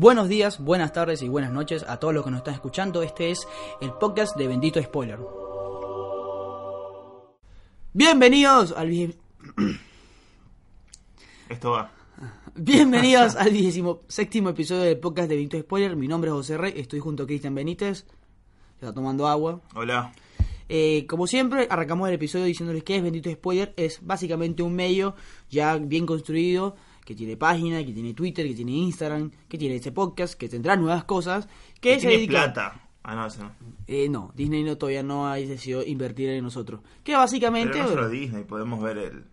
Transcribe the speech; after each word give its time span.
Buenos 0.00 0.30
días, 0.30 0.58
buenas 0.58 0.94
tardes 0.94 1.20
y 1.20 1.28
buenas 1.28 1.52
noches 1.52 1.84
a 1.86 1.98
todos 1.98 2.14
los 2.14 2.24
que 2.24 2.30
nos 2.30 2.38
están 2.38 2.54
escuchando. 2.54 3.02
Este 3.02 3.30
es 3.30 3.46
el 3.82 3.92
podcast 3.92 4.34
de 4.34 4.48
Bendito 4.48 4.82
Spoiler. 4.82 5.18
Bienvenidos 7.92 8.72
al 8.72 8.88
Esto 11.50 11.72
va. 11.72 11.92
Bienvenidos 12.54 13.36
al 13.36 13.52
17 13.52 14.38
episodio 14.48 14.84
del 14.84 14.98
podcast 14.98 15.28
de 15.28 15.34
Bendito 15.34 15.60
Spoiler. 15.60 15.94
Mi 15.96 16.08
nombre 16.08 16.30
es 16.30 16.34
José 16.34 16.56
Rey, 16.56 16.72
estoy 16.76 17.00
junto 17.00 17.24
a 17.24 17.26
Cristian 17.26 17.54
Benítez. 17.54 18.06
Está 18.76 18.94
tomando 18.94 19.28
agua. 19.28 19.60
Hola. 19.74 20.14
Eh, 20.70 21.04
como 21.08 21.26
siempre, 21.26 21.66
arrancamos 21.68 22.08
el 22.08 22.14
episodio 22.14 22.46
diciéndoles 22.46 22.84
que 22.84 22.96
es 22.96 23.02
Bendito 23.02 23.30
Spoiler. 23.30 23.74
Es 23.76 23.98
básicamente 24.00 24.62
un 24.62 24.74
medio 24.74 25.14
ya 25.50 25.76
bien 25.76 26.06
construido, 26.06 26.76
que 27.10 27.16
tiene 27.16 27.36
página, 27.36 27.84
que 27.84 27.92
tiene 27.92 28.14
Twitter, 28.14 28.46
que 28.46 28.54
tiene 28.54 28.70
Instagram, 28.70 29.32
que 29.48 29.58
tiene 29.58 29.74
este 29.74 29.90
podcast, 29.90 30.34
que 30.34 30.48
tendrá 30.48 30.76
nuevas 30.76 31.02
cosas. 31.02 31.48
Que 31.80 31.94
se 31.94 32.02
Tiene 32.02 32.14
dedica... 32.14 32.44
plata. 32.44 32.88
Ah, 33.02 33.16
no, 33.16 33.26
eso 33.26 33.42
no. 33.42 33.50
Eh, 33.88 34.08
no, 34.08 34.30
Disney 34.36 34.62
no, 34.62 34.78
todavía 34.78 35.02
no 35.02 35.26
ha 35.26 35.34
decidido 35.34 35.82
invertir 35.84 36.28
en 36.28 36.44
nosotros. 36.44 36.82
Que 37.02 37.16
básicamente... 37.16 37.72
Pero 37.72 37.86
no 37.86 37.90
solo 37.90 38.08
Disney, 38.08 38.44
podemos 38.44 38.80
ver 38.80 38.98
el. 38.98 39.24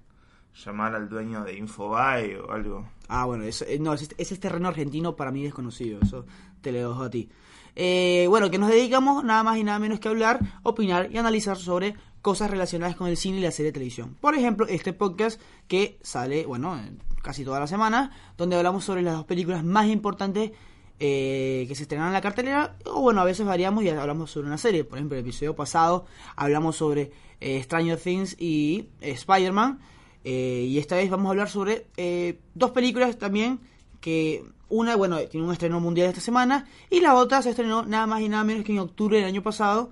llamar 0.65 0.95
al 0.95 1.07
dueño 1.07 1.43
de 1.43 1.55
Infobae 1.55 2.39
o 2.39 2.51
algo. 2.51 2.89
Ah, 3.09 3.25
bueno, 3.25 3.43
eso, 3.43 3.63
eh, 3.67 3.77
no, 3.77 3.93
ese, 3.93 4.07
ese 4.17 4.33
es 4.33 4.39
terreno 4.39 4.69
argentino 4.69 5.15
para 5.15 5.29
mí 5.29 5.43
desconocido, 5.43 5.99
eso 6.01 6.25
te 6.61 6.71
lo 6.71 6.79
dejo 6.79 7.03
a 7.03 7.11
ti. 7.11 7.29
Eh, 7.75 8.25
bueno, 8.27 8.49
que 8.49 8.57
nos 8.57 8.69
dedicamos 8.69 9.23
nada 9.23 9.43
más 9.43 9.59
y 9.59 9.63
nada 9.63 9.77
menos 9.77 9.99
que 9.99 10.07
a 10.07 10.11
hablar, 10.11 10.39
opinar 10.63 11.09
y 11.11 11.19
analizar 11.19 11.57
sobre 11.57 11.93
cosas 12.21 12.51
relacionadas 12.51 12.95
con 12.95 13.07
el 13.07 13.17
cine 13.17 13.37
y 13.37 13.41
la 13.41 13.51
serie 13.51 13.71
de 13.71 13.73
televisión. 13.73 14.15
Por 14.19 14.35
ejemplo, 14.35 14.67
este 14.67 14.93
podcast 14.93 15.39
que 15.67 15.97
sale, 16.01 16.45
bueno, 16.45 16.79
casi 17.21 17.43
toda 17.43 17.59
la 17.59 17.67
semana, 17.67 18.11
donde 18.37 18.55
hablamos 18.55 18.83
sobre 18.83 19.01
las 19.01 19.15
dos 19.15 19.25
películas 19.25 19.63
más 19.63 19.87
importantes 19.87 20.51
eh, 20.99 21.65
que 21.67 21.75
se 21.75 21.83
estrenan 21.83 22.07
en 22.07 22.13
la 22.13 22.21
cartelera, 22.21 22.75
o 22.85 23.01
bueno, 23.01 23.21
a 23.21 23.25
veces 23.25 23.45
variamos 23.45 23.83
y 23.83 23.89
hablamos 23.89 24.31
sobre 24.31 24.47
una 24.47 24.57
serie. 24.57 24.83
Por 24.83 24.97
ejemplo, 24.97 25.17
el 25.17 25.23
episodio 25.23 25.55
pasado 25.55 26.05
hablamos 26.35 26.75
sobre 26.75 27.11
eh, 27.39 27.61
Stranger 27.61 27.99
Things 27.99 28.35
y 28.39 28.89
eh, 29.01 29.11
Spider-Man. 29.11 29.79
Eh, 30.23 30.65
y 30.67 30.77
esta 30.77 30.97
vez 30.97 31.09
vamos 31.09 31.27
a 31.27 31.29
hablar 31.29 31.49
sobre 31.49 31.87
eh, 31.95 32.39
dos 32.53 32.71
películas 32.71 33.17
también 33.17 33.61
que 34.01 34.43
una, 34.67 34.97
bueno, 34.97 35.19
tiene 35.19 35.45
un 35.45 35.53
estreno 35.53 35.79
mundial 35.79 36.09
esta 36.09 36.19
semana 36.19 36.67
y 36.89 36.99
la 36.99 37.15
otra 37.15 37.41
se 37.41 37.51
estrenó 37.51 37.83
nada 37.83 38.07
más 38.07 38.19
y 38.19 38.27
nada 38.27 38.43
menos 38.43 38.65
que 38.65 38.73
en 38.73 38.79
octubre 38.79 39.17
del 39.17 39.25
año 39.25 39.41
pasado, 39.41 39.91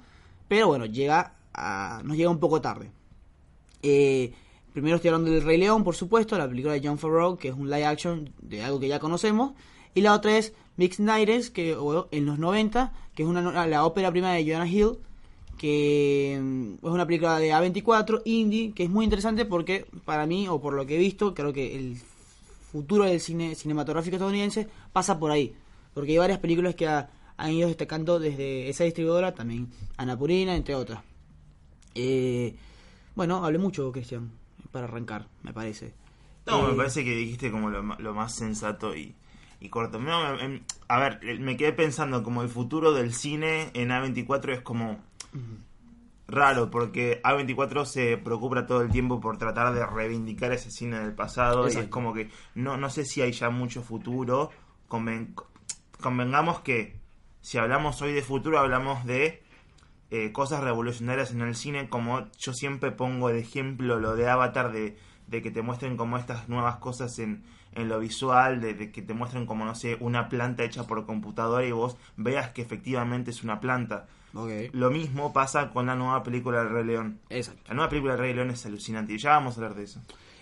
pero 0.49 0.67
bueno, 0.67 0.85
llega 0.85 1.35
a, 1.55 2.01
nos 2.03 2.17
llega 2.17 2.29
un 2.29 2.39
poco 2.39 2.61
tarde. 2.61 2.91
Eh, 3.81 4.33
primero 4.73 4.95
estoy 4.97 5.09
hablando 5.09 5.31
del 5.31 5.43
Rey 5.43 5.57
León, 5.57 5.83
por 5.83 5.95
supuesto, 5.95 6.37
la 6.37 6.47
película 6.47 6.73
de 6.73 6.81
John 6.87 6.97
Favreau, 6.97 7.37
que 7.37 7.49
es 7.49 7.55
un 7.55 7.69
live 7.69 7.85
action 7.85 8.29
de 8.41 8.63
algo 8.63 8.79
que 8.79 8.87
ya 8.87 8.99
conocemos, 8.99 9.53
y 9.93 10.01
la 10.01 10.13
otra 10.13 10.37
es 10.37 10.53
Mixed 10.77 11.03
Nights, 11.03 11.49
que 11.49 11.77
en 12.11 12.25
los 12.25 12.37
90, 12.39 12.91
que 13.15 13.23
es 13.23 13.29
una, 13.29 13.65
la 13.67 13.85
ópera 13.85 14.11
prima 14.11 14.33
de 14.33 14.43
Jonah 14.45 14.67
Hill, 14.67 14.97
que 15.57 16.37
mm, 16.41 16.73
es 16.85 16.91
una 16.91 17.05
película 17.05 17.39
de 17.39 17.51
A24, 17.53 18.21
indie, 18.25 18.73
que 18.73 18.83
es 18.83 18.89
muy 18.89 19.05
interesante 19.05 19.45
porque 19.45 19.85
para 20.03 20.25
mí, 20.25 20.47
o 20.49 20.59
por 20.59 20.73
lo 20.73 20.85
que 20.85 20.95
he 20.95 20.99
visto, 20.99 21.33
creo 21.33 21.53
que 21.53 21.75
el 21.77 21.97
futuro 22.71 23.05
del 23.05 23.21
cine 23.21 23.55
cinematográfico 23.55 24.17
estadounidense 24.17 24.67
pasa 24.91 25.17
por 25.17 25.31
ahí. 25.31 25.55
Porque 25.93 26.11
hay 26.11 26.17
varias 26.17 26.39
películas 26.39 26.75
que 26.75 26.87
ha- 26.87 27.09
han 27.37 27.51
ido 27.53 27.69
destacando 27.69 28.19
desde 28.19 28.67
esa 28.67 28.83
distribuidora, 28.83 29.33
también 29.33 29.69
Anapurina, 29.95 30.55
entre 30.57 30.75
otras. 30.75 30.99
Eh, 31.95 32.55
bueno, 33.15 33.43
hablé 33.45 33.57
mucho, 33.57 33.91
Cristian, 33.91 34.31
para 34.71 34.85
arrancar, 34.85 35.27
me 35.43 35.53
parece. 35.53 35.93
No, 36.45 36.61
Eh, 36.61 36.71
me 36.71 36.75
parece 36.75 37.03
que 37.03 37.15
dijiste 37.15 37.51
como 37.51 37.69
lo, 37.69 37.81
más 38.13 38.35
sensato 38.35 38.95
y, 38.95 39.15
y 39.59 39.69
corto. 39.69 39.99
No, 39.99 40.35
me- 40.35 40.43
em, 40.43 40.61
a 40.87 40.99
ver, 40.99 41.19
eh, 41.23 41.39
me 41.39 41.57
quedé 41.57 41.73
pensando 41.73 42.21
como 42.23 42.41
el 42.43 42.49
futuro 42.49 42.93
del 42.93 43.13
cine 43.13 43.71
en 43.73 43.89
A24 43.91 44.53
es 44.53 44.61
como 44.61 44.99
raro 46.27 46.71
porque 46.71 47.21
A24 47.23 47.85
se 47.85 48.17
preocupa 48.17 48.65
todo 48.65 48.81
el 48.81 48.89
tiempo 48.91 49.19
por 49.21 49.37
tratar 49.37 49.73
de 49.73 49.85
reivindicar 49.85 50.51
ese 50.51 50.71
cine 50.71 50.99
del 50.99 51.13
pasado 51.13 51.69
y 51.69 51.77
es 51.77 51.87
como 51.87 52.13
que 52.13 52.29
no, 52.55 52.77
no 52.77 52.89
sé 52.89 53.05
si 53.05 53.21
hay 53.21 53.31
ya 53.31 53.49
mucho 53.49 53.81
futuro. 53.83 54.49
Conven- 54.89 55.33
convengamos 56.01 56.59
que 56.61 56.95
si 57.41 57.57
hablamos 57.57 58.01
hoy 58.01 58.13
de 58.13 58.21
futuro 58.23 58.59
hablamos 58.59 59.05
de 59.05 59.43
eh, 60.15 60.31
cosas 60.31 60.63
revolucionarias 60.63 61.31
en 61.31 61.41
el 61.41 61.55
cine, 61.55 61.89
como 61.89 62.27
yo 62.37 62.53
siempre 62.53 62.91
pongo 62.91 63.29
de 63.29 63.39
ejemplo 63.39 63.99
lo 63.99 64.15
de 64.15 64.29
Avatar, 64.29 64.71
de, 64.71 64.97
de 65.27 65.41
que 65.41 65.51
te 65.51 65.61
muestren 65.61 65.97
como 65.97 66.17
estas 66.17 66.47
nuevas 66.47 66.77
cosas 66.77 67.19
en, 67.19 67.43
en 67.73 67.89
lo 67.89 67.99
visual, 67.99 68.61
de, 68.61 68.73
de 68.73 68.91
que 68.91 69.01
te 69.01 69.13
muestren 69.13 69.45
como, 69.45 69.65
no 69.65 69.75
sé, 69.75 69.97
una 69.99 70.29
planta 70.29 70.63
hecha 70.63 70.85
por 70.87 71.05
computadora 71.05 71.65
y 71.65 71.71
vos 71.71 71.97
veas 72.15 72.49
que 72.51 72.61
efectivamente 72.61 73.31
es 73.31 73.43
una 73.43 73.59
planta. 73.59 74.07
Lo 74.73 74.91
mismo 74.91 75.31
pasa 75.31 75.69
con 75.69 75.85
la 75.85 75.95
nueva 75.95 76.21
película 76.21 76.59
del 76.59 76.69
Rey 76.69 76.83
León. 76.83 77.19
exacto. 77.29 77.61
La 77.69 77.73
nueva 77.73 77.89
película 77.89 78.13
del 78.13 78.21
Rey 78.21 78.33
León 78.33 78.49
es 78.49 78.65
alucinante 78.65 79.13
y 79.13 79.17
ya 79.17 79.29
vamos 79.29 79.53
a 79.53 79.61
hablar 79.61 79.75
de 79.75 79.83
eso. 79.83 80.01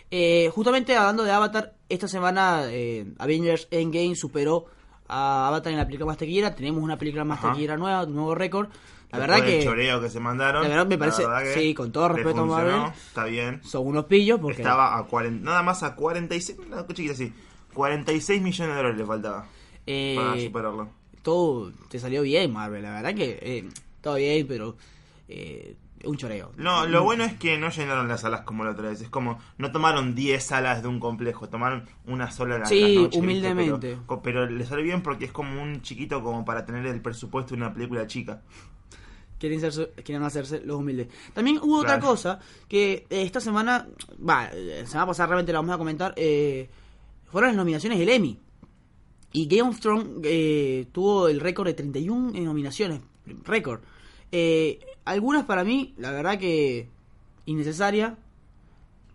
Eh, 0.09 0.49
justamente 0.53 0.95
hablando 0.95 1.23
de 1.23 1.31
Avatar, 1.31 1.73
esta 1.89 2.07
semana 2.07 2.63
eh, 2.67 3.05
Avengers 3.19 3.67
Endgame 3.71 4.15
superó 4.15 4.65
a 5.13 5.47
Avatar 5.47 5.71
en 5.71 5.77
la 5.79 5.85
película 5.85 6.07
más 6.07 6.17
taquillera. 6.17 6.55
Tenemos 6.55 6.81
una 6.83 6.97
película 6.97 7.23
más 7.23 7.39
Ajá. 7.39 7.49
taquillera 7.49 7.77
nueva, 7.77 8.03
un 8.03 8.15
nuevo 8.15 8.35
récord. 8.35 8.67
La 9.11 9.19
Después 9.19 9.41
verdad 9.41 9.45
que 9.45 9.63
choreo 9.63 10.01
que 10.01 10.09
se 10.09 10.19
mandaron. 10.19 10.63
la 10.63 10.69
verdad 10.69 10.87
me 10.87 10.97
parece- 10.97 11.25
verdad 11.27 11.43
sí, 11.53 11.73
con 11.75 11.91
todo 11.91 12.09
respeto 12.09 12.41
a 12.41 12.45
Marvel. 12.45 12.81
Está 13.07 13.25
bien. 13.25 13.61
son 13.63 13.85
unos 13.85 14.05
pillos 14.05 14.39
porque 14.39 14.61
Estaba 14.63 14.97
a 14.97 15.03
40, 15.03 15.45
nada 15.45 15.61
más 15.61 15.83
a 15.83 15.93
46, 15.95 16.57
una 16.65 16.85
chiquita 16.87 17.13
así. 17.13 17.31
46 17.75 18.41
millones 18.41 18.69
de 18.73 18.75
dólares 18.77 18.97
le 18.97 19.05
faltaba 19.05 19.45
eh, 19.85 20.15
para 20.17 20.39
superarlo. 20.41 20.89
todo 21.21 21.71
te 21.89 21.99
salió 21.99 22.23
bien, 22.23 22.51
Marvel. 22.51 22.81
La 22.81 22.91
verdad 23.01 23.13
que 23.13 23.37
eh, 23.41 23.69
todo 24.01 24.15
bien, 24.15 24.47
pero 24.47 24.75
eh, 25.27 25.75
un 26.03 26.17
choreo. 26.17 26.51
No, 26.57 26.85
lo 26.85 27.03
bueno 27.03 27.23
es 27.23 27.33
que 27.33 27.57
no 27.57 27.69
llenaron 27.69 28.07
las 28.07 28.21
salas 28.21 28.41
como 28.41 28.63
la 28.63 28.71
otra 28.71 28.89
vez. 28.89 29.01
Es 29.01 29.09
como, 29.09 29.39
no 29.57 29.71
tomaron 29.71 30.15
10 30.15 30.43
salas 30.43 30.81
de 30.81 30.87
un 30.87 30.99
complejo, 30.99 31.49
tomaron 31.49 31.85
una 32.05 32.31
sola 32.31 32.57
la 32.59 32.65
Sí, 32.65 32.79
la 32.79 32.87
noche, 32.87 33.01
¿viste? 33.01 33.19
humildemente. 33.19 33.97
Pero, 34.07 34.21
pero 34.21 34.49
le 34.49 34.65
salió 34.65 34.83
bien 34.83 35.01
porque 35.01 35.25
es 35.25 35.31
como 35.31 35.61
un 35.61 35.81
chiquito 35.81 36.21
como 36.21 36.43
para 36.45 36.65
tener 36.65 36.85
el 36.85 37.01
presupuesto 37.01 37.55
de 37.55 37.61
una 37.61 37.73
película 37.73 38.05
chica. 38.07 38.41
quieren, 39.39 39.59
ser, 39.59 39.93
quieren 40.03 40.23
hacerse 40.23 40.61
los 40.65 40.77
humildes. 40.77 41.07
También 41.33 41.59
hubo 41.61 41.77
otra 41.79 41.99
cosa 41.99 42.39
que 42.67 43.05
eh, 43.09 43.23
esta 43.23 43.39
semana, 43.39 43.87
va, 44.27 44.49
eh, 44.53 44.79
la 44.81 44.87
semana 44.87 45.07
pasada 45.07 45.27
realmente 45.27 45.51
la 45.51 45.59
vamos 45.59 45.75
a 45.75 45.77
comentar, 45.77 46.13
eh, 46.15 46.69
fueron 47.25 47.49
las 47.49 47.57
nominaciones 47.57 47.99
del 47.99 48.09
Emmy. 48.09 48.39
Y 49.35 49.47
Game 49.47 49.69
of 49.69 49.79
Thrones 49.79 50.05
eh, 50.23 50.85
tuvo 50.91 51.27
el 51.27 51.39
récord 51.39 51.67
de 51.67 51.73
31 51.73 52.33
nominaciones, 52.41 53.01
récord. 53.43 53.81
Eh, 54.31 54.79
algunas 55.05 55.45
para 55.45 55.63
mí, 55.63 55.93
la 55.97 56.11
verdad 56.11 56.37
que 56.39 56.89
innecesaria, 57.45 58.17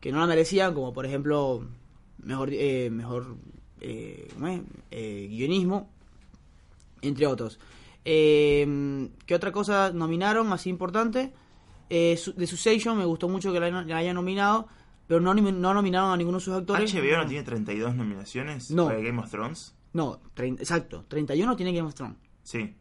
que 0.00 0.12
no 0.12 0.21
la 0.21 0.26
merecían, 0.26 0.75
como 0.75 0.93
por 0.93 1.06
ejemplo, 1.06 1.66
mejor, 2.22 2.50
eh, 2.53 2.91
mejor 2.91 3.37
eh. 3.81 4.28
Eh, 4.91 5.26
guionismo, 5.31 5.88
entre 7.03 7.26
otros. 7.26 7.59
Eh, 8.04 9.09
¿Qué 9.26 9.34
otra 9.34 9.53
cosa 9.53 9.93
nominaron 9.93 10.53
así 10.53 10.71
importante? 10.71 11.32
Eh, 11.91 12.19
de 12.37 12.47
Succession 12.47 12.99
me 12.99 13.05
gustó 13.05 13.28
mucho 13.28 13.53
que 13.53 13.60
la, 13.60 13.70
la 13.70 13.97
hayan 13.97 14.15
nominado, 14.15 14.69
pero 15.06 15.20
no, 15.20 15.34
no 15.34 15.75
nominaron 15.75 16.10
a 16.10 16.16
ninguno 16.16 16.38
de 16.38 16.44
sus 16.44 16.55
actores. 16.55 16.93
HBO 16.93 17.16
no 17.19 17.26
tiene 17.26 17.43
32 17.44 17.94
nominaciones 17.94 18.70
No. 18.70 18.87
para 18.87 19.00
Game 19.00 19.19
of 19.20 19.31
Thrones. 19.31 19.75
No, 19.94 20.20
exacto, 20.37 21.05
31 21.09 21.56
tiene 21.56 21.72
Game 21.72 21.88
of 21.88 21.94
Thrones. 21.94 22.16
Sí. 22.43 22.75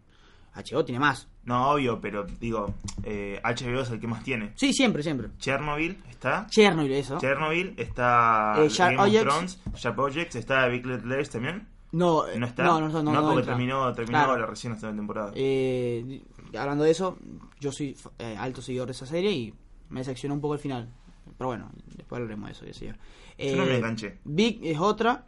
HBO 0.57 0.83
tiene 0.85 0.99
más. 0.99 1.27
No, 1.43 1.71
obvio, 1.71 2.01
pero 2.01 2.25
digo, 2.39 2.73
eh, 3.03 3.39
HBO 3.43 3.81
es 3.81 3.89
el 3.91 3.99
que 3.99 4.07
más 4.07 4.23
tiene. 4.23 4.51
Sí, 4.55 4.73
siempre, 4.73 5.01
siempre. 5.03 5.29
Chernobyl 5.37 5.97
está. 6.09 6.45
Chernobyl, 6.49 6.91
eso. 6.91 7.17
Chernobyl 7.19 7.73
está 7.77 8.55
Eh, 8.57 8.69
Game 8.77 8.97
Objects. 8.97 9.17
of 9.21 9.33
Thrones, 9.33 9.61
Sharp 9.75 9.99
Objects, 9.99 10.35
está 10.35 10.67
Big 10.67 10.85
Little 10.85 11.15
Lies 11.15 11.29
también. 11.29 11.67
no, 11.93 12.27
eh, 12.27 12.37
¿No 12.37 12.47
está? 12.47 12.63
No, 12.63 12.81
no, 12.81 12.89
no, 12.89 13.01
no, 13.03 13.11
no 13.13 13.21
porque 13.23 13.39
entra. 13.39 13.53
terminó, 13.53 13.93
terminó 13.93 14.17
Claro. 14.25 14.37
la 14.37 14.45
recién 14.47 14.73
esta 14.73 14.93
temporada. 14.93 15.31
Eh, 15.35 16.21
hablando 16.57 16.83
de 16.83 16.91
eso, 16.91 17.17
yo 17.61 17.71
soy 17.71 17.95
eh, 18.19 18.35
alto 18.37 18.61
seguidor 18.61 18.87
de 18.87 18.91
esa 18.91 19.05
serie 19.05 19.31
y 19.31 19.53
me 19.89 20.01
decepcionó 20.01 20.35
un 20.35 20.41
poco 20.41 20.55
el 20.55 20.59
final. 20.59 20.89
Pero 21.37 21.47
bueno, 21.49 21.69
después 21.95 22.19
hablaremos 22.19 22.47
de 22.49 22.51
eso, 22.53 22.65
ya 22.65 22.73
señor. 22.73 22.97
Yo 23.37 23.55
no 23.55 23.65
me 23.65 23.77
enganché. 23.77 24.17
Big 24.25 24.59
es 24.63 24.79
otra. 24.79 25.23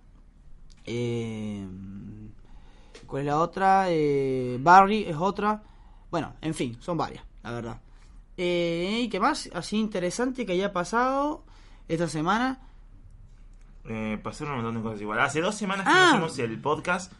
Eh, 0.85 1.65
¿Cuál 3.09 3.21
es 3.23 3.25
la 3.27 3.39
otra? 3.39 3.85
Eh, 3.89 4.57
Barry 4.61 5.03
es 5.03 5.15
otra. 5.17 5.61
Bueno, 6.11 6.33
en 6.41 6.53
fin, 6.53 6.77
son 6.79 6.97
varias, 6.97 7.23
la 7.43 7.51
verdad. 7.51 7.81
Eh, 8.37 8.99
¿Y 9.03 9.09
qué 9.09 9.19
más? 9.19 9.49
Así 9.53 9.77
interesante 9.77 10.45
que 10.45 10.53
haya 10.53 10.71
pasado 10.71 11.43
esta 11.87 12.07
semana. 12.07 12.59
Eh, 13.85 14.19
pasaron 14.21 14.53
un 14.55 14.61
montón 14.63 14.75
de 14.75 14.87
cosas 14.87 15.01
igual. 15.01 15.19
Hace 15.19 15.41
dos 15.41 15.55
semanas 15.55 15.85
que 15.85 15.91
Ah. 15.93 16.09
no 16.19 16.27
hicimos 16.27 16.39
el 16.39 16.59
podcast, 16.61 17.11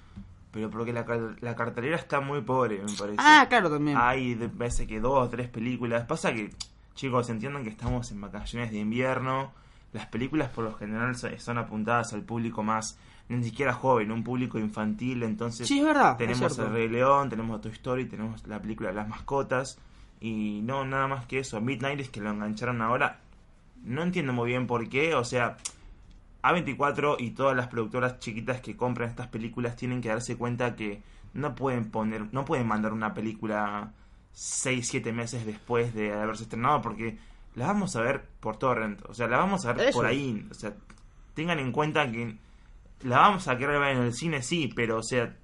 pero 0.52 0.70
porque 0.70 0.94
la, 0.94 1.06
la 1.42 1.56
cartelera 1.56 1.96
está 1.98 2.20
muy 2.22 2.42
pobre, 2.42 2.78
me 2.80 2.94
parece. 2.98 3.18
Ah, 3.18 3.46
claro, 3.50 3.70
también. 3.70 3.98
Hay, 4.00 4.36
parece 4.36 4.86
que 4.86 5.00
dos 5.00 5.26
o 5.26 5.30
tres 5.30 5.50
películas. 5.50 6.06
Pasa 6.06 6.34
que, 6.34 6.52
chicos, 6.96 7.30
entiendan 7.30 7.64
que 7.64 7.70
estamos 7.70 8.12
en 8.12 8.22
vacaciones 8.22 8.72
de 8.72 8.78
invierno, 8.80 9.52
las 9.94 10.06
películas 10.08 10.50
por 10.50 10.66
lo 10.66 10.74
general 10.76 11.16
so- 11.16 11.28
son 11.40 11.58
apuntadas 11.58 12.14
al 12.14 12.22
público 12.24 12.62
más, 12.62 12.98
ni 13.30 13.44
siquiera 13.44 13.74
joven, 13.74 14.12
un 14.12 14.24
público 14.24 14.58
infantil, 14.60 15.24
entonces 15.24 15.68
Sí, 15.68 15.80
es 15.80 15.86
verdad. 15.86 16.12
es 16.14 16.18
tenemos 16.18 16.54
cierto. 16.54 16.66
el 16.68 16.74
Rey 16.74 16.90
León, 16.90 17.30
tenemos 17.30 17.62
Toy 17.62 17.72
Story, 17.72 18.06
tenemos 18.06 18.46
la 18.48 18.60
película 18.62 18.90
de 18.90 18.96
las 18.96 19.08
mascotas 19.08 19.80
y 20.20 20.62
no 20.64 20.84
nada 20.86 21.08
más 21.08 21.26
que 21.28 21.40
eso. 21.40 21.62
Midnight 21.62 22.00
es 22.00 22.10
que 22.10 22.22
lo 22.22 22.32
engancharon 22.32 22.82
ahora. 22.82 23.20
No 23.84 24.04
entiendo 24.04 24.34
muy 24.34 24.48
bien 24.50 24.68
por 24.68 24.90
qué, 24.90 25.14
o 25.16 25.24
sea, 25.24 25.58
A24 26.42 27.18
y 27.20 27.32
todas 27.32 27.56
las 27.56 27.68
productoras 27.68 28.20
chiquitas 28.20 28.62
que 28.62 28.76
compran 28.76 29.10
estas 29.10 29.28
películas 29.28 29.76
tienen 29.76 30.02
que 30.02 30.10
darse 30.10 30.38
cuenta 30.38 30.76
que 30.76 31.02
no 31.34 31.54
pueden 31.56 31.92
poner, 31.92 32.34
no 32.34 32.46
pueden 32.46 32.68
mandar 32.68 32.94
una 32.94 33.14
película 33.14 33.92
6, 34.32 34.88
7 34.88 35.12
meses 35.14 35.46
después 35.46 35.94
de 35.94 36.14
haberse 36.14 36.44
estrenado 36.44 36.82
porque 36.82 37.18
la 37.56 37.68
vamos 37.68 37.96
a 37.96 38.02
ver 38.02 38.26
por 38.40 38.58
torrent, 38.58 39.02
o 39.08 39.14
sea, 39.14 39.28
la 39.28 39.38
vamos 39.38 39.66
a 39.66 39.74
ver 39.74 39.90
Eso. 39.90 39.98
por 40.00 40.06
ahí, 40.08 40.48
o 40.50 40.54
sea, 40.54 40.74
tengan 41.34 41.60
en 41.60 41.72
cuenta 41.72 42.10
que 42.12 42.36
la 43.02 43.20
vamos 43.20 43.48
a 43.48 43.58
querer 43.58 43.80
ver 43.80 43.98
en 43.98 44.04
el 44.04 44.14
cine, 44.14 44.42
sí, 44.42 44.72
pero 44.76 44.98
o 44.98 45.04
sea, 45.04 45.36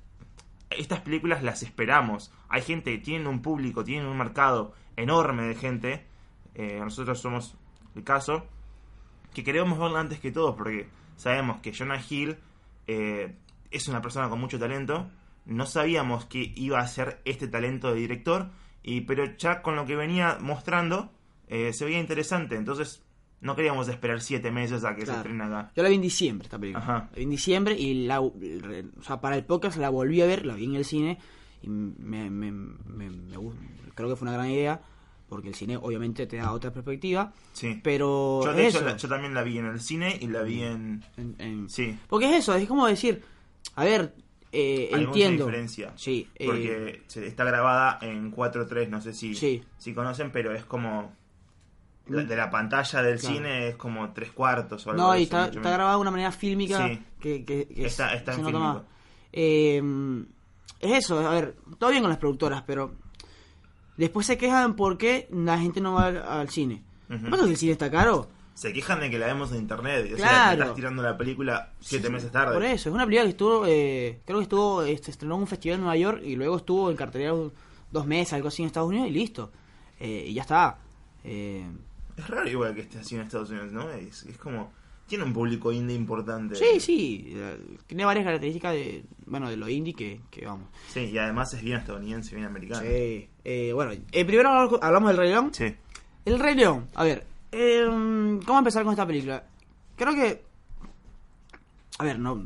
estas 0.70 1.02
películas 1.02 1.44
las 1.44 1.64
esperamos. 1.64 2.32
Hay 2.50 2.62
gente, 2.62 2.98
tienen 2.98 3.28
un 3.28 3.42
público, 3.42 3.84
tienen 3.84 4.08
un 4.08 4.18
mercado 4.18 4.74
enorme 4.96 5.44
de 5.44 5.56
gente. 5.56 6.06
eh, 6.56 6.80
nosotros 6.80 7.20
somos 7.20 7.58
el 7.96 8.04
caso. 8.04 8.46
Que 9.34 9.44
queremos 9.44 9.78
verla 9.78 10.00
antes 10.00 10.20
que 10.20 10.32
todos, 10.32 10.56
porque 10.56 10.88
sabemos 11.18 11.60
que 11.62 11.74
Jonah 11.74 12.02
Hill 12.10 12.38
eh, 12.88 13.36
es 13.72 13.88
una 13.88 14.02
persona 14.02 14.30
con 14.30 14.40
mucho 14.40 14.60
talento. 14.60 15.10
No 15.46 15.66
sabíamos 15.66 16.26
que 16.26 16.54
iba 16.56 16.80
a 16.80 16.88
ser 16.88 17.22
este 17.26 17.48
talento 17.48 17.94
de 17.94 18.00
director. 18.00 18.52
Y, 18.84 19.02
pero 19.02 19.26
ya 19.38 19.62
con 19.62 19.76
lo 19.76 19.86
que 19.86 19.96
venía 19.96 20.38
mostrando, 20.40 21.12
eh, 21.48 21.74
se 21.74 21.86
veía 21.86 22.00
interesante. 22.00 22.56
Entonces, 22.56 23.05
no 23.42 23.56
queríamos 23.56 23.88
esperar 23.88 24.22
siete 24.22 24.52
meses 24.52 24.84
a 24.84 24.96
que 24.96 25.06
se 25.06 25.12
estrene 25.12 25.44
acá. 25.44 25.72
Yo 25.76 25.84
la 25.84 25.90
vi 25.90 25.96
en 25.96 26.02
diciembre, 26.02 26.46
esta 26.46 26.58
película. 26.60 26.84
Ajá. 26.84 27.10
La 27.12 27.18
vi 27.18 27.24
en 27.24 27.30
diciembre 27.30 27.76
y 27.78 28.06
la, 28.06 28.22
o 28.22 28.34
sea, 29.02 29.22
para 29.22 29.36
el 29.38 29.44
podcast 29.44 29.78
la 29.78 29.90
volví 29.90 30.22
a 30.22 30.26
ver, 30.26 30.46
la 30.46 30.56
vi 30.56 30.66
en 30.66 30.76
el 30.76 30.86
cine 30.86 31.18
y 31.62 31.70
me, 31.70 32.30
me- 32.30 32.52
me- 32.52 33.10
me 33.10 33.12
creo 33.94 34.10
que 34.10 34.16
fue 34.16 34.28
una 34.28 34.34
gran 34.38 34.50
idea 34.50 34.82
porque 35.28 35.48
el 35.50 35.56
cine 35.56 35.78
obviamente 35.78 36.28
te 36.28 36.38
da 36.38 36.52
otra 36.52 36.72
perspectiva, 36.72 37.34
Sí. 37.54 37.80
pero 37.84 38.42
Yo, 38.44 38.54
de 38.54 38.68
es 38.68 38.76
hecho, 38.76 38.78
eso. 38.86 38.88
la- 38.90 38.98
yo 38.98 39.08
también 39.10 39.34
la 39.34 39.42
vi 39.44 39.58
en 39.58 39.66
el 39.66 39.80
cine 39.80 40.18
y 40.22 40.28
la 40.28 40.44
vi 40.44 40.62
en... 40.62 41.04
En- 41.18 41.36
en- 41.40 41.70
Sí. 41.70 41.98
Porque 42.08 42.30
es 42.30 42.36
eso, 42.38 42.54
es 42.56 42.68
como 42.68 42.86
decir, 42.88 43.24
a 43.76 43.84
ver, 43.84 44.14
eh, 44.52 44.90
Hay 44.94 45.00
mucha 45.02 45.10
entiendo. 45.10 45.46
diferencia. 45.48 45.94
Sí, 45.96 46.30
eh, 46.36 46.46
Porque 46.46 47.02
está 47.28 47.44
grabada 47.44 47.98
en 48.04 48.32
4.3, 48.32 48.88
no 48.90 49.02
sé 49.02 49.14
si, 49.14 49.34
Sí. 49.36 49.64
si 49.78 49.94
conocen, 49.94 50.32
pero 50.32 50.54
es 50.54 50.64
como... 50.64 51.12
la- 52.08 52.24
de 52.24 52.36
la 52.36 52.50
pantalla 52.50 53.02
del 53.02 53.20
Claro. 53.20 53.36
cine 53.36 53.68
es 53.70 53.76
como 53.76 54.12
tres 54.14 54.32
cuartos 54.32 54.86
o 54.86 54.92
algo 54.92 55.02
No, 55.04 55.18
y 55.18 55.24
está, 55.24 55.46
está 55.46 55.60
menos. 55.60 55.74
grabado 55.74 55.98
de 55.98 56.02
una 56.02 56.12
manera 56.12 56.32
fílmica 56.32 56.88
Sí. 56.88 57.00
que, 57.20 57.46
que- 57.46 57.68
que 57.68 57.86
Está- 57.86 58.10
se- 58.12 58.16
está 58.18 58.34
en 58.36 58.44
nota. 58.44 58.84
Eh, 59.34 59.82
es 60.80 60.92
eso, 61.06 61.20
a 61.20 61.32
ver, 61.32 61.56
todo 61.80 61.90
bien 61.90 62.02
con 62.04 62.10
las 62.10 62.20
productoras, 62.20 62.64
pero 62.64 62.94
después 63.98 64.26
se 64.26 64.38
quejan 64.38 64.76
porque 64.76 65.28
la 65.32 65.58
gente 65.60 65.82
no 65.82 65.94
va 65.94 66.08
al, 66.08 66.18
al 66.18 66.50
cine. 66.50 66.84
Ujú. 67.10 67.24
¿Qué 67.26 67.30
pasa 67.30 67.44
que 67.46 67.50
el 67.52 67.58
cine 67.58 67.72
está 67.72 67.90
caro? 67.92 68.30
Se 68.54 68.72
quejan 68.72 69.02
de 69.02 69.10
que 69.10 69.20
la 69.20 69.28
vemos 69.28 69.52
en 69.52 69.58
internet. 69.58 70.12
O 70.14 70.18
sea, 70.18 70.28
Claro. 70.30 70.62
estás 70.62 70.76
tirando 70.76 71.04
la 71.04 71.18
película 71.18 71.74
siete 71.82 72.10
meses 72.10 72.32
tarde. 72.32 72.54
Por 72.54 72.64
eso, 72.64 72.88
es 72.90 72.96
una 72.96 73.04
película 73.06 73.24
que 73.26 73.32
estuvo, 73.32 73.66
eh, 73.68 74.22
creo 74.26 74.38
que 74.40 74.44
estuvo, 74.44 74.84
eh, 74.84 74.98
se 75.04 75.12
estrenó 75.12 75.36
en 75.36 75.42
un 75.42 75.48
festival 75.48 75.76
en 75.76 75.82
Nueva 75.82 75.98
York 75.98 76.22
y 76.24 76.36
luego 76.38 76.56
estuvo 76.58 76.90
en 76.90 76.96
cartelera 76.96 77.34
dos 77.92 78.06
meses, 78.08 78.32
algo 78.34 78.48
así 78.48 78.62
en 78.62 78.68
Estados 78.68 78.88
Unidos 78.90 79.10
y 79.10 79.12
listo. 79.12 79.52
Eh, 80.00 80.26
y 80.30 80.34
ya 80.34 80.44
está. 80.44 80.78
Eh, 81.26 81.66
Es 82.18 82.28
raro 82.28 82.50
igual 82.50 82.74
que 82.74 82.82
esté 82.82 83.00
así 83.00 83.16
en 83.16 83.22
Estados 83.22 83.50
Unidos, 83.50 83.72
¿no? 83.72 83.90
Es, 83.90 84.24
es 84.24 84.38
como... 84.38 84.72
Tiene 85.08 85.24
un 85.24 85.34
público 85.34 85.72
indie 85.72 85.96
importante. 85.96 86.56
sí, 86.56 86.80
sí, 86.80 87.34
eh, 87.36 87.78
tiene 87.86 88.06
varias 88.06 88.26
características 88.26 88.74
de, 88.74 89.04
bueno, 89.28 89.52
de 89.52 89.56
lo 89.56 89.70
indie 89.70 89.94
que, 89.94 90.22
que 90.32 90.48
vamos. 90.48 90.68
Sí, 90.88 91.02
y 91.02 91.18
además 91.20 91.54
es 91.54 91.62
bien 91.62 91.78
estadounidense, 91.78 92.34
bien 92.34 92.48
americano. 92.48 92.82
Sí. 92.82 93.30
Eh, 93.44 93.72
bueno, 93.72 93.92
eh, 93.92 94.26
primero 94.26 94.50
hablamos 94.82 95.10
del 95.10 95.18
Rey 95.18 95.30
León. 95.30 95.54
Sí. 95.54 95.76
El 96.26 96.40
Rey 96.40 96.56
León, 96.56 96.88
a 96.96 97.04
ver, 97.04 97.24
eh, 97.52 97.86
¿cómo 98.48 98.58
empezar 98.58 98.84
con 98.84 98.94
esta 98.94 99.06
película? 99.06 99.44
Creo 99.96 100.16
que, 100.16 100.44
a 102.00 102.04
ver, 102.04 102.18
no, 102.18 102.44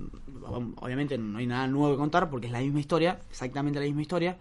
obviamente 0.81 1.18
no 1.18 1.38
hay 1.38 1.48
nada 1.48 1.66
nuevo 1.66 1.94
que 1.94 1.98
contar 1.98 2.30
porque 2.30 2.48
es 2.48 2.51
la 2.51 2.60
misma 2.60 2.81
historia, 2.81 3.21
exactamente 3.30 3.80
la 3.80 3.86
misma 3.86 4.01
historia. 4.01 4.38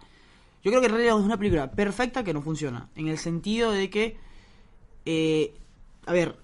Yo 0.61 0.71
creo 0.71 0.81
que 0.81 0.87
el 0.87 0.93
Rey 0.93 1.05
León 1.05 1.21
es 1.21 1.25
una 1.25 1.37
película 1.37 1.71
perfecta 1.71 2.21
que 2.25 2.33
no 2.33 2.41
funciona, 2.41 2.89
en 2.95 3.07
el 3.07 3.17
sentido 3.17 3.71
de 3.71 3.89
que, 3.89 4.17
eh, 5.11 5.55
a 6.05 6.13
ver, 6.13 6.37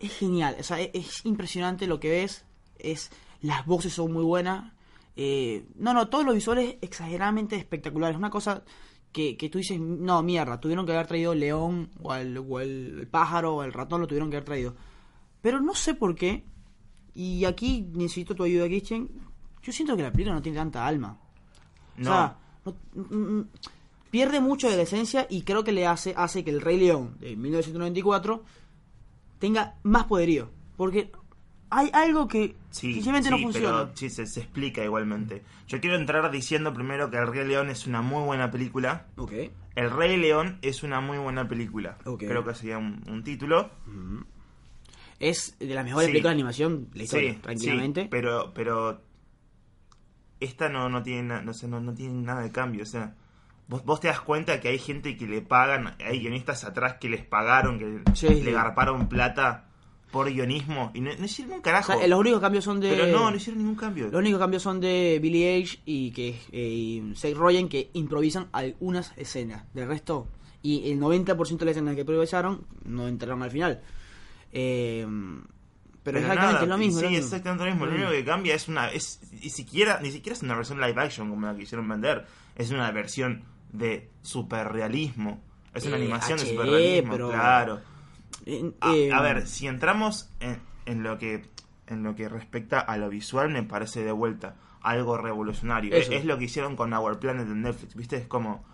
es 0.00 0.12
genial, 0.18 0.56
o 0.58 0.62
sea, 0.64 0.80
es, 0.80 0.90
es 0.92 1.24
impresionante 1.24 1.86
lo 1.86 2.00
que 2.00 2.10
ves, 2.10 2.44
es 2.78 3.10
las 3.42 3.64
voces 3.64 3.92
son 3.92 4.12
muy 4.12 4.24
buenas, 4.24 4.72
eh, 5.14 5.64
no, 5.76 5.94
no, 5.94 6.08
todos 6.08 6.24
los 6.24 6.34
visuales 6.34 6.76
exageradamente 6.80 7.54
espectaculares, 7.54 8.16
una 8.16 8.30
cosa 8.30 8.64
que, 9.12 9.36
que 9.36 9.48
tú 9.48 9.58
dices, 9.58 9.78
no, 9.78 10.20
mierda, 10.22 10.58
tuvieron 10.58 10.84
que 10.84 10.92
haber 10.92 11.06
traído 11.06 11.32
el 11.32 11.40
león 11.40 11.90
o 12.02 12.12
el, 12.14 12.38
o 12.38 12.58
el 12.60 13.06
pájaro 13.08 13.56
o 13.56 13.62
el 13.62 13.72
ratón, 13.72 14.00
lo 14.00 14.06
tuvieron 14.08 14.30
que 14.30 14.36
haber 14.36 14.46
traído. 14.46 14.74
Pero 15.40 15.60
no 15.60 15.74
sé 15.74 15.94
por 15.94 16.14
qué, 16.16 16.44
y 17.14 17.44
aquí 17.44 17.88
necesito 17.94 18.34
tu 18.34 18.42
ayuda, 18.42 18.66
Christian, 18.66 19.08
yo 19.62 19.72
siento 19.72 19.96
que 19.96 20.02
la 20.02 20.10
película 20.10 20.34
no 20.34 20.42
tiene 20.42 20.58
tanta 20.58 20.84
alma. 20.86 21.18
No. 21.98 22.10
O 22.10 22.14
sea, 22.14 22.36
no- 22.64 22.76
mm, 22.94 23.38
mm, 23.38 23.48
pierde 24.12 24.40
mucho 24.40 24.70
de 24.70 24.76
la 24.76 24.82
esencia 24.82 25.26
y 25.28 25.42
creo 25.42 25.64
que 25.64 25.72
le 25.72 25.86
hace, 25.88 26.14
hace 26.16 26.44
que 26.44 26.50
el 26.50 26.60
Rey 26.60 26.78
León 26.78 27.16
de 27.18 27.34
1994 27.34 28.44
tenga 29.40 29.74
más 29.82 30.04
poderío. 30.04 30.50
Porque 30.76 31.10
hay 31.70 31.90
algo 31.94 32.28
que 32.28 32.54
Sí, 32.70 32.92
simplemente 32.94 33.30
no 33.30 33.38
funciona. 33.38 33.68
pero 33.86 33.90
sí, 33.96 34.10
se, 34.10 34.26
se 34.26 34.40
explica 34.40 34.84
igualmente. 34.84 35.42
Yo 35.66 35.80
quiero 35.80 35.96
entrar 35.96 36.30
diciendo 36.30 36.72
primero 36.74 37.10
que 37.10 37.16
El 37.16 37.26
Rey 37.26 37.46
León 37.48 37.70
es 37.70 37.86
una 37.86 38.02
muy 38.02 38.22
buena 38.24 38.50
película. 38.50 39.06
Ok. 39.16 39.32
El 39.74 39.90
Rey 39.90 40.18
León 40.18 40.58
es 40.60 40.82
una 40.82 41.00
muy 41.00 41.16
buena 41.18 41.48
película. 41.48 41.96
Ok. 42.04 42.20
Creo 42.20 42.44
que 42.44 42.54
sería 42.54 42.76
un, 42.78 43.02
un 43.08 43.24
título. 43.24 43.70
Es 45.18 45.56
de 45.58 45.74
las 45.74 45.84
mejores 45.84 46.06
Sí. 46.06 46.12
películas 46.12 46.30
de 46.32 46.34
animación 46.34 46.90
de 46.90 46.98
la 46.98 47.02
historia, 47.04 47.38
tranquilamente. 47.40 48.02
sí, 48.02 48.08
pero, 48.10 48.52
pero 48.54 49.00
esta 50.40 50.68
no, 50.68 50.88
no, 50.88 51.02
tiene, 51.02 51.42
no, 51.42 51.54
sé, 51.54 51.68
no, 51.68 51.80
no 51.80 51.94
tiene 51.94 52.20
nada 52.20 52.42
de 52.42 52.50
cambio. 52.50 52.82
O 52.82 52.86
sea, 52.86 53.14
vos, 53.68 53.84
vos 53.84 54.00
te 54.00 54.08
das 54.08 54.20
cuenta 54.20 54.60
que 54.60 54.68
hay 54.68 54.78
gente 54.78 55.16
que 55.16 55.26
le 55.26 55.40
pagan, 55.42 55.94
hay 56.04 56.20
guionistas 56.20 56.64
atrás 56.64 56.96
que 57.00 57.08
les 57.08 57.24
pagaron, 57.24 57.78
que 57.78 58.02
Sí, 58.14 58.28
le 58.28 58.42
sí. 58.44 58.50
garparon 58.52 59.08
plata 59.08 59.66
por 60.10 60.30
guionismo 60.30 60.90
y 60.92 61.00
no, 61.00 61.10
no 61.18 61.24
hicieron 61.24 61.54
un 61.54 61.58
O 61.60 61.62
carajo. 61.62 61.92
sea, 61.98 62.06
los 62.06 62.20
únicos 62.20 62.40
cambios 62.40 62.64
son 62.64 62.80
de. 62.80 62.90
Pero 62.90 63.06
no, 63.06 63.30
no 63.30 63.36
hicieron 63.36 63.58
ningún 63.62 63.76
cambio. 63.76 64.06
Los 64.10 64.20
únicos 64.20 64.38
cambios 64.40 64.62
son 64.62 64.78
de 64.80 65.18
Billy 65.22 65.48
Age 65.62 65.78
y 65.86 66.10
que 66.10 66.28
eh, 66.52 66.68
y 66.68 67.12
Seth 67.16 67.34
Rogen 67.36 67.68
que 67.68 67.90
improvisan 67.94 68.48
algunas 68.52 69.14
escenas. 69.16 69.64
Del 69.72 69.88
resto, 69.88 70.28
y 70.60 70.90
el 70.92 71.00
90% 71.00 71.56
de 71.56 71.64
las 71.64 71.72
escenas 71.76 71.94
que 71.94 72.02
improvisaron 72.02 72.66
no 72.84 73.08
entraron 73.08 73.42
al 73.42 73.50
final. 73.50 73.80
Eh, 74.52 75.06
pero, 76.02 76.18
exactamente 76.18 76.52
nada, 76.52 76.62
es 76.64 76.68
lo 76.68 76.78
mismo. 76.78 77.00
Sí, 77.00 77.16
exactamente 77.16 77.64
lo 77.64 77.70
mismo. 77.70 77.86
Lo 77.86 77.92
Mm. 77.92 77.94
único 77.94 78.10
que 78.10 78.24
cambia 78.24 78.54
es 78.54 78.68
una. 78.68 78.90
Es, 78.90 79.20
ni, 79.32 79.48
siquiera, 79.50 80.00
ni 80.02 80.10
siquiera 80.10 80.36
es 80.36 80.42
una 80.42 80.56
versión 80.56 80.80
live 80.80 81.00
action 81.00 81.30
como 81.30 81.46
la 81.46 81.56
quisieron 81.56 81.88
vender. 81.88 82.26
Es 82.56 82.70
una 82.70 82.90
versión 82.90 83.44
de 83.72 84.10
superrealismo. 84.22 85.40
Es 85.74 85.86
una 85.86 85.96
Eh, 85.96 86.00
animación 86.02 86.38
de 86.38 86.46
superrealismo, 86.46 87.12
pero- 87.12 87.30
claro. 87.30 87.80
Eh, 88.46 88.72
A, 88.80 88.94
eh, 88.94 89.12
a 89.12 89.20
ver, 89.22 89.46
si 89.46 89.66
entramos 89.66 90.28
en, 90.40 90.58
en 90.86 91.02
lo 91.02 91.18
que 91.18 91.50
en 91.88 92.02
lo 92.04 92.14
que 92.14 92.28
respecta 92.28 92.80
a 92.80 92.96
lo 92.96 93.08
visual, 93.10 93.50
me 93.50 93.62
parece 93.64 94.02
de 94.02 94.12
vuelta 94.12 94.54
algo 94.80 95.18
revolucionario. 95.18 95.94
Es, 95.94 96.24
lo 96.24 96.38
que 96.38 96.44
hicieron 96.44 96.74
con 96.74 96.92
Our 96.94 97.18
Planet 97.18 97.46
en 97.46 97.60
Netflix, 97.62 97.94
¿viste? 97.94 98.16
Es 98.16 98.26
como 98.26 98.64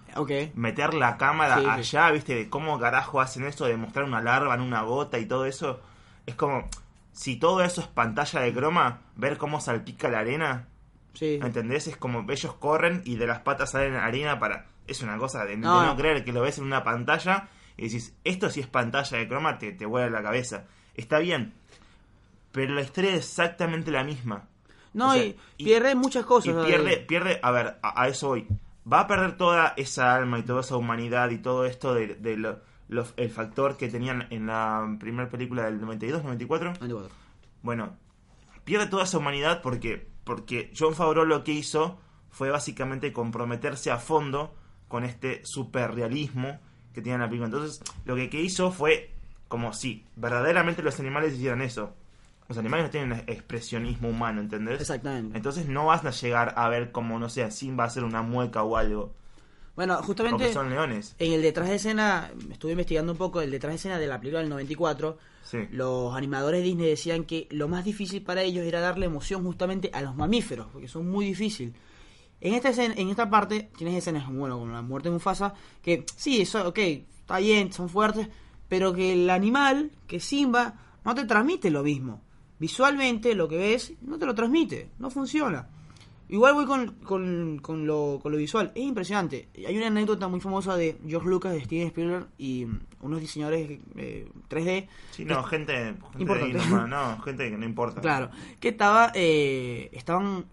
meter 0.55 0.95
la 0.95 1.17
cámara 1.17 1.59
sí. 1.59 1.67
allá, 1.67 2.11
¿viste? 2.13 2.35
De 2.35 2.49
cómo 2.49 2.79
carajo 2.79 3.21
hacen 3.21 3.45
eso 3.45 3.67
de 3.67 3.77
mostrar 3.77 4.05
una 4.05 4.23
larva 4.23 4.55
en 4.55 4.61
una 4.61 4.83
gota 4.83 5.19
y 5.19 5.27
todo 5.27 5.47
eso. 5.47 5.81
Es 6.27 6.35
como, 6.37 6.69
si 7.13 7.37
todo 7.37 7.63
eso 7.63 7.81
es 7.81 7.87
pantalla 7.89 8.41
de 8.41 8.53
croma, 8.55 9.01
ver 9.17 9.37
cómo 9.37 9.61
salpica 9.61 10.09
la 10.09 10.21
arena, 10.21 10.69
Sí. 11.15 11.41
¿entendés? 11.43 11.89
Es 11.89 11.97
como 11.97 12.25
ellos 12.31 12.55
corren 12.55 13.03
y 13.05 13.17
de 13.17 13.27
las 13.27 13.41
patas 13.41 13.73
salen 13.73 13.97
arena 13.97 14.39
para... 14.39 14.67
Es 14.89 15.03
una 15.03 15.17
cosa 15.19 15.45
de, 15.45 15.57
No, 15.57 15.97
creer 15.97 16.25
que 16.25 16.33
lo 16.33 16.41
ves 16.43 16.59
en 16.59 16.65
una 16.65 16.83
pantalla 16.83 17.49
y 17.77 17.85
decís, 17.85 18.15
esto 18.25 18.51
sí 18.51 18.61
es 18.61 18.67
pantalla 18.67 19.19
de 19.19 19.29
croma, 19.29 19.59
te, 19.59 19.73
te 19.73 19.87
vuela 19.87 20.11
la 20.11 20.23
cabeza. 20.23 20.65
Está 20.95 21.19
bien, 21.21 21.55
pero 22.53 22.75
la 22.75 22.81
historia 22.83 23.11
es 23.11 23.19
exactamente 23.19 23.91
la 23.91 24.03
misma. 24.05 24.49
No, 24.95 25.11
O 25.11 25.13
sea, 25.13 25.23
y, 25.25 25.37
pierde 25.57 25.95
muchas 25.95 26.25
cosas. 26.25 26.55
Y 26.55 26.67
pierde, 26.67 26.97
pierde, 26.99 27.39
a 27.43 27.51
ver, 27.51 27.79
a, 27.83 28.03
a 28.03 28.09
eso 28.09 28.29
voy. 28.29 28.49
Va 28.91 29.01
a 29.01 29.07
perder 29.07 29.37
toda 29.37 29.75
esa 29.77 30.15
alma 30.15 30.39
y 30.39 30.43
toda 30.43 30.63
esa 30.63 30.77
humanidad 30.77 31.31
y 31.31 31.39
todo 31.39 31.67
esto 31.67 31.95
de, 31.95 32.15
de 32.15 32.37
lo- 32.39 32.61
lo- 32.89 33.07
el 33.17 33.31
factor 33.31 33.77
que 33.77 33.89
tenían 33.89 34.27
en 34.31 34.47
la 34.47 34.97
primera 34.99 35.29
película 35.29 35.65
del 35.67 35.81
92, 35.81 36.25
94. 36.25 36.73
94. 36.81 37.15
Bueno, 37.63 37.97
pierde 38.65 38.87
toda 38.87 39.05
esa 39.05 39.19
humanidad 39.19 39.61
porque, 39.63 40.09
porque 40.25 40.73
John 40.77 40.95
Favreau 40.95 41.27
lo 41.27 41.45
que 41.45 41.53
hizo 41.53 42.01
fue 42.31 42.51
básicamente 42.51 43.13
comprometerse 43.13 43.91
a 43.91 43.99
fondo 43.99 44.55
con 44.89 45.05
este 45.05 45.41
superrealismo 45.45 46.59
que 46.93 47.03
tiene 47.03 47.19
la 47.19 47.27
película. 47.29 47.47
Entonces, 47.47 47.81
lo 48.05 48.17
que, 48.17 48.29
que 48.31 48.41
hizo 48.43 48.73
fue 48.73 49.11
como 49.49 49.73
si 49.73 50.05
verdaderamente 50.17 50.83
los 50.83 50.99
animales 51.01 51.35
hicieran 51.35 51.63
eso. 51.63 51.95
Los 52.49 52.57
animales 52.59 52.87
no 52.87 52.91
tienen 52.91 53.25
expresionismo 53.27 54.09
humano, 54.09 54.41
¿entendés? 54.41 54.81
Exactamente. 54.81 55.37
Entonces 55.37 55.69
no 55.69 55.87
vas 55.87 56.05
a 56.05 56.11
llegar 56.11 56.55
a 56.57 56.69
ver 56.69 56.93
como, 56.93 57.19
no 57.19 57.29
sé, 57.29 57.49
Simba 57.51 57.85
hacer 57.85 58.05
una 58.05 58.23
mueca 58.23 58.63
o 58.63 58.77
algo. 58.77 59.13
Bueno, 59.77 60.03
justamente 60.03 60.39
Porque 60.39 60.53
son 60.55 60.71
leones. 60.71 61.15
en 61.21 61.33
el 61.35 61.43
detrás 61.43 61.69
de 61.69 61.77
escena, 61.77 62.31
estuve 62.51 62.73
investigando 62.73 63.13
un 63.13 63.19
poco 63.19 63.43
el 63.43 63.51
detrás 63.53 63.73
de 63.73 63.77
escena 63.77 63.99
de 63.99 64.09
la 64.09 64.19
película 64.19 64.41
del 64.41 64.49
94, 64.49 65.19
Sí. 65.45 65.59
los 65.71 66.15
animadores 66.17 66.61
de 66.61 66.67
Disney 66.67 66.89
decían 66.89 67.25
que 67.25 67.47
lo 67.51 67.69
más 67.69 67.85
difícil 67.85 68.23
para 68.23 68.43
ellos 68.43 68.65
era 68.67 68.81
darle 68.81 69.07
emoción 69.07 69.45
justamente 69.45 69.89
a 69.95 70.01
los 70.03 70.17
mamíferos, 70.17 70.67
porque 70.73 70.89
son 70.89 71.09
muy 71.09 71.27
difíciles. 71.27 71.75
En 72.41 72.55
esta, 72.55 72.69
escena, 72.71 72.95
en 72.97 73.09
esta 73.09 73.29
parte 73.29 73.71
tienes 73.77 73.97
escenas 73.97 74.25
como 74.25 74.41
bueno, 74.41 74.59
con 74.59 74.73
la 74.73 74.83
muerte 74.83 75.09
de 75.09 75.15
Mufasa, 75.15 75.55
que 75.83 76.05
sí, 76.17 76.41
eso, 76.41 76.69
ok, 76.69 76.79
está 76.79 77.39
bien, 77.39 77.73
son 77.73 77.89
fuertes, 77.89 78.29
pero 78.69 78.93
que 78.93 79.13
el 79.13 79.29
animal, 79.31 79.91
que 80.07 80.21
Simba, 80.21 80.75
no 81.05 81.15
te 81.15 81.25
transmite 81.25 81.71
lo 81.71 81.83
mismo. 81.83 82.21
Visualmente 82.59 83.35
lo 83.35 83.49
que 83.49 83.57
ves 83.57 83.93
no 84.03 84.19
te 84.19 84.27
lo 84.27 84.35
transmite, 84.35 84.91
no 84.99 85.11
funciona. 85.11 85.69
Igual 86.31 86.53
voy 86.53 86.67
con, 86.67 86.95
con, 86.97 87.59
con 87.59 87.87
lo, 87.87 88.19
con 88.21 88.31
lo 88.33 88.37
visual, 88.39 88.71
es 88.75 88.83
impresionante. 88.83 89.49
Hay 89.67 89.77
una 89.79 89.87
anécdota 89.87 90.29
muy 90.29 90.41
famosa 90.41 90.77
de 90.77 90.99
George 91.07 91.27
Lucas, 91.29 91.53
de 91.55 91.65
Steven 91.65 91.87
Spielberg 91.87 92.27
y 92.37 92.67
unos 93.01 93.21
diseñadores 93.21 93.81
eh, 93.97 94.29
3D 94.51 94.89
Sí, 95.13 95.25
no, 95.25 95.43
gente, 95.45 95.73
gente 95.75 95.97
de 96.17 96.21
Importante. 96.21 96.59
ahí 96.59 96.71
nomás, 96.71 96.89
no, 97.17 97.23
gente 97.23 97.51
que 97.51 97.57
no 97.57 97.65
importa. 97.65 98.03
Claro, 98.03 98.31
que 98.61 98.69
estaba, 98.69 99.11
eh, 99.15 99.89
estaban, 99.93 100.45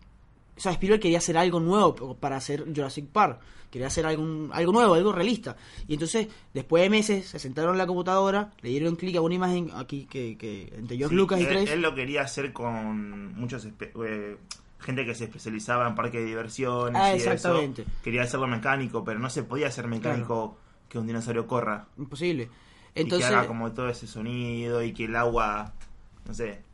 o 0.56 0.60
sea, 0.60 0.72
Spielberg 0.74 1.02
quería 1.02 1.18
hacer 1.18 1.38
algo 1.38 1.60
nuevo 1.60 2.16
para 2.16 2.38
hacer 2.38 2.64
Jurassic 2.66 3.08
Park, 3.08 3.40
quería 3.70 3.88
hacer 3.88 4.06
algo, 4.06 4.50
algo 4.54 4.72
nuevo, 4.72 4.94
algo 4.94 5.12
realista. 5.12 5.56
Y 5.88 5.94
entonces, 5.94 6.28
después 6.54 6.82
de 6.84 6.90
meses, 6.90 7.28
se 7.28 7.40
sentaron 7.40 7.72
en 7.74 7.78
la 7.78 7.88
computadora, 7.88 8.52
le 8.62 8.70
dieron 8.70 8.96
clic 8.96 9.16
a 9.18 9.22
una 9.22 9.36
imagen 9.36 9.70
aquí 9.76 10.06
que, 10.10 10.38
que 10.38 10.74
entre 10.78 10.98
George 10.98 11.14
Sí, 11.14 11.18
Lucas 11.18 11.42
y 11.42 11.46
tres. 11.46 11.70
él 11.72 11.82
lo 11.82 11.94
quería 11.94 12.22
hacer 12.22 12.54
con 12.54 13.34
muchos 13.36 13.68
eh, 14.06 14.38
gente 14.80 15.06
que 15.06 15.16
se 15.16 15.26
especializaba 15.26 15.88
en 15.88 15.96
parques 15.96 16.22
de 16.22 16.26
diversiones 16.28 17.02
Ah, 17.02 17.14
y 17.14 17.18
eso. 17.18 17.32
exactamente. 17.32 17.86
Quería 18.04 18.24
hacerlo 18.24 18.48
mecánico, 18.48 19.04
pero 19.04 19.20
no 19.20 19.30
se 19.30 19.44
podía 19.44 19.68
hacer 19.68 19.88
mecánico 19.88 20.58
que 20.88 20.98
un 21.00 21.08
dinosaurio 21.08 21.48
corra. 21.48 21.88
Imposible. 21.98 22.50
y 22.96 23.02
Entonces, 23.02 23.28
que 23.28 23.36
haga 23.36 23.48
como 23.48 23.72
todo 23.74 23.90
ese 23.90 24.08
sonido 24.08 24.82
y 24.84 24.94
que 24.94 25.06
el 25.06 25.16
agua, 25.18 25.74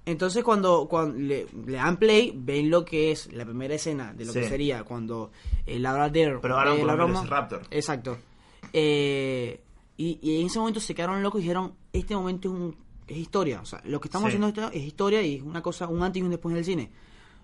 entonces 0.05 0.43
cuando, 0.43 0.87
cuando 0.89 1.17
le, 1.19 1.45
le 1.65 1.73
dan 1.73 1.97
play, 1.97 2.33
ven 2.35 2.69
lo 2.69 2.85
que 2.85 3.11
es 3.11 3.31
la 3.33 3.43
primera 3.45 3.75
escena 3.75 4.13
de 4.13 4.25
lo 4.25 4.33
que 4.33 4.47
sería 4.49 4.83
cuando 4.83 5.31
el 5.65 5.81
labrador 5.83 6.39
Pero 6.41 6.57
ahora 6.57 6.73
es 6.75 7.29
Raptor. 7.29 7.61
Exacto. 7.69 8.17
Eh, 8.73 9.61
y, 9.97 10.19
y 10.21 10.39
en 10.41 10.47
ese 10.47 10.59
momento 10.59 10.79
se 10.79 10.95
quedaron 10.95 11.21
locos 11.21 11.39
y 11.39 11.43
dijeron, 11.43 11.73
este 11.93 12.15
momento 12.15 12.47
es, 12.47 12.53
un, 12.53 12.75
es 13.07 13.17
historia. 13.17 13.61
O 13.61 13.65
sea, 13.65 13.81
lo 13.85 13.99
que 13.99 14.07
estamos 14.07 14.31
Sí. 14.31 14.37
haciendo 14.37 14.69
es 14.71 14.81
historia 14.83 15.21
y 15.21 15.35
es 15.35 15.41
una 15.43 15.61
cosa, 15.61 15.87
un 15.87 16.01
antes 16.01 16.21
y 16.21 16.23
un 16.23 16.31
después 16.31 16.53
en 16.53 16.57
el 16.59 16.65
cine. 16.65 16.89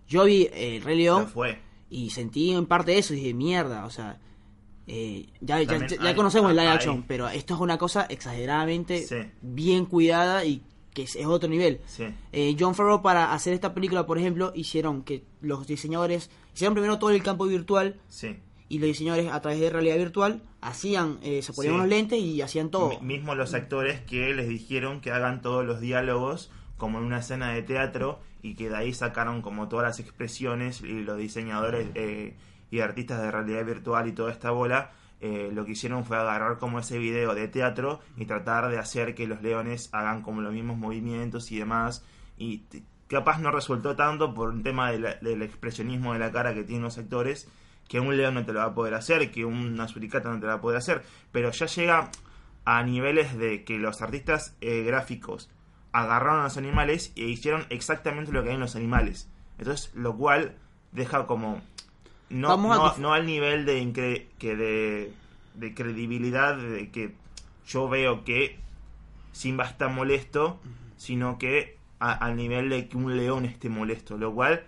Yo 0.07 0.23
vi 0.23 0.43
eh, 0.53 0.77
El 0.77 0.81
Rey 0.83 0.97
León 0.97 1.27
fue. 1.27 1.59
y 1.89 2.09
sentí 2.09 2.51
en 2.51 2.65
parte 2.65 2.97
eso 2.97 3.13
y 3.13 3.17
dije, 3.17 3.33
mierda, 3.33 3.85
o 3.85 3.89
sea... 3.89 4.19
eh, 4.87 5.27
ya, 5.41 5.61
ya, 5.61 5.77
hay- 5.99 6.15
conocemos 6.15 6.49
el 6.51 6.55
live 6.57 6.69
action, 6.69 7.03
pero 7.03 7.27
esto 7.27 7.53
es 7.55 7.59
una 7.59 7.77
cosa 7.77 8.05
exageradamente 8.09 9.03
Sí. 9.03 9.17
bien 9.41 9.85
cuidada 9.85 10.45
y 10.45 10.63
que 10.97 11.03
es, 11.03 11.15
es 11.15 11.27
otro 11.27 11.47
nivel. 11.47 11.79
Sí. 11.85 12.05
Eh, 12.31 12.55
John 12.59 12.73
Favreau 12.73 13.03
para 13.03 13.31
hacer 13.33 13.53
esta 13.53 13.75
película, 13.75 14.07
por 14.07 14.17
ejemplo, 14.17 14.51
hicieron 14.55 15.03
que 15.03 15.23
los 15.41 15.67
diseñadores 15.67 16.31
hicieron 16.55 16.73
primero 16.73 16.97
todo 16.97 17.11
el 17.11 17.21
campo 17.21 17.45
virtual 17.45 17.99
Sí. 18.09 18.35
y 18.67 18.79
los 18.79 18.87
diseñadores 18.87 19.31
a 19.31 19.39
través 19.41 19.59
de 19.59 19.69
realidad 19.69 19.97
virtual 19.97 20.41
hacían, 20.61 21.19
eh, 21.21 21.41
se 21.43 21.53
ponían 21.53 21.73
Sí. 21.73 21.75
unos 21.75 21.87
lentes 21.89 22.19
y 22.19 22.41
hacían 22.41 22.71
todo. 22.71 22.89
Mi- 22.99 23.17
Mismo 23.17 23.35
los 23.35 23.53
actores 23.53 24.01
que 24.01 24.33
les 24.33 24.47
dijeron 24.49 24.99
que 25.01 25.11
hagan 25.11 25.41
todos 25.43 25.63
los 25.65 25.79
diálogos 25.79 26.49
como 26.77 26.97
en 26.97 27.05
una 27.05 27.19
escena 27.19 27.53
de 27.53 27.61
teatro 27.61 28.19
y 28.41 28.55
que 28.55 28.69
de 28.69 28.75
ahí 28.75 28.93
sacaron 28.93 29.41
como 29.43 29.67
todas 29.67 29.85
las 29.85 29.99
expresiones 29.99 30.81
y 30.81 31.01
los 31.03 31.17
diseñadores 31.17 31.87
eh, 31.95 32.35
y 32.71 32.79
artistas 32.79 33.21
de 33.21 33.31
realidad 33.31 33.65
virtual 33.65 34.07
y 34.07 34.11
toda 34.13 34.31
esta 34.31 34.51
bola 34.51 34.91
eh, 35.21 35.49
lo 35.53 35.65
que 35.65 35.71
hicieron 35.71 36.05
fue 36.05 36.17
agarrar 36.17 36.57
como 36.57 36.79
ese 36.79 36.99
video 36.99 37.33
de 37.33 37.47
teatro 37.47 37.99
y 38.17 38.25
tratar 38.25 38.69
de 38.69 38.77
hacer 38.77 39.15
que 39.15 39.27
los 39.27 39.41
leones 39.41 39.89
hagan 39.91 40.21
como 40.21 40.41
los 40.41 40.53
mismos 40.53 40.77
movimientos 40.77 41.51
y 41.51 41.57
demás 41.57 42.05
y 42.37 42.63
capaz 43.07 43.39
no 43.39 43.51
resultó 43.51 43.95
tanto 43.95 44.33
por 44.33 44.49
un 44.49 44.63
tema 44.63 44.91
del 44.91 45.41
expresionismo 45.41 46.13
de 46.13 46.19
la 46.19 46.31
cara 46.31 46.53
que 46.53 46.63
tienen 46.63 46.83
los 46.83 46.97
actores 46.97 47.49
que 47.87 47.99
un 47.99 48.15
león 48.15 48.35
no 48.35 48.45
te 48.45 48.53
lo 48.53 48.59
va 48.59 48.65
a 48.65 48.73
poder 48.73 48.93
hacer, 48.93 49.31
que 49.31 49.45
una 49.45 49.87
suricata 49.87 50.29
no 50.29 50.39
te 50.39 50.45
lo 50.45 50.49
va 50.49 50.55
a 50.55 50.61
poder 50.61 50.77
hacer, 50.77 51.03
pero 51.31 51.51
ya 51.51 51.65
llega 51.67 52.11
a 52.65 52.83
niveles 52.83 53.37
de 53.37 53.63
que 53.63 53.77
los 53.77 54.01
artistas 54.01 54.55
eh, 54.61 54.83
gráficos 54.83 55.49
agarraron 55.93 56.41
a 56.41 56.43
los 56.43 56.57
animales 56.57 57.13
e 57.15 57.23
hicieron 57.23 57.65
exactamente 57.69 58.31
lo 58.31 58.43
que 58.43 58.49
hay 58.49 58.55
en 58.55 58.61
los 58.61 58.75
animales. 58.75 59.29
Entonces, 59.57 59.91
lo 59.95 60.15
cual 60.15 60.57
deja 60.91 61.25
como 61.27 61.61
no, 62.29 62.49
Vamos 62.49 62.97
no, 62.99 63.13
al 63.13 63.25
nivel 63.25 63.65
de 63.65 63.81
incre- 63.81 64.25
que 64.37 64.55
de, 64.55 65.11
de 65.55 65.73
credibilidad 65.73 66.57
de 66.57 66.89
que 66.91 67.13
yo 67.67 67.87
veo 67.89 68.23
que 68.23 68.57
Simba 69.31 69.65
está 69.65 69.87
molesto, 69.87 70.59
sino 70.97 71.37
que 71.37 71.77
a- 71.99 72.13
al 72.13 72.35
nivel 72.35 72.69
de 72.69 72.87
que 72.87 72.97
un 72.97 73.15
león 73.17 73.45
esté 73.45 73.69
molesto, 73.69 74.17
lo 74.17 74.33
cual 74.33 74.63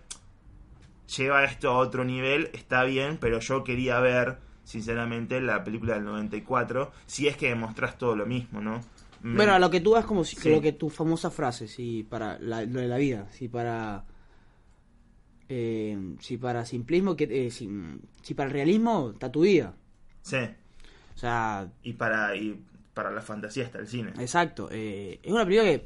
lleva 1.17 1.43
esto 1.43 1.69
a 1.71 1.77
otro 1.77 2.03
nivel, 2.03 2.49
está 2.53 2.83
bien, 2.83 3.17
pero 3.19 3.39
yo 3.39 3.63
quería 3.63 3.99
ver, 3.99 4.37
sinceramente, 4.63 5.41
la 5.41 5.63
película 5.63 5.95
del 5.95 6.03
94, 6.05 6.91
si 7.07 7.27
es 7.27 7.35
que 7.35 7.49
demostrás 7.49 7.97
todo 7.97 8.15
lo 8.15 8.25
mismo, 8.25 8.61
¿no? 8.61 8.81
Bueno, 9.21 9.53
a 9.53 9.59
lo 9.59 9.69
que 9.69 9.81
tú 9.81 9.91
vas 9.91 10.05
como 10.05 10.23
si, 10.23 10.37
Sí. 10.37 10.49
lo 10.49 10.61
que 10.61 10.71
tu 10.71 10.89
famosa 10.89 11.29
frase, 11.29 11.67
si 11.67 12.03
para 12.03 12.39
la, 12.39 12.63
lo 12.63 12.79
de 12.79 12.87
la 12.87 12.97
vida, 12.97 13.27
si 13.31 13.47
para 13.49 14.05
eh, 15.49 15.97
si 16.19 16.37
para 16.37 16.65
simplismo, 16.65 17.15
que 17.15 17.27
eh, 17.47 17.51
si, 17.51 17.69
si 18.21 18.33
para 18.33 18.47
el 18.47 18.53
realismo 18.53 19.11
está 19.13 19.31
tu 19.31 19.41
vida. 19.41 19.73
Sí, 20.21 20.37
O 21.15 21.17
sea, 21.17 21.67
y 21.83 21.93
para, 21.93 22.35
y 22.35 22.61
para 22.93 23.11
la 23.11 23.21
fantasía 23.21 23.63
está 23.63 23.79
el 23.79 23.87
cine. 23.87 24.11
Exacto. 24.19 24.69
eh, 24.71 25.19
es 25.23 25.31
una 25.31 25.43
película 25.45 25.69
que, 25.71 25.85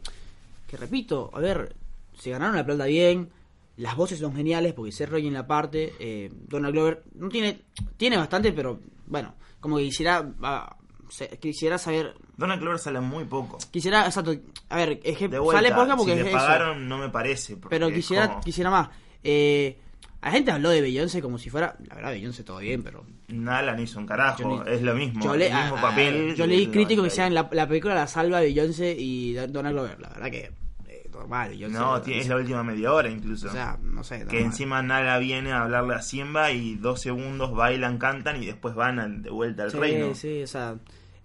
que, 0.67 0.77
repito, 0.77 1.29
a 1.33 1.39
ver, 1.39 1.75
se 2.19 2.29
ganaron 2.31 2.55
la 2.55 2.65
plata 2.65 2.85
bien, 2.85 3.29
las 3.77 3.95
voces 3.95 4.19
son 4.19 4.35
geniales, 4.35 4.73
porque 4.73 4.91
Seth 4.91 5.09
Rogen 5.09 5.27
en 5.27 5.33
la 5.33 5.47
parte, 5.47 5.93
eh, 5.99 6.31
Donald 6.47 6.73
Glover 6.73 7.03
no 7.15 7.29
tiene, 7.29 7.61
tiene 7.97 8.17
bastante, 8.17 8.51
pero 8.51 8.79
bueno, 9.07 9.33
como 9.59 9.77
que 9.77 9.83
quisiera, 9.85 10.29
ah, 10.41 10.75
se- 11.09 11.29
quisiera 11.39 11.77
saber, 11.77 12.15
Donald 12.37 12.61
Glover 12.61 12.79
sale 12.79 12.99
muy 12.99 13.25
poco. 13.25 13.57
quisiera, 13.71 14.05
exacto, 14.05 14.35
a 14.69 14.75
ver, 14.75 14.99
es 15.03 15.17
que 15.17 15.27
vuelta, 15.27 15.53
sale 15.69 15.69
poca 15.73 15.95
porque 15.95 16.13
si 16.13 16.17
es 16.19 16.23
le 16.25 16.29
eso, 16.31 16.37
pagaron 16.37 16.87
no 16.87 16.97
me 16.97 17.09
parece. 17.09 17.57
pero 17.69 17.89
quisiera, 17.91 18.27
como- 18.27 18.41
quisiera 18.41 18.69
más. 18.69 18.89
Eh, 19.23 19.77
la 20.21 20.31
gente 20.31 20.51
habló 20.51 20.69
de 20.69 20.81
Beyoncé 20.81 21.21
como 21.21 21.37
si 21.37 21.49
fuera, 21.49 21.75
la 21.87 21.95
verdad, 21.95 22.11
Beyoncé 22.11 22.43
todo 22.43 22.59
bien, 22.59 22.81
pero 22.83 23.05
Nada 23.27 23.79
hizo 23.81 23.99
un 23.99 24.05
carajo, 24.05 24.41
Yo 24.43 24.63
es 24.71 24.81
lo 24.81 24.93
mismo, 24.95 25.23
yo, 25.23 25.35
le, 25.35 25.47
el 25.47 25.53
mismo 25.53 25.75
a- 25.75 25.79
a- 25.79 25.81
papel. 25.81 26.35
yo 26.35 26.45
leí 26.47 26.67
críticos 26.67 27.05
que 27.05 27.09
sean 27.09 27.33
la, 27.33 27.49
la 27.51 27.67
película 27.67 27.93
la 27.95 28.07
salva 28.07 28.39
Beyoncé 28.39 28.95
y 28.97 29.33
Donald 29.33 29.73
Glover, 29.75 29.99
la 29.99 30.09
verdad 30.09 30.29
que 30.31 30.51
eh, 30.87 31.09
normal, 31.11 31.49
Beyoncé. 31.49 31.77
No, 31.77 32.01
tiene- 32.01 32.21
es 32.21 32.27
la 32.29 32.35
última 32.37 32.63
media 32.63 32.93
hora 32.93 33.09
incluso. 33.09 33.47
O 33.47 33.51
sea, 33.51 33.77
no 33.81 34.03
sé. 34.03 34.19
que 34.19 34.23
normal. 34.25 34.43
encima 34.43 34.81
Nala 34.81 35.17
viene 35.19 35.51
a 35.51 35.63
hablarle 35.63 35.95
a 35.95 36.01
Simba 36.01 36.51
y 36.51 36.75
dos 36.75 37.01
segundos 37.01 37.53
bailan, 37.53 37.97
cantan 37.97 38.41
y 38.41 38.45
después 38.45 38.75
van 38.75 38.99
al- 38.99 39.23
de 39.23 39.29
vuelta 39.29 39.63
al 39.63 39.71
sí, 39.71 39.77
reino. 39.77 40.13
Sí, 40.15 40.43
o 40.43 40.47
sea. 40.47 40.75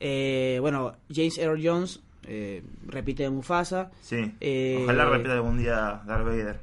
eh, 0.00 0.59
bueno, 0.61 0.97
James 1.12 1.38
Earl 1.38 1.61
Jones 1.62 2.00
eh, 2.25 2.62
repite 2.87 3.23
de 3.25 3.31
Mufasa. 3.31 3.90
Sí. 4.00 4.33
Eh, 4.40 4.81
Ojalá 4.83 5.05
repita 5.07 5.35
algún 5.35 5.59
día 5.59 6.02
Darth 6.07 6.25
Vader. 6.26 6.61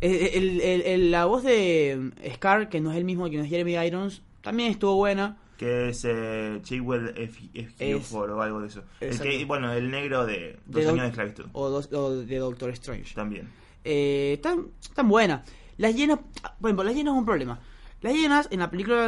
Eh, 0.00 0.30
el- 0.34 0.60
el- 0.60 0.82
el- 0.82 1.10
la 1.10 1.26
voz 1.26 1.42
de 1.44 2.10
Scar, 2.34 2.68
que 2.68 2.80
no 2.80 2.90
es 2.90 2.96
el 2.96 3.04
mismo 3.04 3.28
que 3.28 3.36
no 3.36 3.42
es 3.44 3.50
Jeremy 3.50 3.74
Irons, 3.86 4.22
también 4.42 4.70
estuvo 4.70 4.94
buena. 4.96 5.36
Que 5.58 5.90
es 5.90 6.06
eh, 6.08 6.58
Chiwetel 6.62 7.14
Ef- 7.16 7.50
Ejiofor 7.52 8.30
o 8.30 8.40
algo 8.40 8.60
de 8.62 8.68
eso. 8.68 8.82
El 9.00 9.20
que, 9.20 9.44
bueno, 9.44 9.70
el 9.74 9.90
negro 9.90 10.24
de 10.24 10.58
Dos 10.64 10.84
De 10.84 10.88
años 10.90 11.02
de 11.02 11.08
esclavitud. 11.08 11.44
O, 11.52 11.68
dos- 11.68 11.92
o 11.92 12.16
de 12.16 12.36
Doctor 12.38 12.70
Strange. 12.70 13.14
También. 13.14 13.48
Eh, 13.84 14.32
están, 14.36 14.68
están 14.82 15.08
buenas. 15.08 15.46
Las 15.76 15.94
llenas, 15.94 16.18
por 16.60 16.70
ejemplo, 16.70 16.84
las 16.84 16.94
llenas 16.94 17.12
es 17.14 17.18
un 17.18 17.26
problema. 17.26 17.60
Las 18.00 18.14
llenas 18.14 18.48
en 18.50 18.60
la 18.60 18.70
película 18.70 19.04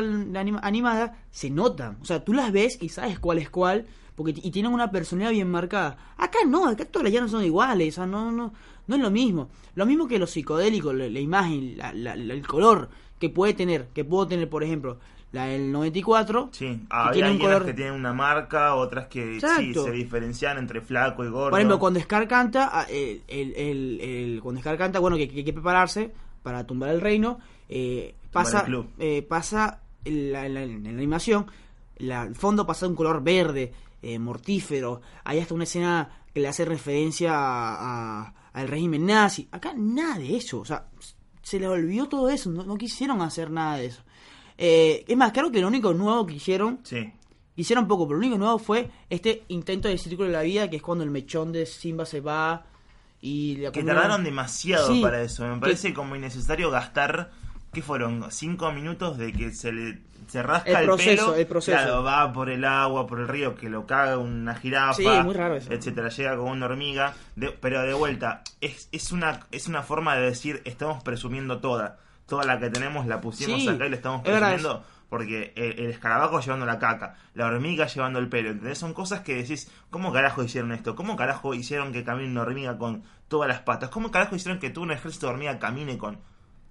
animada 0.63 1.17
se 1.31 1.49
notan. 1.49 1.97
O 2.03 2.05
sea, 2.05 2.23
tú 2.23 2.35
las 2.35 2.53
ves 2.53 2.77
y 2.83 2.91
sabes 2.91 3.19
cuál 3.19 3.39
es 3.39 3.49
cuál. 3.49 3.87
Porque, 4.14 4.33
y 4.42 4.50
tienen 4.50 4.73
una 4.73 4.90
personalidad 4.90 5.31
bien 5.33 5.50
marcada. 5.50 5.97
Acá 6.19 6.38
no, 6.47 6.69
acá 6.69 6.85
todas 6.85 7.04
las 7.04 7.12
llenas 7.12 7.31
son 7.31 7.45
iguales. 7.45 7.95
O 7.95 7.97
sea, 7.97 8.07
no, 8.07 8.31
no, 8.31 8.52
no 8.87 8.95
es 8.97 9.00
lo 9.00 9.11
mismo. 9.11 9.49
Lo 9.75 9.87
mismo 9.87 10.07
que 10.07 10.19
los 10.19 10.31
psicodélicos, 10.31 10.95
la, 10.95 11.09
la 11.09 11.21
imagen, 11.21 11.76
la- 11.78 11.92
la- 11.95 12.14
la- 12.16 12.35
el 12.35 12.47
color 12.47 12.90
que 13.19 13.31
puede 13.31 13.54
tener. 13.54 13.88
Que 13.95 14.04
puedo 14.04 14.26
tener, 14.26 14.49
por 14.50 14.62
ejemplo, 14.64 14.99
la 15.33 15.47
del 15.47 15.73
94. 15.73 16.50
Sí, 16.52 16.66
que 17.07 17.12
tiene 17.14 17.28
un 17.28 17.33
algunas 17.37 17.54
color- 17.57 17.64
que 17.66 17.73
tienen 17.73 17.95
una 17.95 18.12
marca, 18.12 18.75
otras 18.75 19.07
que 19.07 19.38
sí 19.57 19.73
se 19.85 19.90
diferencian 19.92 20.59
entre 20.59 20.83
flaco 20.83 21.25
y 21.25 21.28
gordo. 21.31 21.50
Por 21.50 21.59
ejemplo, 21.59 21.78
cuando 21.78 21.99
Scar 22.00 22.28
canta, 22.28 22.69
ah, 22.71 22.87
el, 22.90 23.23
el, 23.28 23.54
el- 23.57 24.00
el- 24.02 24.40
cuando 24.42 24.61
Scar 24.61 24.76
canta, 24.76 24.99
bueno, 24.99 25.16
que, 25.16 25.26
que 25.28 25.38
hay 25.38 25.45
que 25.45 25.54
prepararse 25.54 26.12
para 26.42 26.66
tumbar 26.66 26.90
el 26.90 27.00
reino, 27.00 27.38
eh, 27.71 28.14
Tumbar 28.31 28.45
pasa, 28.45 28.66
eh, 28.99 29.23
pasa 29.23 29.81
en 30.04 30.33
la, 30.33 30.45
en 30.45 30.52
la- 30.54 30.62
en 30.64 30.83
la 30.85 30.90
animación, 30.90 31.47
la- 31.97 32.25
el 32.25 32.35
fondo 32.35 32.66
pasa 32.66 32.85
de 32.85 32.90
un 32.90 32.97
color 32.97 33.23
verde, 33.23 33.73
eh, 34.02 34.18
mortífero, 34.18 35.00
hay 35.25 35.38
hasta 35.38 35.54
una 35.54 35.64
escena 35.64 36.11
que 36.35 36.40
le 36.40 36.49
hace 36.49 36.64
referencia 36.64 37.32
a- 37.35 38.23
a- 38.25 38.35
al 38.52 38.68
régimen 38.68 39.06
nazi. 39.06 39.49
Acá 39.52 39.73
nada 39.76 40.18
de 40.18 40.37
eso, 40.37 40.61
o 40.61 40.64
sea, 40.64 40.87
se 41.42 41.59
les 41.59 41.68
olvidó 41.68 42.09
todo 42.09 42.28
eso, 42.30 42.50
no, 42.50 42.64
no 42.64 42.76
quisieron 42.76 43.21
hacer 43.23 43.50
nada 43.50 43.76
de 43.76 43.87
eso. 43.87 44.02
Eh, 44.59 45.04
es 45.09 45.16
más, 45.16 45.32
creo 45.32 45.50
que 45.50 45.61
lo 45.61 45.68
único 45.68 45.92
nuevo 45.94 46.26
que 46.26 46.35
hicieron, 46.35 46.80
Sí. 46.85 47.12
hicieron 47.56 47.87
poco, 47.88 48.06
pero 48.06 48.18
lo 48.21 48.26
único 48.26 48.38
nuevo 48.38 48.59
fue 48.59 48.90
este 49.11 49.44
intento 49.49 49.88
del 49.88 49.99
círculo 49.99 50.28
de 50.28 50.35
la 50.35 50.42
vida, 50.42 50.68
que 50.71 50.76
es 50.76 50.82
cuando 50.82 51.04
el 51.04 51.11
mechón 51.11 51.52
de 51.52 51.66
Simba 51.66 52.04
se 52.06 52.21
va 52.21 52.66
y 53.21 53.56
le 53.56 53.73
Que 53.73 53.82
tardaron 53.85 54.25
demasiado 54.25 54.88
Sí, 54.92 55.00
para 55.00 55.23
eso. 55.23 55.47
Me 55.47 55.54
que- 55.54 55.61
parece 55.61 55.94
como 55.94 56.16
innecesario 56.16 56.71
gastar. 56.71 57.30
¿Qué 57.73 57.83
fueron? 57.83 58.31
¿Cinco 58.31 58.71
minutos 58.73 59.17
de 59.19 59.33
que 59.33 59.50
se 59.52 59.73
le 59.73 59.99
se 60.29 60.43
rasca 60.43 60.71
El 60.71 60.76
el, 60.76 60.85
proceso, 60.87 61.25
pelo? 61.26 61.37
el 61.37 61.47
proceso. 61.47 61.76
Claro, 61.76 62.02
va 62.02 62.33
por 62.33 62.49
el 62.49 62.64
agua, 62.64 63.07
por 63.07 63.19
el 63.21 63.29
río, 63.29 63.55
que 63.55 63.69
lo 63.69 63.87
caga 63.87 64.19
una 64.19 64.55
jirafa. 64.55 64.95
Sí, 64.95 65.07
muy 65.25 65.35
raro 65.35 65.57
eso. 65.57 65.73
Etcétera. 65.73 66.09
Llega 66.11 66.37
como 66.37 66.52
una 66.52 66.67
hormiga. 66.67 67.14
De- 67.35 67.50
pero 67.50 67.83
de 67.83 67.93
vuelta, 67.95 68.43
es, 68.61 68.88
es, 68.93 69.11
una, 69.12 69.41
es 69.50 69.67
una 69.69 69.83
forma 69.83 70.14
de 70.17 70.23
decir: 70.23 70.62
estamos 70.64 71.02
presumiendo 71.02 71.59
toda. 71.61 71.99
Toda 72.26 72.45
la 72.45 72.59
que 72.61 72.71
tenemos 72.71 73.07
la 73.07 73.21
pusimos 73.21 73.61
Sí, 73.62 73.69
acá 73.69 73.87
y 73.87 73.91
la 73.91 73.97
estamos 73.97 74.23
es 74.25 74.31
presumiendo. 74.31 74.85
Porque 75.09 75.52
el, 75.57 75.79
el 75.81 75.91
escarabajo 75.91 76.41
llevando 76.41 76.64
la 76.64 76.79
caca, 76.79 77.17
la 77.35 77.47
hormiga 77.47 77.87
llevando 77.87 78.19
el 78.19 78.29
pelo, 78.29 78.50
¿entendés? 78.50 78.79
Son 78.79 78.95
cosas 78.95 79.21
que 79.21 79.35
decís, 79.35 79.71
¿cómo 79.91 80.11
carajo 80.12 80.43
hicieron 80.43 80.73
esto? 80.73 80.95
¿Cómo 80.95 81.17
carajo 81.17 81.52
hicieron 81.52 81.93
que 81.93 82.05
camine 82.05 82.31
una 82.31 82.43
hormiga 82.43 82.79
con 82.79 83.02
todas 83.29 83.49
las 83.49 83.61
patas? 83.61 83.91
¿Cómo 83.91 84.11
carajo 84.11 84.37
hicieron 84.37 84.59
que 84.59 84.71
todo 84.71 84.85
un 84.85 84.93
ejército 84.93 85.26
de 85.26 85.33
hormiga 85.33 85.59
camine 85.59 85.99
con 85.99 86.19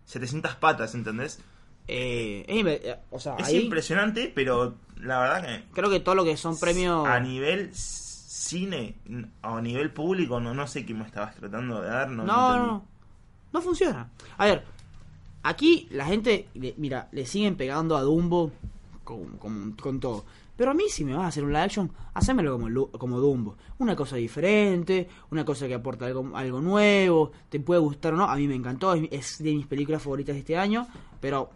700 0.05 0.55
patas, 0.55 0.93
¿entendés? 0.96 1.39
Eh, 1.88 2.46
es 2.48 2.65
eh, 2.65 3.00
o 3.10 3.20
sea, 3.20 3.36
Es 3.38 3.48
ahí 3.48 3.58
impresionante, 3.63 4.31
pero 4.34 4.75
la 5.01 5.20
verdad 5.20 5.46
que 5.46 5.63
creo 5.74 5.89
que 5.89 6.00
todo 6.00 6.15
lo 6.15 6.24
que 6.24 6.38
son 6.38 6.60
premios... 6.60 7.08
a 7.08 7.20
nivel 7.20 7.72
cine 7.74 8.96
o 9.43 9.55
a 9.58 9.62
nivel 9.62 9.91
público, 9.91 10.39
no, 10.39 10.53
no 10.53 10.67
sé 10.67 10.86
qué 10.86 10.93
me 10.93 11.05
estabas 11.05 11.36
tratando 11.36 11.81
de 11.81 11.88
dar. 11.88 12.10
No, 12.10 12.24
No, 12.24 12.48
entendí. 12.55 12.67
no, 12.72 12.86
no 13.53 13.62
funciona. 13.62 14.10
A 14.38 14.46
ver, 14.46 14.63
aquí 15.43 15.88
la 15.91 16.05
gente, 16.05 16.48
mira, 16.77 17.08
le 17.12 17.25
siguen 17.25 17.55
pegando 17.55 17.98
a 17.98 18.01
Dumbo 18.01 18.51
con, 19.03 19.38
con- 19.38 19.72
con 19.74 20.00
todo. 20.00 20.25
Pero 20.62 20.70
a 20.70 20.74
mí, 20.75 20.84
si 20.89 21.03
me 21.03 21.15
vas 21.15 21.24
a 21.24 21.27
hacer 21.30 21.44
un 21.44 21.50
live 21.50 21.63
action, 21.63 21.91
hacémelo 22.13 22.51
como, 22.51 22.91
como 22.91 23.20
Dumbo. 23.20 23.58
Una 23.80 23.96
cosa 23.96 24.15
diferente, 24.18 25.08
una 25.32 25.44
cosa 25.44 25.68
que 25.68 25.74
aporta 25.74 26.06
algo, 26.06 26.38
algo 26.38 26.62
nuevo, 26.62 27.32
te 27.50 27.60
puede 27.60 27.80
gustar 27.82 28.13
o 28.13 28.18
no. 28.18 28.25
A 28.25 28.36
mí 28.36 28.48
me 28.48 28.53
encantó, 28.53 28.94
es, 28.94 29.41
de 29.41 29.56
mis 29.56 29.65
películas 29.65 30.03
favoritas 30.03 30.36
de 30.36 30.41
este 30.41 30.56
año, 30.56 30.86
pero 31.20 31.50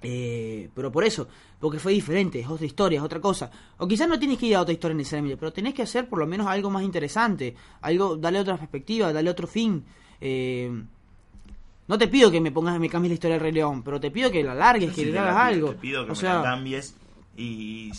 eh, 0.00 0.70
pero 0.74 0.90
por 0.90 1.04
eso, 1.04 1.28
porque 1.60 1.78
fue 1.78 1.92
diferente, 1.92 2.40
es 2.40 2.48
otra 2.48 2.64
historia, 2.64 3.00
es 3.00 3.04
otra 3.04 3.20
cosa. 3.20 3.50
O 3.76 3.86
quizás 3.86 4.08
no 4.08 4.18
tienes 4.18 4.38
que 4.38 4.46
ir 4.46 4.56
a 4.56 4.62
otra 4.62 4.72
historia 4.72 4.96
necesariamente, 4.96 5.36
pero 5.36 5.52
tenés 5.52 5.74
que 5.74 5.82
hacer 5.82 6.08
por 6.08 6.18
lo 6.18 6.26
menos 6.26 6.46
algo 6.46 6.70
más 6.70 6.84
interesante, 6.84 7.54
algo, 7.82 8.16
darle 8.16 8.40
otra 8.40 8.56
perspectiva, 8.56 9.12
darle 9.12 9.28
otro 9.28 9.46
fin. 9.46 9.84
Eh, 10.22 10.72
no 11.86 11.98
te 11.98 12.08
pido 12.08 12.30
que 12.30 12.40
me 12.40 12.50
pongas, 12.50 12.80
me 12.80 12.88
cambies 12.88 13.10
la 13.10 13.14
historia 13.16 13.34
del 13.34 13.42
Rey 13.42 13.52
León, 13.52 13.82
pero 13.82 14.00
te 14.00 14.10
pido 14.10 14.30
que 14.30 14.42
la 14.42 14.54
largues, 14.54 14.94
que 14.94 15.04
le 15.04 15.18
hagas 15.18 15.36
algo. 15.36 15.72
Te 15.72 15.74
pido 15.74 16.06
que 16.06 16.12
o 16.12 16.14
me 16.14 16.18
sea, 16.18 16.36
la 16.36 16.42
cambies 16.44 16.96
y 17.36 17.92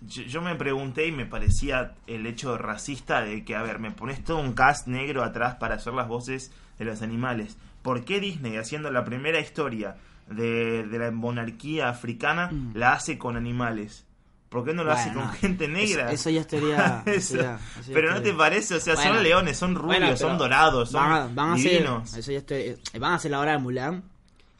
yo, 0.00 0.22
yo 0.22 0.42
me 0.42 0.54
pregunté 0.54 1.06
y 1.06 1.12
me 1.12 1.26
parecía 1.26 1.94
el 2.06 2.26
hecho 2.26 2.56
racista 2.58 3.20
de 3.22 3.44
que, 3.44 3.56
a 3.56 3.62
ver, 3.62 3.78
me 3.78 3.90
pones 3.90 4.22
todo 4.24 4.38
un 4.38 4.52
cast 4.52 4.86
negro 4.86 5.22
atrás 5.24 5.56
para 5.56 5.76
hacer 5.76 5.92
las 5.94 6.08
voces 6.08 6.52
de 6.78 6.84
los 6.84 7.02
animales. 7.02 7.56
¿Por 7.82 8.04
qué 8.04 8.20
Disney, 8.20 8.56
haciendo 8.56 8.90
la 8.90 9.04
primera 9.04 9.40
historia 9.40 9.96
de, 10.28 10.86
de 10.86 10.98
la 10.98 11.10
monarquía 11.10 11.88
africana, 11.88 12.48
Mm. 12.52 12.72
la 12.76 12.92
hace 12.92 13.18
con 13.18 13.36
animales? 13.36 14.04
¿Por 14.48 14.64
qué 14.64 14.72
no 14.72 14.82
lo 14.82 14.92
hace 14.92 15.12
con 15.12 15.28
gente 15.32 15.68
negra? 15.68 16.06
Eso, 16.06 16.14
eso 16.14 16.30
ya 16.30 16.40
estaría. 16.40 17.02
eso 17.04 17.10
Eso. 17.34 17.36
ya- 17.42 17.60
eso 17.80 17.88
ya 17.90 17.94
Pero 17.94 18.12
no 18.14 18.22
te 18.22 18.32
parece, 18.32 18.76
o 18.76 18.80
sea, 18.80 18.94
Bueno. 18.94 19.14
son 19.14 19.22
leones, 19.22 19.56
son 19.58 19.74
rubios, 19.74 19.98
Bueno, 20.00 20.16
son 20.16 20.38
dorados, 20.38 20.90
son 20.90 21.02
van 21.02 21.12
a, 21.12 21.26
van 21.34 21.50
a 21.50 21.54
hacer, 21.54 21.70
divinos. 21.72 22.14
eso 22.14 22.32
ya 22.32 22.38
estoy- 22.38 22.62
eh, 22.92 22.98
van 22.98 23.12
a 23.12 23.14
hacer 23.16 23.30
la 23.30 23.40
hora 23.40 23.52
de 23.52 23.58
Mulan 23.58 24.02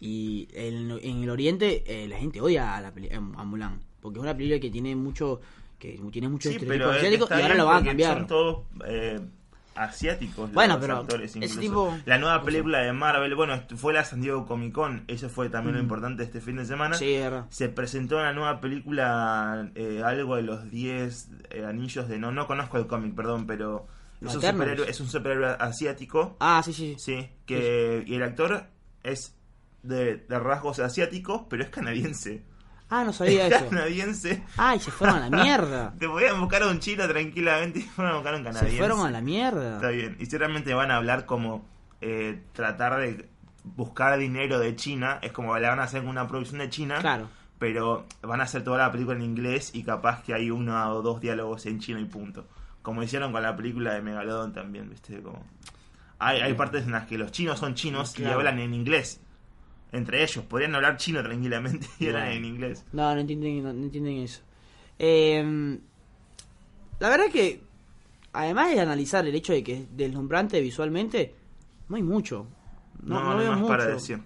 y 0.01 0.47
en, 0.53 0.91
en 1.03 1.23
el 1.23 1.31
Oriente 1.31 1.83
eh, 1.87 2.07
la 2.07 2.19
gente 2.19 2.41
odia 2.41 2.77
a, 2.77 2.81
la 2.83 2.93
peli- 2.93 3.09
a 3.13 3.21
Mulan 3.21 3.81
porque 4.09 4.19
es 4.21 4.23
una 4.23 4.37
película 4.37 4.61
que 4.61 4.71
tiene 4.71 4.97
mucho 4.97 5.41
que 5.79 6.01
tiene 6.11 6.29
mucho 6.29 6.51
Sí, 6.51 6.59
pero 6.67 6.91
asiático 6.91 7.29
y 7.31 7.41
ahora 7.41 7.55
lo 7.55 7.67
van 7.67 7.83
a 7.83 7.87
cambiar. 7.87 8.19
Son 8.19 8.27
todos 8.27 8.65
eh, 8.87 9.21
asiáticos. 9.77 10.53
Bueno, 10.53 10.75
los 10.75 10.81
pero 10.83 10.97
actores 10.99 11.37
incluso. 11.37 11.61
tipo- 11.61 11.99
La 12.05 12.19
nueva 12.19 12.43
película 12.43 12.81
de 12.81 12.93
Marvel, 12.93 13.35
bueno, 13.35 13.63
fue 13.77 13.93
la 13.93 14.05
San 14.05 14.21
Diego 14.21 14.45
Comic 14.45 14.73
Con, 14.73 15.05
eso 15.07 15.29
fue 15.29 15.49
también 15.49 15.77
lo 15.77 15.83
importante 15.83 16.25
este 16.25 16.41
fin 16.41 16.57
de 16.57 16.65
semana. 16.67 16.97
Mm. 16.97 16.99
Sí. 16.99 17.19
Se 17.51 17.69
presentó 17.69 18.17
una 18.17 18.33
nueva 18.33 18.61
película, 18.61 19.71
eh, 19.75 20.03
algo 20.05 20.37
de 20.37 20.43
los 20.43 20.71
10 20.71 21.31
eh, 21.51 21.65
anillos 21.65 22.09
de... 22.09 22.19
No, 22.19 22.33
no 22.33 22.47
conozco 22.47 22.77
el 22.79 22.87
cómic, 22.87 23.15
perdón, 23.15 23.47
pero 23.47 23.87
es 24.21 24.35
un, 24.35 24.43
superhéroe, 24.43 24.91
es 24.91 25.01
un 25.01 25.09
superhéroe 25.09 25.57
asiático. 25.61 26.37
Ah, 26.41 26.61
sí, 26.65 26.73
sí. 26.73 26.97
sí. 26.99 27.21
Sí, 27.21 27.29
que 27.47 28.03
y 28.07 28.15
el 28.15 28.23
actor 28.25 28.65
es 29.05 29.37
de, 29.85 30.17
de 30.17 30.39
rasgos 30.41 30.81
asiáticos, 30.81 31.43
pero 31.49 31.63
es 31.63 31.71
canadiense. 31.71 32.43
Ah, 32.91 33.05
no 33.05 33.13
sabía 33.13 33.47
Es 33.49 33.55
eso. 33.57 33.69
canadiense. 33.69 34.43
Ay, 34.57 34.81
se 34.81 34.91
fueron 34.91 35.17
a 35.23 35.29
la 35.29 35.43
mierda. 35.43 35.93
Te 35.99 36.09
podían 36.09 36.41
buscar 36.41 36.63
a 36.63 36.69
un 36.69 36.81
chino 36.81 37.07
tranquilamente 37.09 37.81
y 37.81 37.83
fueron 37.83 38.13
a 38.15 38.17
buscar 38.17 38.35
a 38.35 38.37
un 38.39 38.45
Se 38.45 38.49
canadiense. 38.51 38.79
fueron 38.79 39.01
a 39.01 39.03
la 39.11 39.19
Está 39.19 39.21
mierda. 39.21 39.89
bien. 39.91 40.17
Y 40.19 40.27
seguramente 40.27 40.73
van 40.75 40.91
a 40.91 40.97
hablar 40.97 41.27
como 41.27 41.65
eh, 42.01 42.43
tratar 42.53 42.99
de 43.01 43.29
buscar 43.65 44.19
dinero 44.19 44.59
de 44.59 44.75
China. 44.77 45.19
Es 45.23 45.33
como 45.33 45.57
le 45.59 45.69
van 45.69 45.81
a 45.81 45.85
hacer 45.85 46.05
una 46.05 46.27
producción 46.27 46.59
de 46.61 46.71
China. 46.71 46.99
Claro. 47.01 47.29
Pero 47.59 48.07
van 48.23 48.41
a 48.41 48.45
hacer 48.45 48.63
toda 48.63 48.79
la 48.79 48.93
película 48.93 49.17
en 49.17 49.23
inglés 49.23 49.71
y 49.75 49.83
capaz 49.83 50.23
que 50.23 50.33
hay 50.33 50.51
uno 50.51 50.91
o 50.93 51.03
dos 51.03 51.21
diálogos 51.21 51.67
en 51.67 51.81
chino 51.81 51.99
y 51.99 52.05
punto. 52.05 52.47
Como 52.83 53.03
hicieron 53.03 53.33
con 53.33 53.43
la 53.43 53.57
película 53.57 53.93
de 53.95 54.01
Megalodon 54.01 54.53
también, 54.53 54.89
¿viste? 54.89 55.21
Como... 55.21 55.45
Hay, 56.21 56.41
hay 56.41 56.55
partes 56.55 56.85
en 56.85 56.93
las 56.93 57.07
que 57.07 57.19
los 57.19 57.33
chinos 57.33 57.59
son 57.59 57.75
chinos 57.75 58.19
y 58.19 58.25
hablan 58.25 58.59
en 58.61 58.75
inglés. 58.75 59.21
Entre 59.93 60.23
ellos, 60.23 60.45
podrían 60.45 60.75
hablar 60.75 60.97
chino 60.99 61.23
tranquilamente 61.23 61.87
y 61.99 62.09
hablan 62.09 62.25
Bueno. 62.27 62.37
en 62.37 62.45
inglés. 62.45 62.85
No, 62.93 63.15
no 63.15 63.21
entienden, 63.21 63.63
no, 63.63 63.73
no 63.73 63.85
entienden 63.85 64.19
eso. 64.19 64.43
Eh, 64.99 65.79
la 67.01 67.09
verdad 67.09 67.27
que, 67.33 67.63
además 68.33 68.71
de 68.75 68.81
analizar 68.81 69.27
el 69.27 69.35
hecho 69.35 69.53
de 69.53 69.63
que 69.65 69.73
es 69.75 69.97
deslumbrante 69.97 70.61
visualmente, 70.61 71.35
no 71.89 71.97
hay 71.97 72.03
mucho. 72.03 72.47
No, 73.03 73.15
No, 73.21 73.25
no 73.25 73.31
no 73.33 73.39
veo 73.39 73.51
más 73.53 73.61
mucho. 73.61 73.69
para 73.69 73.87
decir. 73.87 74.19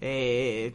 Eh, 0.00 0.74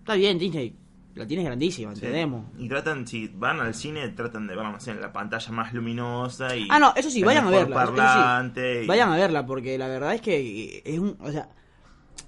está 0.00 0.14
bien, 0.14 0.38
Disney, 0.38 0.74
la 1.14 1.26
tienes 1.26 1.46
grandísima, 1.46 1.94
Sí. 1.94 2.00
entendemos. 2.04 2.46
Y 2.58 2.68
tratan, 2.68 3.06
si 3.06 3.28
van 3.28 3.60
al 3.60 3.74
cine, 3.74 4.08
tratan 4.10 4.46
de 4.46 4.56
verla 4.56 4.72
no 4.72 4.92
en 4.92 5.00
la 5.00 5.12
pantalla 5.12 5.52
más 5.52 5.72
luminosa 5.72 6.56
y. 6.56 6.66
Ah, 6.70 6.78
no, 6.78 6.92
eso 6.96 7.08
sí, 7.10 7.22
vayan 7.22 7.46
a 7.46 7.50
verla. 7.50 7.82
eso 7.84 7.92
sí. 7.92 7.96
parlante 7.96 8.84
y- 8.84 8.86
Vayan 8.86 9.10
a 9.12 9.16
verla, 9.16 9.46
porque 9.46 9.78
la 9.78 9.88
verdad 9.88 10.14
es 10.14 10.20
que 10.20 10.82
es 10.84 10.98
un. 10.98 11.16
O 11.20 11.30
sea, 11.30 11.48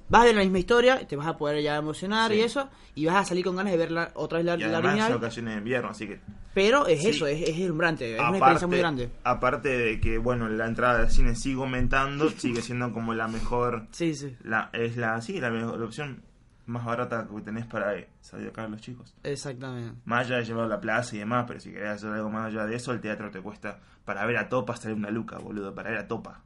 vas 0.08 0.22
a 0.22 0.24
ver 0.26 0.34
la 0.34 0.42
misma 0.42 0.58
historia, 0.58 1.06
te 1.06 1.16
vas 1.16 1.26
a 1.26 1.36
poder 1.36 1.62
ya 1.62 1.76
emocionar 1.76 2.30
Sí. 2.30 2.38
y 2.38 2.40
eso, 2.40 2.68
y 2.94 3.06
vas 3.06 3.16
a 3.16 3.24
salir 3.24 3.44
con 3.44 3.56
ganas 3.56 3.72
de 3.72 3.78
verla 3.78 4.10
otra 4.14 4.38
vez 4.38 4.46
la, 4.46 4.54
Y 4.56 4.60
la 4.60 4.66
además 4.66 4.84
original. 4.92 5.12
ocasiones 5.14 5.54
de 5.54 5.58
invierno, 5.58 5.88
así 5.90 6.06
que. 6.06 6.20
Pero 6.54 6.86
es 6.86 7.02
Sí. 7.02 7.08
eso, 7.10 7.26
es, 7.26 7.40
es 7.48 7.56
deslumbrante, 7.56 8.14
es 8.14 8.20
una 8.20 8.30
experiencia 8.30 8.66
muy 8.66 8.78
grande. 8.78 9.10
aparte 9.24 9.68
de 9.68 10.00
que, 10.00 10.18
bueno, 10.18 10.48
la 10.48 10.66
entrada 10.66 11.00
al 11.00 11.10
cine 11.10 11.34
sigue 11.34 11.60
aumentando, 11.60 12.28
sigue 12.36 12.62
siendo 12.62 12.92
como 12.92 13.14
la 13.14 13.28
mejor. 13.28 13.86
Sí, 13.92 14.14
sí, 14.14 14.36
La, 14.42 14.70
es 14.72 14.96
la, 14.96 15.20
sí, 15.20 15.40
la, 15.40 15.50
mejor, 15.50 15.78
la 15.78 15.84
opción 15.86 16.22
más 16.66 16.84
barata 16.84 17.26
que 17.34 17.40
tenés 17.42 17.64
para 17.66 17.94
salir 18.20 18.48
acá 18.48 18.68
los 18.68 18.80
chicos. 18.82 19.14
exactamente. 19.22 19.98
Más 20.04 20.26
allá 20.26 20.36
de 20.36 20.44
llevar 20.44 20.64
a 20.64 20.68
la 20.68 20.80
plaza 20.80 21.16
y 21.16 21.18
demás, 21.20 21.44
pero 21.48 21.60
si 21.60 21.70
querés 21.70 21.88
hacer 21.90 22.10
algo 22.10 22.28
más 22.30 22.46
allá 22.52 22.66
de 22.66 22.76
eso, 22.76 22.92
el 22.92 23.00
teatro 23.00 23.30
te 23.30 23.40
cuesta. 23.40 23.78
Para 24.04 24.26
ver 24.26 24.36
a 24.38 24.48
Topa 24.48 24.76
sale 24.76 24.94
una 24.94 25.10
luca, 25.10 25.38
boludo. 25.38 25.74
Para 25.74 25.90
ver 25.90 25.98
a 26.00 26.08
Topa. 26.08 26.42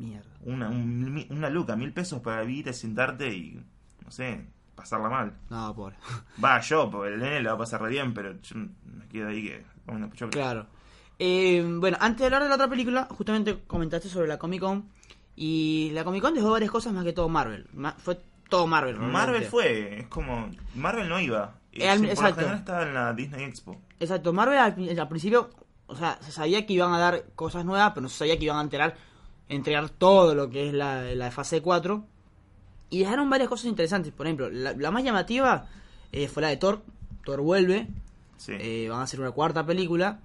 Mierda. 0.00 0.30
Una, 0.44 0.68
un- 0.68 1.26
una 1.30 1.50
luca, 1.50 1.76
mil 1.76 1.92
pesos 1.92 2.20
para 2.20 2.42
vivir, 2.42 2.72
sentarte 2.74 3.32
y, 3.34 3.62
no 4.04 4.10
sé, 4.10 4.46
pasarla 4.74 5.08
mal. 5.08 5.32
No, 5.50 5.74
pobre. 5.74 5.96
Va, 6.44 6.60
yo, 6.60 6.90
porque 6.90 7.14
el 7.14 7.20
nene 7.20 7.40
lo 7.40 7.50
va 7.50 7.54
a 7.56 7.58
pasar 7.58 7.82
re 7.82 7.90
bien, 7.90 8.14
pero 8.14 8.32
yo 8.40 8.56
me 8.56 9.06
quedo 9.10 9.28
ahí 9.28 9.42
que 9.44 9.64
pochoclo. 9.86 10.30
Claro. 10.30 10.66
Eh, 11.18 11.62
bueno, 11.78 11.98
antes 12.00 12.20
de 12.20 12.24
hablar 12.26 12.42
de 12.44 12.48
la 12.48 12.54
otra 12.54 12.68
película, 12.68 13.06
justamente 13.10 13.58
comentaste 13.66 14.08
sobre 14.08 14.26
la 14.28 14.38
Comic 14.38 14.60
Con. 14.60 14.88
Y 15.36 15.90
la 15.92 16.04
Comic 16.04 16.22
Con 16.22 16.34
dejó 16.34 16.50
varias 16.50 16.70
cosas 16.70 16.92
más 16.92 17.04
que 17.04 17.12
todo 17.12 17.28
Marvel. 17.28 17.66
Ma- 17.74 17.94
fue 17.98 18.20
todo 18.48 18.66
Marvel. 18.66 18.94
realmente. 18.96 19.18
Marvel 19.18 19.44
fue, 19.44 20.00
es 20.00 20.06
como. 20.08 20.48
Marvel 20.74 21.08
no 21.08 21.20
iba. 21.20 21.54
Eh, 21.72 21.88
al- 21.88 22.00
por 22.00 22.08
exacto. 22.08 22.52
estaba 22.52 22.82
en 22.82 22.94
la 22.94 23.12
Disney 23.12 23.44
Expo. 23.44 23.80
Exacto, 24.00 24.32
Marvel 24.32 24.58
al, 24.58 24.98
al 24.98 25.08
principio, 25.08 25.50
o 25.86 25.94
sea, 25.94 26.18
se 26.20 26.32
sabía 26.32 26.66
que 26.66 26.72
iban 26.72 26.92
a 26.94 26.98
dar 26.98 27.24
cosas 27.36 27.64
nuevas, 27.64 27.90
pero 27.90 28.02
no 28.02 28.08
se 28.08 28.16
sabía 28.18 28.38
que 28.38 28.44
iban 28.46 28.56
a 28.58 28.62
enterar, 28.62 28.96
entregar 29.50 29.90
todo 29.90 30.34
lo 30.34 30.48
que 30.48 30.68
es 30.68 30.72
la, 30.74 31.02
la 31.14 31.30
fase 31.30 31.60
4. 31.60 32.02
Y 32.88 33.00
dejaron 33.00 33.28
varias 33.28 33.48
cosas 33.50 33.66
interesantes. 33.66 34.12
Por 34.12 34.26
ejemplo, 34.26 34.48
la, 34.50 34.72
la 34.72 34.90
más 34.90 35.04
llamativa 35.04 35.68
eh, 36.12 36.26
fue 36.28 36.42
la 36.42 36.48
de 36.48 36.56
Thor. 36.56 36.82
Thor 37.24 37.40
vuelve. 37.42 37.86
Sí. 38.38 38.52
Eh, 38.58 38.86
van 38.88 39.00
a 39.00 39.02
hacer 39.02 39.20
una 39.20 39.30
cuarta 39.32 39.64
película. 39.66 40.20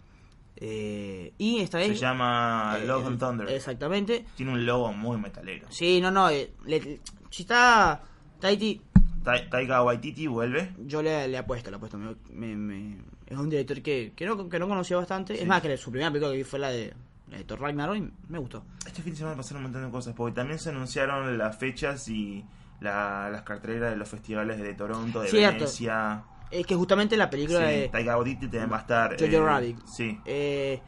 Eh, 0.58 1.34
y 1.38 1.60
esta 1.60 1.78
vez... 1.80 1.90
Se 1.90 1.96
llama 1.96 2.78
eh, 2.82 2.86
Love 2.86 3.08
and 3.08 3.20
Thunder. 3.20 3.50
Exactamente. 3.50 4.26
Tiene 4.36 4.54
un 4.54 4.66
logo 4.66 4.94
muy 4.94 5.18
metalero. 5.18 5.68
Sí, 5.70 6.00
no, 6.02 6.12
no. 6.12 6.30
le- 6.30 7.02
si 7.30 7.44
está 7.44 8.02
Taiti, 8.40 8.82
Ta- 9.24 9.50
Taika 9.50 9.84
Waititi 9.84 10.28
vuelve. 10.28 10.72
yo 10.86 11.02
le, 11.02 11.28
le 11.28 11.38
apuesto, 11.38 11.70
le 11.70 11.76
apuesto. 11.78 11.98
Me, 11.98 12.16
me- 12.30 12.56
me- 12.56 12.98
es 13.28 13.38
un 13.38 13.50
director 13.50 13.82
que, 13.82 14.14
que, 14.16 14.26
no, 14.26 14.48
que 14.48 14.60
no 14.60 14.68
conocía 14.68 14.98
bastante. 14.98 15.36
Sí. 15.36 15.42
Es 15.42 15.48
más, 15.48 15.62
que 15.62 15.76
su 15.78 15.92
primera 15.92 16.10
película 16.12 16.32
que 16.32 16.38
vi 16.38 16.44
fue 16.44 16.60
la 16.60 16.70
de 16.70 16.94
eh, 17.36 17.44
Thor 17.46 17.60
Ragnarok 17.62 17.98
y 17.98 18.12
me 18.30 18.40
gustó. 18.40 18.64
Este 18.86 19.02
fin 19.02 19.14
de 19.14 19.18
semana 19.20 19.36
pasaron 19.38 19.58
un 19.58 19.64
montón 19.72 19.86
de 19.86 19.92
cosas, 19.92 20.14
porque 20.16 20.36
también 20.36 20.60
se 20.60 20.70
anunciaron 20.70 21.38
las 21.38 21.58
fechas 21.58 22.08
y 22.10 22.44
la- 22.80 23.30
las 23.32 23.42
carteleras 23.44 23.92
de 23.92 23.98
los 23.98 24.10
festivales 24.10 24.60
de 24.60 24.74
Toronto, 24.74 25.22
de 25.22 25.28
Cierto. 25.30 25.60
Venecia. 25.60 26.24
Es 26.52 26.66
que 26.66 26.76
justamente 26.76 27.18
la 27.18 27.26
Sí, 27.26 27.32
película 27.32 27.60
de 27.60 27.90
Taika 27.90 28.18
Waititi 28.18 28.48
también 28.48 28.72
va 28.72 28.78
a 28.78 28.82
estar. 28.82 29.12
Jojo 29.20 29.26
eh, 29.32 29.40
Rabbit. 29.40 29.80
Sí. 29.86 30.20
Eh, 30.26 30.82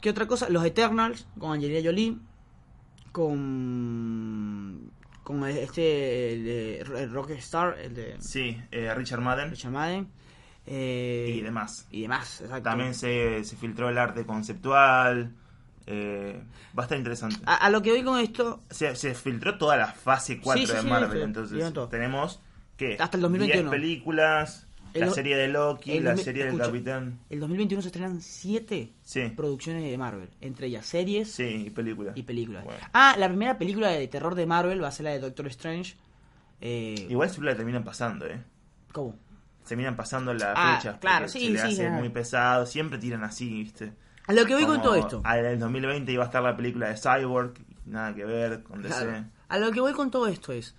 ¿Qué 0.00 0.10
otra 0.10 0.26
cosa? 0.26 0.48
Los 0.50 0.64
Eternals 0.64 1.26
con 1.38 1.52
Angelina 1.52 1.80
Jolie, 1.82 2.16
con 3.12 4.90
con 5.22 5.46
este 5.46 6.32
el 6.34 6.44
de 6.44 6.78
el 6.80 7.12
Rockstar, 7.12 7.78
el 7.78 7.94
de 7.94 8.16
Sí, 8.20 8.60
eh, 8.72 8.92
Richard 8.94 9.20
Madden 9.20 9.50
Richard 9.50 9.70
Madden 9.72 10.08
eh, 10.66 11.34
y 11.36 11.40
demás. 11.40 11.86
y 11.90 12.02
demás, 12.02 12.40
exacto. 12.40 12.62
También 12.62 12.94
se, 12.94 13.42
se 13.44 13.56
filtró 13.56 13.88
el 13.88 13.98
arte 13.98 14.24
conceptual. 14.24 15.32
eh, 15.86 16.40
va 16.78 16.82
a 16.82 16.86
estar 16.86 16.96
interesante. 16.98 17.36
a, 17.44 17.56
a 17.56 17.70
lo 17.70 17.82
que 17.82 17.90
voy 17.90 18.02
con 18.04 18.18
esto, 18.20 18.62
Se, 18.70 18.94
se 18.96 19.14
filtró 19.14 19.58
toda 19.58 19.76
la 19.76 19.88
fase 19.88 20.38
4 20.40 20.60
Sí, 20.60 20.66
sí, 20.66 20.72
de 20.76 20.82
sí, 20.82 20.86
Marvel, 20.88 21.22
entonces 21.22 21.72
tenemos 21.90 22.40
que 22.76 22.96
Hasta 22.98 23.16
el 23.16 23.22
2021. 23.22 23.70
10 23.70 23.80
películas, 23.80 24.66
El 24.94 25.00
la 25.02 25.10
serie 25.10 25.36
de 25.36 25.48
Loki, 25.48 25.92
el 25.96 26.04
la 26.04 26.10
2000 26.10 26.24
serie 26.24 26.44
del 26.46 26.58
Capitán. 26.58 27.18
el 27.30 27.40
2021 27.40 27.82
se 27.82 27.88
estrenan 27.88 28.20
siete 28.20 28.92
Sí. 29.02 29.32
producciones 29.36 29.82
de 29.82 29.98
Marvel, 29.98 30.28
entre 30.40 30.68
ellas 30.68 30.86
series 30.86 31.38
y 31.40 31.70
películas. 31.70 32.16
y 32.16 32.22
películas. 32.22 32.64
Bueno. 32.64 32.80
Ah, 32.92 33.16
la 33.18 33.28
primera 33.28 33.58
película 33.58 33.88
de 33.90 34.06
terror 34.08 34.34
de 34.36 34.46
Marvel 34.46 34.82
va 34.82 34.88
a 34.88 34.92
ser 34.92 35.04
la 35.04 35.10
de 35.10 35.18
Doctor 35.20 35.46
Strange. 35.48 35.96
Eh, 36.60 37.06
Igual 37.10 37.28
siempre 37.28 37.50
la 37.50 37.56
terminan 37.56 37.82
pasando, 37.82 38.24
¿eh? 38.26 38.40
¿Cómo? 38.92 39.16
Terminan 39.66 39.96
pasando 39.96 40.34
las 40.34 40.54
Ah, 40.56 40.76
fechas. 40.76 40.98
claro, 41.00 41.28
sí, 41.28 41.40
se 41.46 41.50
le 41.50 41.58
sí, 41.60 41.66
hace 41.66 41.76
claro. 41.82 41.92
muy 41.94 42.08
pesado. 42.08 42.66
Siempre 42.66 42.98
tiran 42.98 43.22
así, 43.24 43.48
¿viste? 43.48 43.92
A 44.26 44.32
lo 44.32 44.44
que 44.44 44.54
voy 44.54 44.64
con 44.66 44.82
todo 44.82 44.94
esto. 44.94 45.22
En 45.24 45.44
el 45.46 45.58
2020 45.58 46.12
iba 46.12 46.22
a 46.24 46.26
estar 46.26 46.42
la 46.42 46.56
película 46.56 46.88
de 46.88 46.96
Cyborg. 46.96 47.54
Nada 47.86 48.14
que 48.14 48.24
ver 48.24 48.62
con 48.62 48.82
DC. 48.82 48.94
Claro. 48.94 49.24
A 49.48 49.58
lo 49.58 49.70
que 49.72 49.80
voy 49.80 49.92
con 49.92 50.10
todo 50.10 50.26
esto 50.28 50.52
es. 50.52 50.74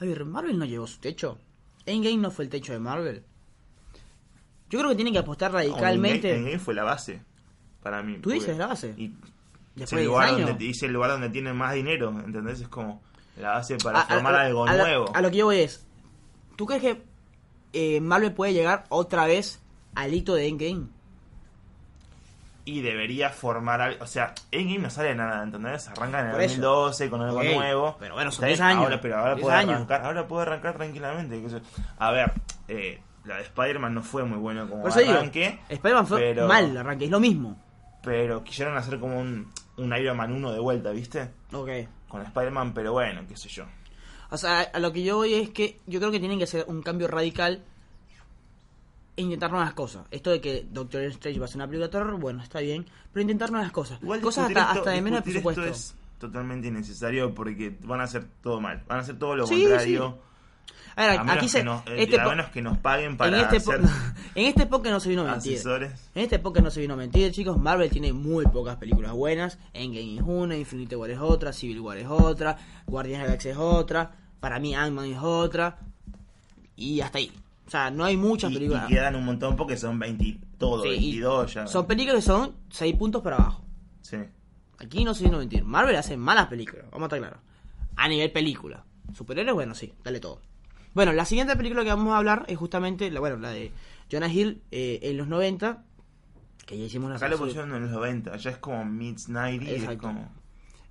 A 0.00 0.04
ver, 0.04 0.24
Marvel 0.24 0.58
no 0.58 0.64
llegó 0.64 0.86
su 0.86 0.98
techo. 0.98 1.38
Endgame 1.86 2.16
no 2.18 2.30
fue 2.30 2.44
el 2.46 2.50
techo 2.50 2.72
de 2.72 2.78
Marvel. 2.78 3.24
Yo 4.70 4.78
creo 4.78 4.90
que 4.90 4.96
tienen 4.96 5.12
que 5.12 5.18
apostar 5.20 5.50
No, 5.52 5.58
radicalmente. 5.58 6.28
Endgame, 6.30 6.36
Endgame 6.38 6.58
fue 6.58 6.74
la 6.74 6.84
base. 6.84 7.22
Para 7.82 8.02
mí. 8.02 8.18
¿Tú 8.20 8.30
dices 8.30 8.56
la 8.56 8.66
base? 8.68 8.94
Y 8.96 9.08
Después 9.74 9.92
es 9.92 9.92
el, 9.92 9.98
10 9.98 10.06
lugar 10.08 10.28
años. 10.28 10.48
donde, 10.48 10.64
dice 10.64 10.86
el 10.86 10.92
lugar 10.92 11.10
donde 11.10 11.28
tiene 11.30 11.52
más 11.52 11.74
dinero. 11.74 12.08
¿Entendés? 12.24 12.60
Es 12.60 12.68
como 12.68 13.02
la 13.36 13.50
base 13.50 13.76
para 13.76 14.00
A- 14.00 14.06
formar 14.06 14.34
a- 14.34 14.40
algo 14.42 14.66
a 14.66 14.74
nuevo. 14.74 15.14
A 15.14 15.20
lo 15.20 15.30
que 15.30 15.36
yo 15.36 15.46
voy 15.46 15.58
es. 15.58 15.86
¿Tú 16.56 16.64
crees 16.66 16.80
que 16.82 17.02
eh, 17.74 18.00
Marvel 18.00 18.32
puede 18.32 18.52
llegar 18.54 18.84
otra 18.88 19.26
vez 19.26 19.60
al 19.94 20.14
hito 20.14 20.34
de 20.34 20.48
Endgame? 20.48 20.86
Y 22.66 22.80
debería 22.80 23.28
formar 23.28 23.82
algo. 23.82 24.02
O 24.02 24.06
sea, 24.06 24.34
Endgame 24.50 24.78
no 24.84 24.90
sale 24.90 25.08
de 25.10 25.14
nada, 25.16 25.42
¿entendés? 25.42 25.86
Arranca 25.88 26.20
en 26.20 26.26
el 26.26 26.32
Por 26.32 26.40
eso. 26.40 26.62
2012 26.62 27.10
con 27.10 27.20
algo 27.20 27.42
nuevo. 27.42 27.96
pero 28.00 28.14
bueno, 28.14 28.30
son 28.30 28.46
Está 28.46 28.46
bien, 28.46 28.56
10 28.56 28.60
años, 28.62 28.84
Ahora, 28.84 29.00
pero 29.02 29.18
ahora 29.18 29.34
10 29.34 29.42
puede 29.42 29.56
años. 29.56 29.74
arrancar. 29.74 30.04
Ahora 30.06 30.26
puede 30.26 30.42
arrancar 30.42 30.74
tranquilamente. 30.76 31.42
A 31.98 32.10
ver, 32.10 32.32
eh, 32.68 33.00
la 33.24 33.36
de 33.36 33.42
Spider-Man 33.42 33.92
no 33.94 34.02
fue 34.02 34.24
muy 34.24 34.38
buena 34.38 34.66
como 34.66 34.86
arranque. 34.86 35.58
Spider-Man 35.68 36.06
fue 36.06 36.20
pero- 36.20 36.48
mal 36.48 36.74
arranque, 36.76 37.04
es 37.04 37.10
lo 37.10 37.20
mismo. 37.20 37.60
Pero 38.02 38.42
quisieron 38.44 38.76
hacer 38.78 38.98
como 38.98 39.18
un, 39.20 39.52
un 39.76 39.96
Iron 39.96 40.16
Man 40.16 40.32
1 40.32 40.52
de 40.52 40.58
vuelta, 40.60 40.90
¿viste? 40.90 41.30
Ok. 41.52 41.68
Con 42.08 42.22
Spider-Man, 42.22 42.72
pero 42.72 42.92
bueno, 42.92 43.22
qué 43.28 43.36
sé 43.36 43.48
yo. 43.50 43.64
O 44.30 44.36
sea, 44.38 44.60
a 44.60 44.78
lo 44.78 44.92
que 44.92 45.02
yo 45.02 45.16
voy 45.16 45.34
es 45.34 45.50
que 45.50 45.78
yo 45.86 45.98
creo 46.00 46.10
que 46.10 46.18
tienen 46.18 46.38
que 46.38 46.44
hacer 46.44 46.64
un 46.68 46.82
cambio 46.82 47.08
radical 47.08 47.62
e 49.16 49.22
intentar 49.22 49.50
nuevas 49.50 49.74
cosas. 49.74 50.04
Esto 50.10 50.30
de 50.30 50.40
que 50.40 50.66
Doctor 50.70 51.02
Strange 51.02 51.38
va 51.38 51.44
a 51.44 51.48
ser 51.48 51.56
una 51.58 51.66
película 51.66 51.86
de 51.86 51.92
terror, 51.92 52.18
bueno, 52.18 52.42
está 52.42 52.60
bien, 52.60 52.86
pero 53.12 53.22
intentar 53.22 53.50
nuevas 53.52 53.70
cosas. 53.70 54.02
Igual 54.02 54.20
cosas 54.20 54.48
hasta, 54.48 54.60
esto- 54.60 54.78
hasta 54.80 54.90
de 54.90 55.02
menos 55.02 55.22
presupuesto. 55.22 55.62
Esto 55.64 55.72
es 55.74 55.94
totalmente 56.18 56.68
innecesario 56.68 57.34
porque 57.34 57.76
van 57.84 58.00
a 58.00 58.04
hacer 58.04 58.26
todo 58.42 58.60
mal. 58.60 58.82
Van 58.88 58.98
a 58.98 59.02
hacer 59.02 59.18
todo 59.18 59.36
lo 59.36 59.46
Sí, 59.46 59.62
contrario. 59.62 60.18
A 60.96 61.06
ver, 61.08 61.18
A 61.18 61.24
menos, 61.24 61.36
aquí 61.38 61.48
se. 61.48 61.58
que 61.58 61.64
nos, 61.64 61.82
este 61.88 62.20
a 62.20 62.28
menos 62.28 62.46
que 62.50 62.62
nos 62.62 62.78
paguen 62.78 63.16
para 63.16 63.36
en, 63.36 63.44
este 63.44 63.60
po- 63.60 63.72
ser 63.72 63.80
en 64.36 64.46
este 64.46 64.66
podcast 64.66 64.92
no 64.92 65.00
se 65.00 65.08
vino 65.08 65.22
a 65.22 65.32
mentir. 65.32 65.54
asesores. 65.54 65.92
En 66.14 66.22
este 66.22 66.38
podcast 66.38 66.64
no 66.64 66.70
se 66.70 66.80
vino 66.80 66.94
a 66.94 66.96
mentir, 66.96 67.32
chicos. 67.32 67.58
Marvel 67.58 67.90
tiene 67.90 68.12
muy 68.12 68.44
pocas 68.46 68.76
películas 68.76 69.12
buenas. 69.12 69.58
Endgame 69.72 70.16
es 70.16 70.22
una, 70.24 70.56
Infinity 70.56 70.94
War 70.94 71.10
es 71.10 71.18
otra, 71.18 71.52
Civil 71.52 71.80
War 71.80 71.98
es 71.98 72.06
otra, 72.08 72.56
Guardians 72.86 73.18
of 73.18 73.22
the 73.22 73.26
Galaxy 73.28 73.48
es 73.48 73.56
otra, 73.56 74.12
para 74.38 74.60
mí 74.60 74.74
Ant-Man 74.74 75.06
es 75.06 75.18
otra. 75.20 75.78
Y 76.76 77.00
hasta 77.00 77.18
ahí. 77.18 77.32
O 77.66 77.70
sea, 77.70 77.90
no 77.90 78.04
hay 78.04 78.16
muchas 78.16 78.50
Y, 78.50 78.54
películas. 78.54 78.88
y 78.90 78.94
quedan 78.94 79.16
un 79.16 79.24
montón 79.24 79.56
porque 79.56 79.76
son 79.76 79.98
20, 79.98 80.38
todo, 80.58 80.82
Sí, 80.84 80.90
y 80.90 80.92
22 81.20 81.54
ya. 81.54 81.66
Son 81.66 81.86
películas 81.86 82.16
que 82.16 82.22
son 82.30 82.52
6 82.70 82.94
puntos 82.96 83.22
para 83.22 83.36
abajo. 83.36 83.64
Sí. 84.02 84.18
Aquí 84.78 85.04
no 85.04 85.14
se 85.14 85.24
vino 85.24 85.36
a 85.36 85.40
mentir. 85.40 85.64
Marvel 85.64 85.96
hace 85.96 86.16
malas 86.16 86.46
películas, 86.48 86.84
vamos 86.92 87.02
a 87.02 87.06
estar 87.06 87.18
claros. 87.18 87.38
A 87.96 88.06
nivel 88.08 88.30
película. 88.30 88.84
Superhéroes, 89.16 89.54
bueno, 89.54 89.74
sí, 89.74 89.92
dale 90.04 90.20
todo. 90.20 90.40
Bueno, 90.94 91.12
la 91.12 91.24
siguiente 91.24 91.56
película 91.56 91.82
que 91.82 91.90
vamos 91.90 92.12
a 92.14 92.18
hablar 92.18 92.44
es 92.48 92.56
justamente 92.56 93.10
la, 93.10 93.20
bueno, 93.20 93.36
la 93.36 93.50
de 93.50 93.72
Jonah 94.10 94.28
Hill 94.32 94.62
eh, 94.70 95.00
en 95.02 95.16
los 95.16 95.26
90. 95.28 95.82
Que 96.66 96.78
ya 96.78 96.84
hicimos 96.84 97.06
una 97.08 97.16
Acá 97.16 97.26
lo 97.28 97.36
sección- 97.36 97.48
pusieron 97.48 97.74
en 97.74 97.82
los 97.82 97.90
90, 97.90 98.36
ya 98.36 98.50
es 98.50 98.56
como 98.58 98.84
mid 98.84 99.18
90 99.28 99.64
y 99.64 99.74
es 99.74 99.98
como... 99.98 100.30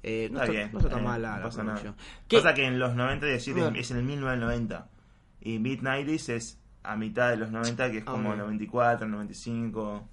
Eh, 0.06 0.28
no 0.32 0.42
Está 0.42 0.52
bien. 0.52 0.70
no 0.74 0.80
está 0.80 0.90
tan 0.90 1.00
está 1.00 1.10
mal 1.10 1.22
bien, 1.22 1.32
la, 1.32 1.32
no 1.32 1.38
la 1.40 1.44
pasa 1.46 1.64
nada. 1.64 1.80
producción. 1.80 1.96
¿Qué- 2.28 2.38
Pasa 2.38 2.54
que 2.54 2.66
en 2.66 2.78
los 2.80 2.94
90 2.96 3.26
decir, 3.26 3.54
Bueno. 3.56 3.78
es 3.78 3.90
en 3.92 3.98
el 3.98 4.04
1990. 4.04 4.90
Y 5.42 5.60
mid 5.60 5.82
90 5.82 6.34
es 6.34 6.60
a 6.84 6.96
mitad 6.98 7.30
de 7.30 7.38
los 7.38 7.50
90, 7.52 7.90
que 7.92 8.00
es 8.00 8.04
como 8.04 8.32
Ok. 8.32 8.38
94, 8.38 9.08
95. 9.08 10.04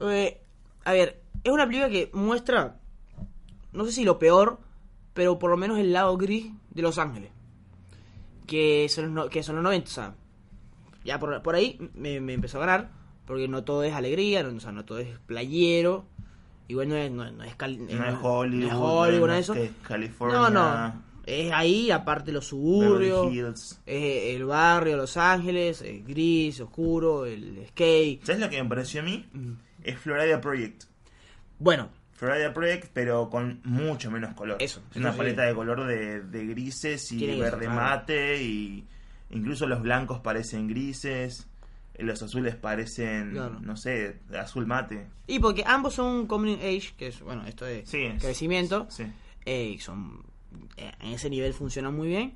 Eh, 0.00 0.40
a 0.84 0.92
ver, 0.92 1.20
es 1.44 1.52
una 1.52 1.66
película 1.66 1.90
que 1.90 2.10
muestra, 2.14 2.76
no 3.72 3.84
sé 3.84 3.92
si 3.92 4.04
lo 4.04 4.18
peor, 4.18 4.58
pero 5.12 5.38
por 5.38 5.50
lo 5.50 5.58
menos 5.58 5.78
el 5.78 5.92
lado 5.92 6.16
gris 6.16 6.50
de 6.70 6.80
Los 6.82 6.96
Ángeles. 6.98 7.30
Que 8.46 8.88
son 8.88 9.04
los, 9.06 9.12
no- 9.12 9.28
que 9.30 9.42
son 9.42 9.56
los 9.56 9.64
90, 9.64 9.88
o 9.90 9.92
sea, 9.92 10.14
ya 11.04 11.18
por, 11.18 11.42
por 11.42 11.54
ahí 11.54 11.78
me, 11.94 12.20
me 12.20 12.32
empezó 12.34 12.58
a 12.58 12.66
ganar, 12.66 12.90
porque 13.26 13.48
no 13.48 13.64
todo 13.64 13.82
es 13.84 13.94
alegría, 13.94 14.42
no, 14.42 14.56
o 14.56 14.60
sea, 14.60 14.72
no 14.72 14.84
todo 14.84 14.98
es 14.98 15.18
playero, 15.26 16.04
igual 16.68 16.88
no 16.88 16.96
es, 16.96 17.10
no, 17.10 17.30
no 17.30 17.44
es, 17.44 17.54
cali- 17.56 17.78
No 17.78 18.04
es 18.06 18.14
Hollywood, 18.22 18.60
no 18.60 18.66
es 18.66 18.74
Hollywood, 18.74 19.28
no 19.28 19.34
eso. 19.34 19.54
California, 19.82 20.38
No, 20.38 20.50
no, 20.50 21.02
es 21.26 21.50
ahí, 21.52 21.90
aparte 21.90 22.32
los 22.32 22.46
suburbios, 22.48 23.80
es 23.86 24.36
el 24.36 24.44
barrio, 24.44 24.96
Los 24.98 25.16
Ángeles, 25.16 25.80
es 25.80 26.06
gris, 26.06 26.60
oscuro, 26.60 27.24
el 27.24 27.64
skate. 27.68 28.22
¿Sabes 28.24 28.40
lo 28.42 28.50
que 28.50 28.62
me 28.62 28.68
pareció 28.68 29.00
a 29.00 29.04
mí? 29.04 29.26
Mm. 29.32 29.52
Es 29.84 29.98
Florida 29.98 30.38
Project. 30.40 30.84
Bueno, 31.58 31.88
Florida 32.14 32.52
Project, 32.54 32.90
pero 32.92 33.28
con 33.28 33.60
mucho 33.64 34.10
menos 34.10 34.34
color. 34.34 34.56
Eso, 34.60 34.80
Es 34.90 34.96
una 34.96 35.12
sí. 35.12 35.18
paleta 35.18 35.42
de 35.42 35.54
color 35.54 35.84
de, 35.86 36.20
de 36.22 36.46
grises 36.46 37.10
y 37.12 37.38
verde 37.38 37.66
claro. 37.66 37.74
mate 37.80 38.42
y 38.42 38.84
incluso 39.30 39.66
los 39.66 39.82
blancos 39.82 40.20
parecen 40.20 40.68
grises, 40.68 41.48
los 41.98 42.22
azules 42.22 42.54
parecen, 42.56 43.32
Claro. 43.32 43.58
no 43.60 43.76
sé, 43.76 44.20
azul 44.38 44.66
mate. 44.66 45.06
Y 45.26 45.38
porque 45.40 45.64
ambos 45.66 45.94
son 45.94 46.26
coming 46.26 46.56
age, 46.58 46.92
que 46.96 47.08
es, 47.08 47.20
bueno, 47.20 47.44
esto 47.46 47.64
de 47.64 47.84
Sí, 47.86 48.02
es- 48.04 48.22
crecimiento, 48.22 48.86
Sí. 48.90 49.04
eh, 49.44 49.76
son 49.80 50.22
eh, 50.76 50.92
en 51.00 51.12
ese 51.14 51.28
nivel 51.30 51.52
funcionan 51.52 51.94
muy 51.96 52.08
bien. 52.08 52.34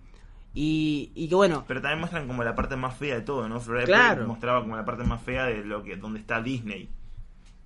Y, 0.55 1.12
y 1.14 1.29
que 1.29 1.35
bueno, 1.37 1.64
Pero 1.69 1.81
también 1.81 2.01
muestran 2.01 2.27
como 2.27 2.43
la 2.43 2.55
parte 2.57 2.75
más 2.75 2.97
fea 2.97 3.14
de 3.14 3.21
todo, 3.21 3.49
¿no? 3.49 3.61
Florida 3.61 3.85
Claro. 3.87 4.07
Project 4.14 4.29
mostraba 4.29 4.61
como 4.62 4.77
la 4.77 4.85
parte 4.85 5.05
más 5.05 5.23
fea 5.23 5.45
de 5.47 5.62
lo 5.64 5.85
que 5.85 5.97
donde 5.97 6.19
está 6.21 6.43
Disney. 6.43 6.88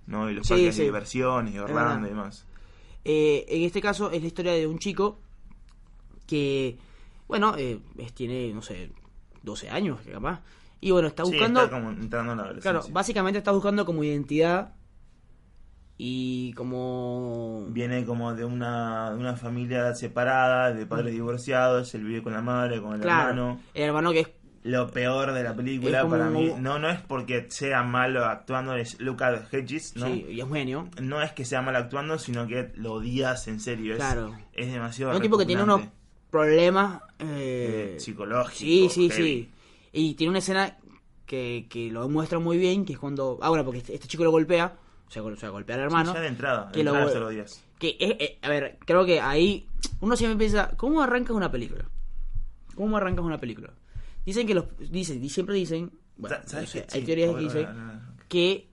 ¿No? 0.07 0.31
Y 0.31 0.35
los 0.35 0.47
Sí, 0.47 0.55
parques 0.55 0.75
sí. 0.75 0.81
de 0.81 0.87
diversiones 0.87 1.55
y 1.55 1.59
Orlando 1.59 2.07
y 2.07 2.11
demás. 2.11 2.45
eh, 3.05 3.45
en 3.49 3.62
este 3.62 3.81
caso 3.81 4.11
es 4.11 4.21
la 4.21 4.27
historia 4.29 4.53
de 4.53 4.67
un 4.67 4.79
chico 4.79 5.19
que, 6.27 6.79
bueno, 7.29 7.55
eh, 7.57 7.81
es- 7.99 8.12
tiene, 8.12 8.53
no 8.55 8.62
sé, 8.62 8.91
12 9.43 9.69
años, 9.71 10.01
capaz. 10.11 10.41
Y 10.81 10.91
bueno, 10.91 11.09
está 11.09 11.25
Sí, 11.25 11.31
buscando, 11.33 11.62
está 11.65 11.77
como 11.77 11.91
entrando 11.91 12.33
en 12.33 12.38
la 12.38 12.45
adolescencia. 12.45 12.81
claro, 12.81 12.93
básicamente 12.93 13.38
está 13.38 13.53
buscando 13.53 13.85
como 13.85 14.03
identidad 14.05 14.75
y 15.99 16.53
como... 16.55 17.67
Viene 17.71 18.05
como 18.05 18.35
de 18.35 18.45
una, 18.45 19.11
de 19.11 19.17
una 19.17 19.37
familia 19.37 19.95
separada, 19.95 20.73
de 20.73 20.87
padres 20.87 21.12
divorciados, 21.12 21.95
él 21.95 22.05
vive 22.05 22.23
con 22.23 22.33
la 22.33 22.43
madre, 22.43 22.81
con 22.81 22.93
el 22.95 22.99
Mm. 22.99 23.03
Claro, 23.03 23.29
hermano. 23.31 23.61
el 23.75 23.83
hermano 23.83 24.12
que 24.12 24.21
es 24.21 24.29
Lo 24.64 24.88
peor 24.90 25.33
de 25.33 25.42
la 25.42 25.55
película 25.57 26.09
para 26.09 26.31
mí, 26.31 26.53
no, 26.59 26.79
no 26.79 26.88
es 26.88 27.01
porque 27.01 27.46
sea 27.51 27.83
malo 27.83 28.25
actuando, 28.27 28.77
es 28.77 29.01
Lucas 29.01 29.53
Hedges, 29.53 29.96
¿no? 29.96 30.07
Sí, 30.07 30.25
y 30.31 30.40
es 30.40 30.48
genio. 30.48 30.88
No 31.01 31.20
es 31.20 31.33
que 31.33 31.44
sea 31.44 31.62
malo 31.62 31.79
actuando, 31.79 32.16
sino 32.18 32.46
que 32.46 32.70
lo 32.77 32.92
odias 32.94 33.48
en 33.48 33.59
serio. 33.59 33.94
Es, 33.94 33.98
Claro. 33.98 34.37
es 34.53 34.72
demasiado 34.72 35.11
Es 35.11 35.16
un 35.16 35.22
tipo 35.22 35.37
que 35.37 35.46
tiene 35.46 35.64
unos 35.64 35.81
problemas 36.31 37.03
eh, 37.18 37.94
Eh, 37.96 38.01
psicológicos. 38.01 38.57
Sí, 38.57 38.88
sí, 38.88 39.11
heavy. 39.11 39.22
sí. 39.25 39.51
Y 39.92 40.14
tiene 40.14 40.31
una 40.31 40.38
escena 40.38 40.77
que, 41.27 41.66
que 41.68 41.90
lo 41.90 42.09
muestra 42.09 42.38
muy 42.38 42.57
bien, 42.57 42.85
que 42.85 42.92
es 42.92 42.98
cuando... 43.01 43.38
Ah, 43.42 43.48
bueno, 43.48 43.64
porque 43.64 43.79
este, 43.79 43.94
este 43.94 44.07
chico 44.07 44.22
lo 44.22 44.31
golpea, 44.31 44.75
o 45.09 45.11
sea, 45.11 45.22
gol- 45.22 45.33
o 45.35 45.37
sea, 45.37 45.48
golpea 45.48 45.75
al 45.77 45.83
hermano. 45.83 46.11
Sí, 46.12 46.16
ya 46.16 46.22
de 46.22 46.29
entrada, 46.29 46.66
de 46.66 46.72
que 46.72 46.81
entrada 46.81 47.11
se 47.11 47.18
lo 47.18 47.27
odias. 47.27 47.64
Que 47.81 47.96
es, 47.98 48.11
eh, 48.20 48.38
a 48.42 48.48
ver, 48.48 48.79
creo 48.87 49.05
que 49.05 49.20
ahí 49.20 49.66
uno 50.01 50.14
siempre 50.16 50.38
piensa, 50.38 50.70
¿cómo 50.77 51.03
arrancas 51.03 51.35
una 51.35 51.51
película? 51.51 51.85
¿Cómo 52.77 52.96
arrancas 52.96 53.25
una 53.25 53.38
película? 53.38 53.70
Dicen 54.24 54.46
que 54.46 54.54
los... 54.54 54.66
Dicen, 54.90 55.28
siempre 55.28 55.54
dicen... 55.54 55.90
Bueno, 56.16 56.37
¿Sabes 56.46 56.74
hay 56.74 56.85
Sí, 56.88 57.02
teorías 57.02 57.35
que 57.35 57.40
dicen 57.40 57.68
que 58.28 58.68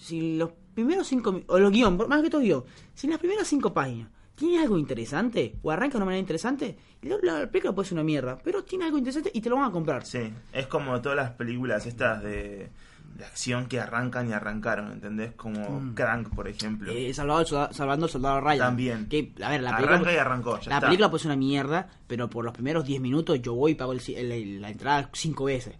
si 0.00 0.36
los 0.36 0.50
primeros 0.74 1.06
cinco 1.06 1.42
o 1.46 1.58
los 1.58 1.72
guion, 1.72 1.96
más 2.08 2.22
que 2.22 2.30
todo 2.30 2.40
guion, 2.40 2.64
si 2.94 3.06
en 3.06 3.12
las 3.12 3.20
primeras 3.20 3.46
cinco 3.46 3.72
páginas 3.72 4.08
tiene 4.34 4.62
algo 4.62 4.78
interesante, 4.78 5.56
o 5.62 5.70
arranca 5.70 5.92
de 5.92 5.98
una 5.98 6.06
manera 6.06 6.20
interesante, 6.20 6.76
la, 7.02 7.18
la 7.22 7.50
película 7.50 7.74
puede 7.74 7.88
ser 7.88 7.96
una 7.96 8.04
mierda, 8.04 8.38
pero 8.42 8.64
tiene 8.64 8.86
algo 8.86 8.98
interesante 8.98 9.30
y 9.32 9.40
te 9.40 9.48
lo 9.50 9.56
van 9.56 9.66
a 9.66 9.70
comprar. 9.70 10.04
Sí, 10.04 10.32
es 10.52 10.66
como 10.66 11.00
todas 11.00 11.16
las 11.16 11.30
películas 11.32 11.86
estas 11.86 12.22
de, 12.22 12.70
de 13.16 13.24
acción 13.24 13.66
que 13.66 13.78
arrancan 13.80 14.28
y 14.28 14.32
arrancaron, 14.32 14.90
¿entendés? 14.92 15.32
Como 15.34 15.94
Crank, 15.94 16.34
por 16.34 16.48
ejemplo. 16.48 16.90
Eh, 16.92 17.12
Soldado- 17.14 17.72
salvando 17.72 18.06
al 18.06 18.10
soldado 18.12 18.40
Ryan. 18.40 18.58
También. 18.58 19.06
Que, 19.08 19.32
a 19.42 19.50
ver, 19.50 19.62
la 19.62 19.76
película, 19.76 19.96
Arranca 19.96 20.12
y 20.12 20.16
arrancó, 20.16 20.60
ya 20.60 20.70
la 20.70 20.76
está. 20.76 20.86
película 20.86 21.10
puede 21.10 21.22
ser 21.22 21.30
una 21.30 21.36
mierda, 21.36 21.88
pero 22.06 22.28
por 22.30 22.44
los 22.44 22.52
primeros 22.54 22.84
10 22.84 23.00
minutos 23.00 23.40
yo 23.42 23.54
voy 23.54 23.72
y 23.72 23.74
pago 23.74 23.92
el 23.92 24.00
el- 24.16 24.60
la 24.62 24.70
entrada 24.70 25.10
cinco 25.12 25.44
veces. 25.44 25.74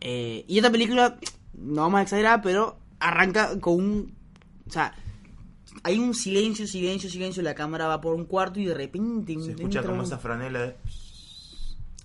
Eh, 0.00 0.44
y 0.48 0.56
esta 0.58 0.70
película, 0.70 1.16
no 1.54 1.82
vamos 1.82 2.00
a 2.00 2.02
exagerar, 2.02 2.42
pero 2.42 2.78
arranca 3.00 3.58
con 3.60 3.74
un... 3.74 4.14
O 4.68 4.70
sea, 4.70 4.92
hay 5.84 5.98
un 5.98 6.14
silencio, 6.14 6.66
silencio, 6.66 7.08
silencio, 7.08 7.42
la 7.42 7.54
cámara 7.54 7.86
va 7.86 8.00
por 8.00 8.14
un 8.14 8.24
cuarto 8.24 8.58
y 8.60 8.64
de 8.66 8.74
repente... 8.74 9.34
Se 9.40 9.52
escucha 9.52 9.82
como 9.82 10.00
un- 10.00 10.04
esa 10.04 10.18
franela 10.18 10.60
de... 10.62 10.76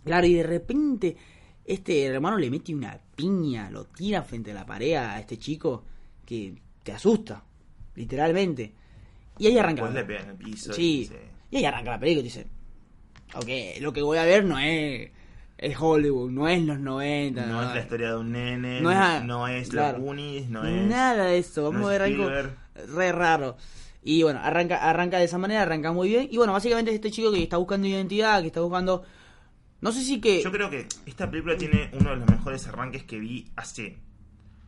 Claro, 0.03 0.25
y 0.27 0.33
de 0.33 0.43
repente 0.43 1.17
este 1.65 2.05
hermano 2.05 2.37
le 2.37 2.49
mete 2.49 2.73
una 2.73 2.99
piña, 3.15 3.69
lo 3.69 3.85
tira 3.85 4.23
frente 4.23 4.51
a 4.51 4.55
la 4.55 4.65
pared 4.65 4.95
a 4.95 5.19
este 5.19 5.37
chico 5.37 5.83
que 6.25 6.55
te 6.83 6.91
asusta, 6.91 7.43
literalmente. 7.95 8.73
Y 9.37 9.47
ahí 9.47 9.57
arranca. 9.57 9.83
Después 9.83 9.93
le 9.95 10.05
pega 10.05 10.23
en 10.23 10.29
el 10.29 10.35
piso. 10.35 10.73
Sí. 10.73 11.09
y 11.49 11.57
ahí 11.57 11.65
arranca 11.65 11.91
la 11.91 11.99
película 11.99 12.21
y 12.21 12.23
dice, 12.23 12.47
ok, 13.35 13.81
lo 13.81 13.93
que 13.93 14.01
voy 14.01 14.17
a 14.17 14.23
ver 14.23 14.43
no 14.43 14.59
es 14.59 15.11
el 15.57 15.75
Hollywood, 15.79 16.31
no 16.31 16.47
es 16.47 16.61
los 16.63 16.79
90. 16.79 17.45
No 17.45 17.61
es 17.61 17.75
la 17.75 17.81
historia 17.81 18.09
de 18.09 18.17
un 18.17 18.31
nene, 18.31 18.81
No 18.81 18.91
es 18.91 19.23
no 19.23 19.47
es 19.47 19.69
claro. 19.69 19.97
los 19.99 20.07
Goonies, 20.07 20.49
no 20.49 20.65
es... 20.65 20.87
Nada 20.87 21.25
de 21.25 21.37
eso, 21.37 21.63
vamos 21.63 21.81
no 21.81 21.87
a 21.87 21.91
ver 21.91 22.01
algo 22.01 22.29
re 22.87 23.11
raro. 23.11 23.57
Y 24.03 24.23
bueno, 24.23 24.39
arranca, 24.41 24.77
arranca 24.77 25.19
de 25.19 25.25
esa 25.25 25.37
manera, 25.37 25.61
arranca 25.61 25.91
muy 25.91 26.09
bien. 26.09 26.27
Y 26.31 26.37
bueno, 26.37 26.53
básicamente 26.53 26.89
es 26.89 26.95
este 26.95 27.11
chico 27.11 27.31
que 27.31 27.43
está 27.43 27.57
buscando 27.57 27.87
identidad, 27.87 28.41
que 28.41 28.47
está 28.47 28.61
buscando... 28.61 29.03
No 29.81 29.91
sé 29.91 30.03
si 30.03 30.21
que... 30.21 30.41
Yo 30.43 30.51
creo 30.51 30.69
que 30.69 30.87
esta 31.05 31.29
película 31.29 31.57
tiene 31.57 31.89
uno 31.93 32.11
de 32.11 32.15
los 32.17 32.29
mejores 32.29 32.67
arranques 32.67 33.03
que 33.03 33.19
vi 33.19 33.47
hace. 33.55 33.97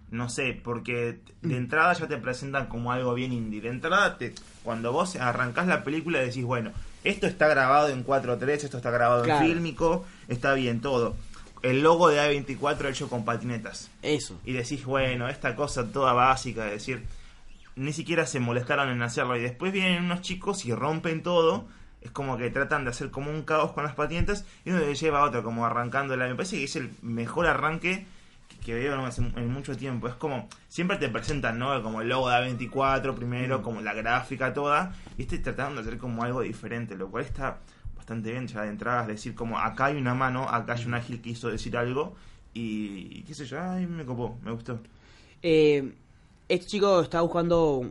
No 0.09 0.29
sé, 0.29 0.59
porque 0.63 1.19
de 1.41 1.57
entrada 1.57 1.93
ya 1.93 2.07
te 2.07 2.17
presentan 2.17 2.67
como 2.67 2.91
algo 2.91 3.13
bien 3.13 3.31
indie. 3.33 3.61
De 3.61 3.69
entrada, 3.69 4.17
te, 4.17 4.33
cuando 4.63 4.91
vos 4.91 5.15
arrancás 5.15 5.65
la 5.67 5.83
película 5.83 6.19
decís, 6.19 6.43
bueno, 6.43 6.71
esto 7.03 7.25
está 7.27 7.47
grabado 7.47 7.89
en 7.89 8.05
4.3, 8.05 8.49
esto 8.63 8.77
está 8.77 8.91
grabado 8.91 9.23
Claro. 9.23 9.43
en 9.45 9.51
fílmico, 9.51 10.05
está 10.27 10.53
bien 10.53 10.81
todo. 10.81 11.15
El 11.63 11.81
logo 11.81 12.09
de 12.09 12.19
A24 12.19 12.89
hecho 12.89 13.09
con 13.09 13.23
patinetas. 13.25 13.89
Eso. 14.01 14.39
Y 14.45 14.53
decís, 14.53 14.83
bueno, 14.85 15.29
esta 15.29 15.55
cosa 15.55 15.87
toda 15.91 16.13
básica, 16.13 16.65
de 16.65 16.71
decir, 16.71 17.03
ni 17.75 17.93
siquiera 17.93 18.25
se 18.27 18.39
molestaron 18.39 18.89
en 18.89 19.01
hacerlo. 19.01 19.35
Y 19.37 19.41
después 19.41 19.71
vienen 19.71 20.03
unos 20.03 20.21
chicos 20.21 20.65
y 20.65 20.73
rompen 20.73 21.23
todo. 21.23 21.65
Es 22.03 22.11
como 22.11 22.37
que 22.37 22.49
tratan 22.49 22.83
de 22.83 22.91
hacer 22.91 23.11
como 23.11 23.31
un 23.31 23.43
caos 23.43 23.71
con 23.71 23.83
las 23.83 23.95
patinetas 23.95 24.45
y 24.65 24.71
uno 24.71 24.79
le 24.79 24.93
lleva 24.93 25.21
a 25.21 25.23
otro, 25.23 25.41
como 25.41 25.65
arrancándola. 25.65 26.27
Me 26.27 26.35
parece 26.35 26.57
que 26.57 26.65
es 26.65 26.75
el 26.75 26.91
mejor 27.01 27.47
arranque 27.47 28.05
que, 28.63 28.73
veo 28.73 28.95
¿no? 28.95 29.09
en 29.37 29.51
mucho 29.51 29.75
tiempo. 29.75 30.07
Es 30.07 30.15
como, 30.15 30.47
siempre 30.67 30.97
te 30.97 31.09
presentan, 31.09 31.59
¿no? 31.59 31.81
Como 31.81 32.01
el 32.01 32.09
logo 32.09 32.29
de 32.29 32.35
A24 32.35 33.15
primero, 33.15 33.61
como 33.61 33.81
la 33.81 33.93
gráfica 33.93 34.53
toda. 34.53 34.93
Y 35.17 35.23
este 35.23 35.37
tratando 35.37 35.81
de 35.81 35.87
hacer 35.87 35.99
como 35.99 36.23
algo 36.23 36.41
diferente, 36.41 36.95
lo 36.95 37.09
cual 37.09 37.23
está 37.23 37.59
bastante 37.95 38.31
bien 38.31 38.47
ya 38.47 38.63
de 38.63 38.69
entrada. 38.69 39.01
Es 39.01 39.07
decir, 39.07 39.35
como 39.35 39.59
acá 39.59 39.85
hay 39.85 39.95
una 39.95 40.13
mano, 40.13 40.47
acá 40.49 40.73
hay 40.73 40.85
un 40.85 40.93
ágil 40.93 41.21
que 41.21 41.31
hizo 41.31 41.49
decir 41.49 41.77
algo. 41.77 42.15
Y, 42.53 43.19
y 43.19 43.23
qué 43.25 43.33
sé 43.33 43.45
yo, 43.45 43.61
ay, 43.61 43.87
me 43.87 44.05
copó, 44.05 44.37
me 44.43 44.51
gustó. 44.51 44.79
Eh, 45.41 45.93
este 46.47 46.67
chico 46.67 47.01
está 47.01 47.21
buscando 47.21 47.89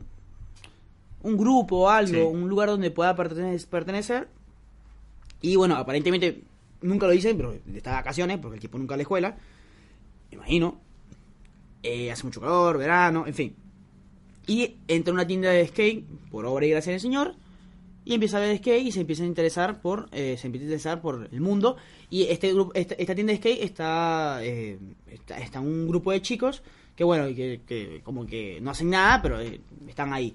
un 1.23 1.37
grupo 1.37 1.77
o 1.79 1.89
algo, 1.89 2.13
Sí. 2.13 2.21
un 2.21 2.49
lugar 2.49 2.69
donde 2.69 2.91
pueda 2.91 3.15
pertene- 3.17 3.65
pertenecer. 3.67 4.29
Y 5.41 5.57
bueno, 5.57 5.77
aparentemente 5.77 6.43
nunca 6.83 7.07
lo 7.07 7.13
dicen, 7.13 7.37
pero 7.37 7.55
está 7.75 7.91
de 7.91 7.97
vacaciones, 7.97 8.39
porque 8.39 8.57
el 8.57 8.61
tipo 8.61 8.79
nunca 8.79 8.93
va 8.93 8.95
a 8.95 8.99
la 8.99 9.03
escuela. 9.03 9.37
Me 10.31 10.37
imagino. 10.37 10.81
Eh, 11.83 12.11
hace 12.13 12.25
mucho 12.25 12.41
calor, 12.41 12.79
verano, 12.79 13.27
en 13.27 13.35
fin. 13.35 13.57
Y 14.47 14.77
entra 14.89 15.11
a 15.13 15.15
una 15.15 15.27
tienda 15.27 15.51
de 15.51 15.67
skate, 15.67 16.05
por 16.31 16.47
obra 16.47 16.67
y 16.67 16.71
gracia 16.71 16.93
del 16.93 17.01
señor, 17.01 17.35
y 18.05 18.15
empieza 18.15 18.37
a 18.39 18.41
ver 18.41 18.57
skate 18.59 18.87
y 18.87 18.93
se 18.93 19.01
empieza 19.01 19.23
a 19.23 19.27
interesar 19.27 19.81
por 19.81 20.09
eh, 20.11 20.37
se 20.37 20.47
empieza 20.49 20.65
a 20.65 20.67
interesar 20.67 21.01
por 21.01 21.29
el 21.31 21.41
mundo 21.41 21.77
y 22.11 22.25
este 22.25 22.53
grupo 22.53 22.73
esta, 22.75 22.95
esta 22.97 23.15
tienda 23.15 23.33
de 23.33 23.37
skate 23.39 23.63
está, 23.63 24.41
eh, 24.43 24.77
está 25.09 25.39
está 25.39 25.61
un 25.61 25.87
grupo 25.87 26.11
de 26.11 26.21
chicos 26.21 26.65
que 26.97 27.05
bueno 27.05 27.29
que, 27.29 27.61
que 27.65 28.01
como 28.03 28.27
que 28.27 28.61
no 28.61 28.73
hacen 28.73 28.91
nada 28.91 29.23
pero 29.23 29.41
eh, 29.41 29.61
están 29.87 30.13
ahí 30.13 30.35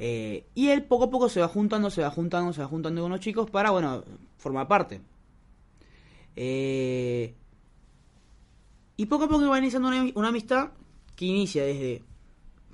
Eh, 0.00 0.46
y 0.54 0.68
él 0.68 0.84
poco 0.84 1.04
a 1.04 1.10
poco 1.10 1.28
se 1.28 1.40
va 1.40 1.48
juntando 1.48 1.90
se 1.90 2.02
va 2.02 2.10
juntando 2.10 2.52
se 2.52 2.60
va 2.60 2.68
juntando 2.68 3.02
con 3.02 3.10
los 3.10 3.18
chicos 3.18 3.50
para 3.50 3.70
bueno 3.72 4.04
formar 4.36 4.68
parte 4.68 5.00
Eh, 6.36 7.34
y 8.96 9.06
poco 9.06 9.24
a 9.24 9.28
poco 9.28 9.48
va 9.48 9.58
iniciando 9.58 9.88
una, 9.88 10.28
amistad 10.28 10.70
que 11.16 11.24
inicia 11.24 11.64
desde 11.64 12.04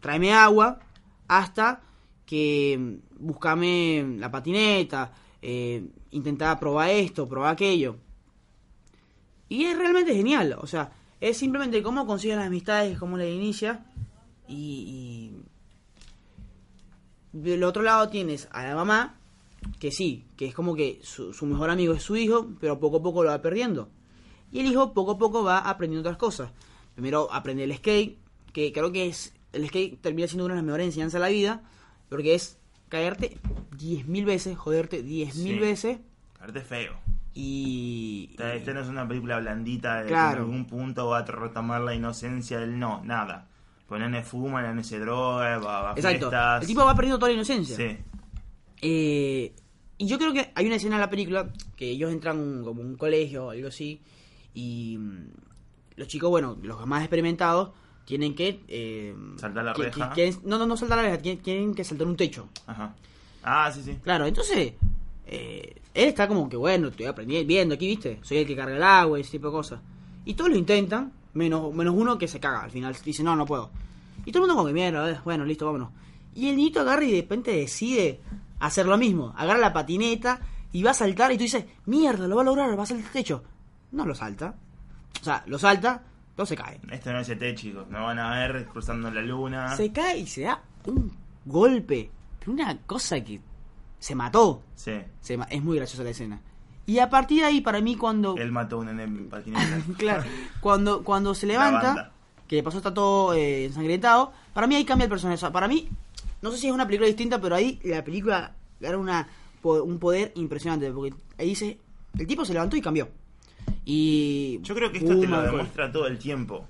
tráeme 0.01 0.35
agua 0.35 0.81
hasta 1.29 1.81
que 2.27 2.77
mm, 2.79 3.27
buscame 3.27 4.17
la 4.19 4.31
patineta, 4.31 5.13
eh, 5.41 5.83
intentaba 6.11 6.59
probar 6.61 6.91
esto, 6.91 7.27
probar 7.27 7.53
aquello. 7.53 7.97
Y 9.49 9.65
es 9.65 9.79
realmente 9.79 10.15
genial, 10.15 10.57
o 10.61 10.67
sea, 10.67 10.93
es 11.21 11.37
simplemente 11.39 11.83
cómo 11.83 12.07
consigue 12.07 12.37
las 12.37 12.47
amistades, 12.47 12.99
cómo 12.99 13.17
le 13.17 13.33
inicia. 13.33 13.87
Y 14.47 15.33
del 17.35 17.63
otro 17.65 17.83
lado 17.83 18.09
tienes 18.09 18.49
a 18.53 18.63
la 18.65 18.75
mamá, 18.75 19.17
que 19.79 19.91
sí, 19.91 20.25
que 20.37 20.47
es 20.47 20.55
como 20.55 20.75
que 20.75 21.01
su, 21.03 21.33
su 21.35 21.45
mejor 21.47 21.69
amigo 21.69 21.93
es 21.95 22.03
su 22.03 22.17
hijo, 22.17 22.49
pero 22.61 22.79
poco 22.81 22.99
a 22.99 23.03
poco 23.03 23.23
lo 23.25 23.31
va 23.31 23.43
perdiendo. 23.43 23.89
Y 24.53 24.61
el 24.61 24.67
hijo 24.67 24.93
poco 24.95 25.13
a 25.13 25.19
poco 25.19 25.43
va 25.43 25.59
aprendiendo 25.59 26.09
otras 26.09 26.19
cosas. 26.19 26.51
Primero 26.95 27.29
aprende 27.33 27.65
el 27.65 27.75
skate, 27.77 28.17
que 28.53 28.73
creo 28.73 28.93
que 28.93 29.09
es 29.09 29.35
el 29.53 29.67
skate 29.69 30.01
termina 30.01 30.29
siendo 30.29 30.45
una 30.45 30.55
de 30.55 30.59
las 30.59 30.65
mejores 30.65 30.87
enseñanzas 30.87 31.15
de 31.15 31.21
la 31.21 31.29
vida, 31.29 31.63
porque 32.09 32.35
es 32.35 32.57
caerte 32.89 33.37
10.000 33.79 34.25
veces, 34.25 34.57
joderte 34.57 35.03
10.000 35.05 35.33
Sí. 35.33 35.59
veces 35.59 35.99
Arte 36.41 36.61
feo. 36.61 36.93
y... 37.35 38.29
Esta, 38.33 38.55
esta 38.55 38.73
no 38.75 38.81
es 38.81 38.89
una 38.89 39.09
película 39.09 39.39
blandita 39.41 40.03
de 40.03 40.09
Claro. 40.09 40.29
que 40.31 40.37
en 40.37 40.43
algún 40.45 40.67
punto 40.67 41.07
va 41.09 41.19
a 41.19 41.25
retomar 41.25 41.81
la 41.81 41.95
inocencia 41.95 42.59
del 42.61 42.79
no, 42.79 43.03
nada. 43.05 43.49
Pues 43.87 44.01
el 44.03 44.11
nene 44.11 44.25
fuma, 44.25 44.61
el 44.61 44.69
nene 44.69 44.83
se 44.85 44.99
droga, 44.99 45.59
va, 45.59 45.91
a 45.91 45.95
Exacto. 45.95 46.19
fiestas. 46.31 46.63
El 46.63 46.67
tipo 46.69 46.85
va 46.85 46.95
perdiendo 46.95 47.19
toda 47.19 47.29
la 47.31 47.35
inocencia. 47.35 47.77
Sí, 47.77 47.97
Eh, 48.83 49.53
y 49.99 50.07
yo 50.07 50.19
creo 50.19 50.33
que 50.33 50.51
hay 50.55 50.67
una 50.67 50.77
escena 50.77 50.97
en 50.97 51.01
la 51.01 51.11
película 51.11 51.51
que 51.77 51.89
ellos 51.91 52.11
entran 52.13 52.63
como 52.65 52.81
un 52.81 52.97
colegio 52.97 53.47
o 53.47 53.51
algo 53.51 53.69
así 53.69 54.01
y 54.55 54.97
mm, 54.99 55.27
los 55.97 56.09
chicos, 56.09 56.29
bueno, 56.31 56.59
los 56.63 56.85
más 56.87 57.03
experimentados 57.03 57.71
tienen 58.05 58.35
que... 58.35 58.61
eh, 58.69 59.15
Saltar 59.37 59.65
la 59.65 59.73
reja. 59.73 60.11
quieren- 60.13 60.41
no, 60.45 60.59
no, 60.59 60.67
no 60.67 60.77
saltar 60.77 60.99
la 60.99 61.05
reja, 61.05 61.19
tienen, 61.19 61.43
tienen 61.43 61.75
que 61.75 61.85
saltar 61.85 62.07
un 62.07 62.17
techo. 62.17 62.49
ajá. 62.67 62.95
Ah, 63.47 63.71
sí, 63.73 63.83
sí. 63.83 63.99
Claro, 64.03 64.25
entonces 64.27 64.73
eh, 65.27 65.75
él 65.95 66.09
está 66.09 66.27
como 66.27 66.49
que, 66.49 66.57
bueno, 66.57 66.89
estoy 66.89 67.05
aprendiendo, 67.07 67.47
viendo 67.47 67.75
aquí, 67.75 67.87
¿viste? 67.87 68.19
Soy 68.23 68.39
el 68.39 68.47
que 68.47 68.57
carga 68.57 68.75
el 68.77 68.83
agua 68.83 69.19
y 69.19 69.21
ese 69.21 69.33
tipo 69.33 69.49
de 69.49 69.53
cosas. 69.53 69.81
Y 70.25 70.33
todos 70.35 70.51
lo 70.51 70.57
intentan, 70.57 71.13
menos, 71.35 71.73
menos 71.75 71.95
uno 71.97 72.17
que 72.19 72.29
se 72.29 72.41
caga. 72.41 72.63
Al 72.63 72.71
final 72.71 72.97
dice, 73.05 73.23
no, 73.23 73.37
no 73.37 73.45
puedo. 73.47 73.71
Y 74.25 74.33
todo 74.33 74.43
el 74.45 74.49
mundo 74.49 74.55
como 74.57 74.67
que, 74.69 74.73
mierda, 74.75 75.11
eh, 75.11 75.21
bueno, 75.25 75.45
listo, 75.45 75.67
vámonos. 75.67 75.91
Y 76.35 76.49
el 76.49 76.57
niñito 76.57 76.81
agarra 76.81 77.05
y 77.05 77.13
de 77.13 77.21
repente 77.21 77.53
decide 77.53 78.21
hacer 78.61 78.87
lo 78.87 78.97
mismo. 78.99 79.33
Agarra 79.37 79.59
la 79.61 79.73
patineta 79.73 80.41
y 80.73 80.83
va 80.83 80.93
a 80.93 80.95
saltar 80.95 81.31
y 81.33 81.37
tú 81.37 81.43
dices, 81.45 81.65
mierda, 81.87 82.27
lo 82.27 82.37
va 82.37 82.43
a 82.43 82.45
lograr, 82.45 82.79
va 82.79 82.83
a 82.83 82.87
saltar 82.87 83.07
el 83.07 83.13
techo. 83.13 83.45
No 83.93 84.05
lo 84.07 84.15
salta. 84.15 84.55
O 85.21 85.25
sea, 85.25 85.43
lo 85.47 85.59
salta, 85.59 86.03
pero 86.35 86.47
se 86.47 86.57
cae. 86.57 86.81
Esto 86.91 87.13
no 87.13 87.21
es 87.21 87.29
ET, 87.29 87.55
chicos. 87.57 87.89
No 87.89 88.05
van 88.05 88.19
a 88.19 88.31
ver 88.41 88.67
cruzando 88.67 89.11
la 89.11 89.21
luna. 89.23 89.77
Se 89.77 89.93
cae 89.93 90.19
y 90.19 90.27
se 90.27 90.43
da 90.43 90.61
un 90.87 91.13
golpe. 91.45 92.11
Pero 92.41 92.53
una 92.53 92.77
cosa 92.79 93.21
que 93.23 93.41
se 93.99 94.15
mató. 94.15 94.63
Sí. 94.75 94.93
Se 95.21 95.37
ma- 95.37 95.45
es 95.51 95.63
muy 95.63 95.77
graciosa 95.77 96.03
la 96.03 96.11
escena. 96.11 96.41
Y 96.87 96.99
a 96.99 97.09
partir 97.09 97.41
de 97.41 97.47
ahí, 97.47 97.61
para 97.61 97.81
mí, 97.81 97.97
cuando. 97.97 98.37
Él 98.37 98.53
mató 98.53 98.77
a 98.77 98.79
un 98.81 98.87
nene 98.87 99.05
en 99.05 99.29
patineta. 99.29 99.81
claro, 99.99 100.25
cuando, 100.61 101.03
cuando 101.03 101.35
se 101.35 101.47
levanta, 101.47 102.13
que 102.47 102.57
de 102.57 102.63
paso 102.63 102.79
está 102.79 102.93
todo 102.93 103.35
eh, 103.35 103.65
ensangrentado, 103.67 104.33
para 104.53 104.67
mí 104.67 104.75
ahí 104.75 104.85
cambia 104.85 105.05
el 105.05 105.11
personaje. 105.11 105.37
O 105.37 105.41
sea, 105.41 105.53
para 105.53 105.69
mí, 105.69 105.89
no 106.43 106.51
sé 106.51 106.59
si 106.59 106.67
es 106.69 106.73
una 106.73 106.87
película 106.87 107.07
distinta, 107.07 107.41
pero 107.41 107.55
ahí 107.55 107.81
la 107.85 108.05
película 108.05 108.53
gana 108.81 108.99
una, 108.99 109.29
un 109.63 109.99
poder 109.99 110.33
impresionante. 110.35 110.91
Porque 110.91 111.15
ahí 111.39 111.49
dice, 111.49 111.79
el 112.19 112.27
tipo 112.27 112.45
se 112.45 112.53
levantó 112.53 112.77
y 112.77 112.83
cambió. 112.83 113.09
Y. 113.85 114.61
Yo 114.63 114.75
creo 114.75 114.93
que 114.93 114.99
esto 114.99 115.19
te 115.19 115.27
lo 115.27 115.43
demuestra 115.43 115.91
todo 115.91 116.07
el 116.07 116.19
tiempo. 116.19 116.69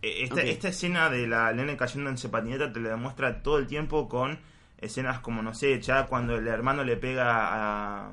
Eh, 0.00 0.22
Esta, 0.22 0.42
esta 0.42 0.68
escena 0.68 1.10
de 1.10 1.26
la 1.26 1.52
nene 1.52 1.76
cayendo 1.76 2.08
en 2.08 2.30
patineta 2.30 2.72
te 2.72 2.78
lo 2.78 2.88
demuestra 2.88 3.42
todo 3.42 3.58
el 3.58 3.66
tiempo 3.66 4.08
con 4.08 4.38
escenas 4.80 5.18
como, 5.18 5.42
no 5.42 5.54
sé, 5.54 5.80
ya 5.80 6.06
cuando 6.06 6.36
el 6.36 6.46
hermano 6.46 6.84
le 6.84 6.96
pega 6.96 8.04
a... 8.06 8.10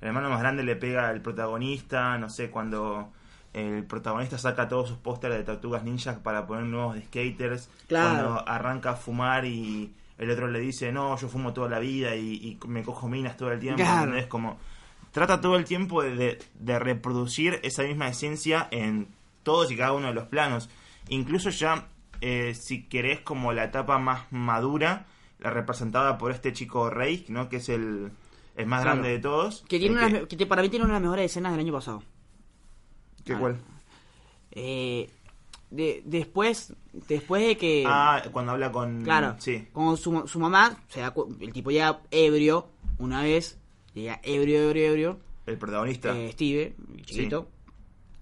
El 0.00 0.08
hermano 0.08 0.28
más 0.30 0.40
grande 0.40 0.62
le 0.62 0.76
pega 0.76 1.08
al 1.08 1.20
protagonista, 1.22 2.18
no 2.18 2.28
sé, 2.28 2.50
cuando 2.50 3.12
el 3.54 3.84
protagonista 3.84 4.36
saca 4.36 4.68
todos 4.68 4.88
sus 4.88 4.98
pósteres 4.98 5.38
de 5.38 5.44
tortugas 5.44 5.82
ninjas 5.82 6.18
para 6.18 6.46
poner 6.46 6.64
nuevos 6.64 6.94
de 6.94 7.02
skaters. 7.02 7.70
Claro. 7.88 8.08
Cuando 8.10 8.48
arranca 8.48 8.90
a 8.90 8.96
fumar 8.96 9.46
y 9.46 9.92
el 10.18 10.30
otro 10.30 10.48
le 10.48 10.60
dice, 10.60 10.92
no, 10.92 11.16
yo 11.16 11.28
fumo 11.28 11.52
toda 11.54 11.68
la 11.70 11.78
vida 11.78 12.14
y, 12.16 12.58
y 12.62 12.66
me 12.68 12.82
cojo 12.82 13.08
minas 13.08 13.36
todo 13.36 13.50
el 13.52 13.60
tiempo. 13.60 13.82
Claro. 13.82 14.14
Es 14.16 14.26
como, 14.26 14.58
trata 15.12 15.40
todo 15.40 15.56
el 15.56 15.64
tiempo 15.64 16.02
de, 16.02 16.14
de- 16.14 16.38
de 16.60 16.78
reproducir 16.78 17.58
esa 17.62 17.82
misma 17.84 18.08
esencia 18.08 18.68
en 18.70 19.08
todos 19.42 19.70
y 19.72 19.76
cada 19.76 19.92
uno 19.92 20.08
de 20.08 20.14
los 20.14 20.24
planos. 20.24 20.68
Incluso 21.08 21.48
ya, 21.50 21.86
eh, 22.20 22.52
si 22.54 22.82
querés, 22.82 23.20
como 23.20 23.52
la 23.54 23.64
etapa 23.64 23.98
más 23.98 24.30
madura, 24.30 25.06
la 25.38 25.50
representada 25.50 26.18
por 26.18 26.30
este 26.32 26.52
chico 26.52 26.90
Rey, 26.90 27.24
¿no? 27.28 27.48
que 27.48 27.56
es 27.56 27.68
el, 27.70 28.10
el 28.56 28.66
más 28.66 28.82
Claro. 28.82 28.96
grande 28.98 29.10
de 29.16 29.18
todos. 29.20 29.64
Que, 29.68 29.78
tiene 29.78 29.94
El 30.04 30.14
unas 30.14 30.26
que- 30.28 30.46
para 30.46 30.62
mí 30.62 30.68
tiene 30.68 30.84
una 30.84 30.94
de 30.94 31.00
las 31.00 31.02
mejores 31.02 31.30
escenas 31.30 31.52
del 31.52 31.60
año 31.60 31.72
pasado. 31.72 32.02
¿Qué 33.24 33.34
Ah. 33.34 33.38
cuál? 33.38 33.58
Eh, 34.52 35.10
de- 35.70 36.02
después, 36.04 36.72
después 37.08 37.46
de 37.46 37.56
que... 37.56 37.84
Ah, 37.86 38.22
cuando 38.32 38.52
habla 38.52 38.72
con... 38.72 39.02
Claro. 39.02 39.36
Sí. 39.38 39.66
Con 39.72 39.96
su, 39.96 40.26
su 40.26 40.38
mamá, 40.38 40.78
se 40.88 41.00
da 41.00 41.12
el 41.40 41.52
tipo 41.52 41.70
llega 41.70 42.00
ebrio 42.10 42.68
una 42.98 43.22
vez, 43.22 43.58
llega 43.94 44.20
ebrio, 44.22 44.60
ebrio, 44.68 44.86
ebrio, 44.90 45.20
El 45.44 45.58
protagonista. 45.58 46.16
eh, 46.16 46.30
Steve, 46.32 46.74
chiquito, 47.04 47.48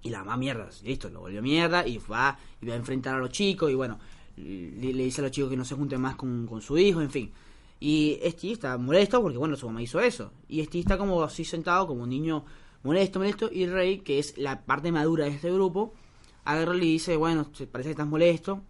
y 0.03 0.11
la 0.11 0.19
mamá 0.21 0.37
mierda, 0.37 0.69
listo, 0.83 1.09
lo 1.11 1.21
volvió 1.21 1.41
mierda 1.43 1.87
y 1.87 1.99
va 1.99 2.39
y 2.61 2.67
va 2.67 2.73
a 2.75 2.77
enfrentar 2.77 3.15
a 3.15 3.19
los 3.19 3.31
chicos 3.31 3.71
y 3.71 3.75
bueno, 3.75 3.99
le, 4.37 4.93
le 4.93 5.05
dice 5.05 5.21
a 5.21 5.25
los 5.25 5.31
chicos 5.31 5.49
que 5.51 5.57
no 5.57 5.65
se 5.65 5.75
junten 5.77 6.01
más 6.01 6.17
con, 6.17 6.47
con 6.47 6.61
su 6.61 6.77
hijo, 6.77 7.01
en 7.01 7.11
fin. 7.11 7.31
Y 7.81 8.19
Steve 8.31 8.55
está 8.55 8.79
molesto 8.79 9.21
porque 9.21 9.39
bueno, 9.39 9.57
su 9.57 9.67
mamá 9.67 9.83
hizo 9.83 10.01
eso. 10.01 10.33
Y 10.49 10.65
Steve 10.65 10.81
está 10.81 10.99
como 10.99 11.23
así 11.23 11.45
sentado, 11.45 11.87
como 11.87 12.05
un 12.05 12.09
niño 12.11 12.45
molesto, 12.83 13.19
molesto, 13.19 13.51
y 13.53 13.67
Rey, 13.67 13.99
que 14.01 14.19
es 14.19 14.39
la 14.39 14.65
parte 14.65 14.93
madura 14.93 15.25
de 15.25 15.33
este 15.33 15.53
grupo, 15.53 15.93
agarra 16.45 16.77
y 16.77 16.81
le 16.81 16.87
dice, 16.87 17.17
bueno, 17.17 17.51
parece 17.73 17.89
que 17.89 17.93
estás 17.93 18.07
molesto. 18.07 18.63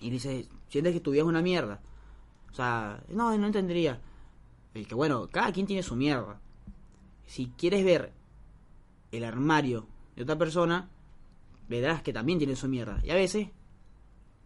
Y 0.00 0.10
dice, 0.10 0.46
sientes 0.68 0.92
que 0.92 1.00
tu 1.00 1.12
una 1.24 1.42
mierda. 1.42 1.80
O 2.50 2.54
sea, 2.54 3.02
no, 3.08 3.36
no 3.36 3.46
entendería. 3.46 4.00
Y 4.74 4.84
que 4.84 4.94
bueno, 4.94 5.28
cada 5.30 5.52
quien 5.52 5.66
tiene 5.66 5.82
su 5.82 5.96
mierda. 5.96 6.40
Si 7.26 7.52
quieres 7.56 7.84
ver 7.84 8.12
el 9.12 9.24
armario 9.24 9.86
de 10.14 10.22
otra 10.22 10.36
persona, 10.36 10.88
verás 11.68 12.02
que 12.02 12.12
también 12.12 12.38
tiene 12.38 12.56
su 12.56 12.68
mierda. 12.68 13.00
Y 13.02 13.10
a 13.10 13.14
veces 13.14 13.48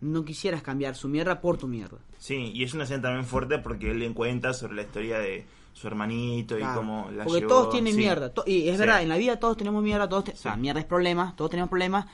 no 0.01 0.25
quisieras 0.25 0.63
cambiar 0.63 0.95
su 0.95 1.09
mierda 1.09 1.41
por 1.41 1.59
tu 1.59 1.67
mierda. 1.69 1.99
Sí, 2.19 2.53
y 2.55 2.63
es 2.65 2.75
una 2.75 2.85
escena 2.85 3.03
también 3.03 3.25
fuerte 3.25 3.59
porque 3.59 3.91
él 3.91 3.99
le 3.99 4.13
cuenta 4.15 4.53
sobre 4.55 4.75
la 4.75 4.83
historia 4.83 5.19
de 5.19 5.45
su 5.73 5.87
hermanito 5.87 6.59
y 6.59 6.63
cómo 6.63 7.09
la 7.13 7.25
Porque 7.25 7.41
llevó. 7.41 7.49
todos 7.53 7.71
tienen 7.71 7.95
Sí. 7.95 7.99
mierda. 8.01 8.33
to- 8.33 8.45
y 8.47 8.69
es 8.69 8.75
Sí. 8.75 8.81
verdad, 8.81 9.03
en 9.03 9.09
la 9.09 9.17
vida 9.17 9.39
todos 9.39 9.57
tenemos 9.57 9.83
mierda, 9.83 10.09
todos 10.09 10.25
te- 10.25 10.33
o 10.33 10.37
sea, 10.37 10.57
mierda 10.57 10.81
es 10.81 10.87
problemas, 10.87 11.37
todos 11.37 11.51
tenemos 11.51 11.69
problemas. 11.71 12.07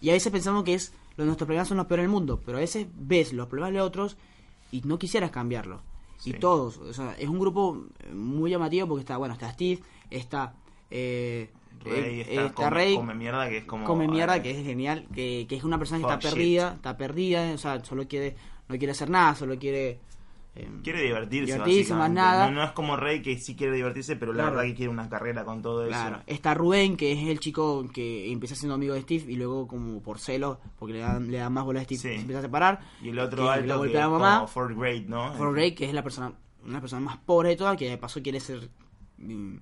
Y 0.00 0.10
a 0.10 0.12
veces 0.14 0.30
pensamos 0.32 0.64
que 0.64 0.74
es 0.74 0.92
lo, 1.16 1.24
nuestros 1.24 1.46
problemas 1.46 1.68
son 1.68 1.76
los 1.76 1.86
peores 1.86 2.02
del 2.04 2.10
mundo, 2.10 2.40
pero 2.44 2.58
a 2.58 2.60
veces 2.60 2.86
ves 2.94 3.32
los 3.32 3.46
problemas 3.46 3.72
de 3.72 3.80
otros 3.80 4.16
y 4.72 4.80
no 4.84 4.98
quisieras 4.98 5.30
cambiarlos. 5.30 5.80
Y 6.24 6.32
todos, 6.34 6.78
o 6.78 6.92
sea, 6.94 7.14
es 7.18 7.28
un 7.28 7.38
grupo 7.38 7.84
muy 8.12 8.50
llamativo 8.50 8.88
porque 8.88 9.00
está, 9.00 9.16
bueno, 9.18 9.34
está 9.34 9.52
Steve, 9.52 9.80
está 10.10 10.54
eh, 10.90 11.50
Rey 11.90 12.20
eh, 12.20 12.26
está, 12.28 12.42
está 12.46 12.54
come, 12.54 12.70
Rey, 12.70 12.94
come 12.96 13.14
mierda 13.14 13.48
que 13.48 13.56
es 13.58 13.64
como... 13.64 13.84
come 13.84 14.08
mierda, 14.08 14.36
eh, 14.36 14.42
que 14.42 14.50
es 14.50 14.64
genial, 14.64 15.06
que, 15.14 15.46
que 15.48 15.56
es 15.56 15.64
una 15.64 15.78
persona 15.78 15.98
que 15.98 16.12
está 16.12 16.20
shit. 16.20 16.30
perdida, 16.34 16.72
está 16.74 16.96
perdida, 16.96 17.52
o 17.54 17.58
sea, 17.58 17.84
solo 17.84 18.06
quiere, 18.08 18.36
no 18.68 18.76
quiere 18.78 18.92
hacer 18.92 19.10
nada, 19.10 19.34
solo 19.34 19.58
quiere... 19.58 19.98
eh, 20.56 20.68
Quiere 20.82 21.02
divertirse, 21.02 21.52
Divertirse, 21.54 21.94
más 21.94 22.10
nada. 22.10 22.48
No, 22.48 22.56
no 22.56 22.64
es 22.64 22.70
como 22.72 22.96
Rey 22.96 23.20
que 23.22 23.38
sí 23.38 23.56
quiere 23.56 23.74
divertirse, 23.76 24.14
pero 24.16 24.32
la 24.32 24.44
verdad 24.44 24.62
que 24.62 24.74
quiere 24.74 24.90
una 24.90 25.08
carrera 25.08 25.44
con 25.44 25.62
todo 25.62 25.86
Claro, 25.86 26.16
eso. 26.16 26.24
está 26.28 26.54
Rubén, 26.54 26.96
que 26.96 27.12
es 27.12 27.26
el 27.28 27.40
chico 27.40 27.84
que 27.92 28.30
empieza 28.32 28.54
siendo 28.54 28.74
amigo 28.76 28.94
de 28.94 29.02
Steve 29.02 29.24
y 29.32 29.36
luego 29.36 29.66
como 29.66 30.00
por 30.00 30.18
celos, 30.20 30.58
porque 30.78 30.94
le 30.94 31.00
dan, 31.00 31.30
le 31.30 31.38
dan 31.38 31.52
más 31.52 31.64
bola 31.64 31.80
a 31.80 31.84
Steve, 31.84 31.98
Sí. 32.00 32.08
se 32.08 32.14
empieza 32.14 32.38
a 32.38 32.42
separar. 32.42 32.80
Y 33.02 33.08
el 33.08 33.18
otro 33.18 33.44
que 33.44 33.50
alto 33.50 33.82
que 33.82 33.98
a 33.98 34.00
la 34.02 34.08
mamá. 34.08 34.34
como 34.36 34.46
fourth 34.48 34.76
grade, 34.78 35.04
¿no? 35.08 35.32
For 35.34 35.52
Ray, 35.54 35.74
que 35.74 35.86
es 35.86 35.92
la 35.92 36.02
persona, 36.04 36.32
una 36.64 36.80
persona 36.80 37.00
más 37.00 37.16
pobre 37.18 37.50
de 37.50 37.56
todas, 37.56 37.76
que 37.76 37.90
de 37.90 37.98
paso 37.98 38.22
quiere 38.22 38.38
ser, 38.40 38.70
mm, 39.18 39.56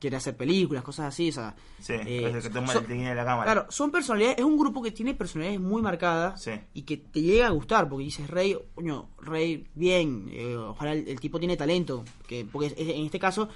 quiere 0.00 0.16
hacer 0.16 0.36
películas, 0.36 0.82
cosas 0.84 1.06
así, 1.06 1.30
o 1.30 1.32
sea. 1.32 1.54
Sí, 1.80 1.92
eh, 1.94 2.28
es 2.28 2.34
el 2.36 2.42
que 2.42 2.50
toma 2.50 2.72
son- 2.72 2.84
el 2.90 2.98
de 3.04 3.14
la 3.14 3.24
cámara. 3.24 3.44
Claro, 3.52 3.66
son 3.70 3.90
personalidades, 3.90 4.38
es 4.38 4.44
un 4.44 4.56
grupo 4.58 4.80
que 4.82 4.92
tiene 4.92 5.14
personalidades 5.14 5.60
muy 5.60 5.82
marcadas 5.82 6.42
Sí. 6.42 6.52
y 6.74 6.82
que 6.82 6.96
te 6.98 7.20
llega 7.22 7.46
a 7.48 7.50
gustar, 7.50 7.88
porque 7.88 8.04
dices, 8.04 8.28
Rey, 8.30 8.56
coño, 8.74 9.08
Rey, 9.20 9.66
bien, 9.74 10.28
eh, 10.32 10.56
ojalá 10.56 10.92
el, 10.92 11.08
el 11.08 11.18
tipo 11.20 11.38
tiene 11.38 11.56
talento, 11.56 12.04
que 12.26 12.44
porque 12.50 12.68
es- 12.68 12.74
en 12.78 13.04
este 13.04 13.18
caso 13.18 13.48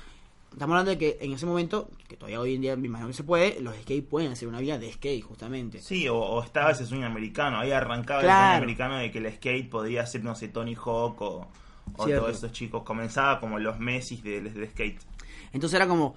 estamos 0.52 0.74
hablando 0.74 0.90
de 0.90 0.98
que 0.98 1.16
en 1.20 1.32
ese 1.32 1.46
momento, 1.46 1.88
que 2.08 2.16
todavía 2.16 2.38
hoy 2.38 2.56
en 2.56 2.60
día 2.60 2.76
me 2.76 2.86
imagino 2.86 3.08
que 3.08 3.14
se 3.14 3.24
puede, 3.24 3.58
los 3.62 3.74
skate 3.76 4.06
pueden 4.06 4.32
hacer 4.32 4.48
una 4.48 4.60
vida 4.60 4.78
de 4.78 4.92
skate, 4.92 5.22
justamente. 5.24 5.78
Sí, 5.80 6.06
o, 6.08 6.16
o 6.18 6.42
estaba 6.42 6.72
ese 6.72 6.84
sueño 6.84 7.06
americano. 7.06 7.58
Ahí 7.58 7.70
arrancaba 7.72 8.20
Claro. 8.20 8.40
el 8.42 8.48
sueño 8.50 8.64
americano 8.64 8.96
de 8.98 9.10
que 9.10 9.18
el 9.18 9.32
skate 9.32 9.70
podía 9.70 10.04
ser, 10.06 10.24
no 10.24 10.34
sé, 10.34 10.48
Tony 10.48 10.74
Hawk 10.74 11.22
o, 11.22 11.46
todos 11.96 12.36
esos 12.36 12.52
chicos. 12.52 12.82
Comenzaba 12.82 13.40
como 13.40 13.58
los 13.58 13.78
Messi 13.78 14.16
del, 14.20 14.52
del 14.52 14.68
skate. 14.68 15.00
Entonces 15.54 15.74
era 15.76 15.86
como, 15.88 16.14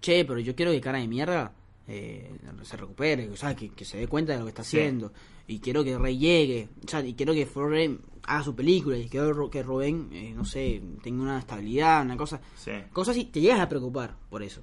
che, 0.00 0.24
pero 0.24 0.40
yo 0.40 0.54
quiero 0.54 0.72
que 0.72 0.80
cara 0.80 0.98
de 0.98 1.08
mierda 1.08 1.52
eh, 1.88 2.30
se 2.62 2.76
recupere, 2.76 3.28
o 3.30 3.36
sea, 3.36 3.54
que, 3.54 3.68
que 3.70 3.84
se 3.84 3.98
dé 3.98 4.08
cuenta 4.08 4.32
de 4.32 4.38
lo 4.40 4.44
que 4.44 4.50
está 4.50 4.64
Sí. 4.64 4.76
haciendo. 4.78 5.12
Y 5.48 5.60
quiero 5.60 5.84
que 5.84 5.96
Rey 5.96 6.18
llegue, 6.18 6.68
o 6.84 6.88
sea, 6.88 7.00
y 7.06 7.14
quiero 7.14 7.32
que 7.32 7.46
Rey 7.54 7.98
haga 8.24 8.42
su 8.42 8.56
película, 8.56 8.98
y 8.98 9.08
quiero 9.08 9.32
ro- 9.32 9.48
que 9.50 9.62
Rubén, 9.62 10.08
eh, 10.12 10.32
no 10.34 10.44
sé, 10.44 10.82
tenga 11.02 11.22
una 11.22 11.38
estabilidad, 11.38 12.02
una 12.02 12.16
cosa. 12.16 12.40
Sí. 12.56 12.72
Cosas 12.92 13.14
así, 13.16 13.26
te 13.26 13.40
llegas 13.40 13.60
a 13.60 13.68
preocupar 13.68 14.16
por 14.28 14.42
eso. 14.42 14.62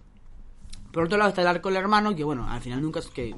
Por 0.93 1.03
otro 1.05 1.17
lado 1.17 1.29
está 1.29 1.41
el 1.41 1.47
arco 1.47 1.67
del 1.69 1.77
hermano, 1.79 2.15
que 2.15 2.23
bueno, 2.23 2.47
al 2.49 2.61
final 2.61 2.81
nunca, 2.81 3.01
que 3.13 3.35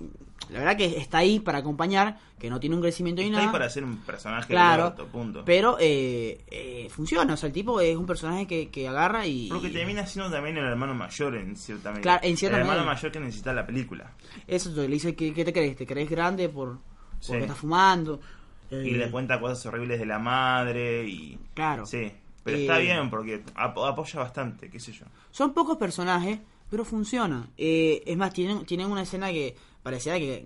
la 0.49 0.59
verdad 0.59 0.75
que 0.77 0.97
está 0.97 1.19
ahí 1.19 1.39
para 1.39 1.59
acompañar, 1.59 2.19
que 2.37 2.49
no 2.49 2.59
tiene 2.59 2.75
un 2.75 2.81
crecimiento 2.81 3.21
ni 3.21 3.29
Está 3.29 3.37
nada. 3.37 3.49
ahí 3.49 3.53
para 3.53 3.69
ser 3.69 3.83
un 3.85 3.97
personaje 3.99 4.47
Claro, 4.49 4.87
orto, 4.87 5.07
punto. 5.07 5.43
pero 5.45 5.77
eh, 5.79 6.43
eh, 6.51 6.87
funciona, 6.91 7.33
o 7.33 7.37
sea, 7.37 7.47
el 7.47 7.53
tipo 7.53 7.79
es 7.79 7.95
un 7.95 8.05
personaje 8.05 8.45
que, 8.45 8.69
que 8.69 8.87
agarra 8.89 9.25
y... 9.25 9.47
Porque 9.49 9.69
termina 9.69 10.05
siendo 10.05 10.29
también 10.29 10.57
el 10.57 10.65
hermano 10.65 10.93
mayor 10.93 11.35
en 11.37 11.55
cierta 11.55 11.89
medida. 11.91 12.01
Claro, 12.03 12.19
en 12.23 12.35
cierta 12.37 12.57
el 12.57 12.63
hermano 12.63 12.85
mayor 12.85 13.11
que 13.11 13.19
necesita 13.21 13.53
la 13.53 13.65
película. 13.65 14.11
Eso 14.45 14.69
le 14.75 14.87
dice, 14.89 15.15
¿qué, 15.15 15.33
qué 15.33 15.45
te 15.45 15.53
crees? 15.53 15.77
¿Te 15.77 15.87
crees 15.87 16.09
grande 16.09 16.49
por 16.49 16.77
Sí. 17.21 17.27
porque 17.29 17.43
estás 17.43 17.57
fumando? 17.57 18.19
Y 18.69 18.75
Eh, 18.75 18.97
le 18.97 19.09
cuenta 19.09 19.39
cosas 19.39 19.65
horribles 19.67 19.97
de 19.99 20.05
la 20.05 20.19
madre 20.19 21.07
y... 21.07 21.39
Claro. 21.53 21.85
Sí, 21.85 22.11
pero 22.43 22.57
Eh, 22.57 22.61
está 22.63 22.77
bien 22.79 23.09
porque 23.09 23.43
ap- 23.55 23.77
apoya 23.77 24.19
bastante, 24.19 24.69
qué 24.69 24.79
sé 24.79 24.91
yo. 24.91 25.05
Son 25.31 25.53
pocos 25.53 25.77
personajes, 25.77 26.39
pero 26.75 26.83
funciona. 26.83 27.47
Eh, 27.57 28.03
es 28.05 28.17
más, 28.17 28.33
tienen, 28.33 28.65
tienen 28.65 28.91
una 28.91 29.03
escena 29.03 29.31
que 29.31 29.55
parecía 29.81 30.19
que, 30.19 30.45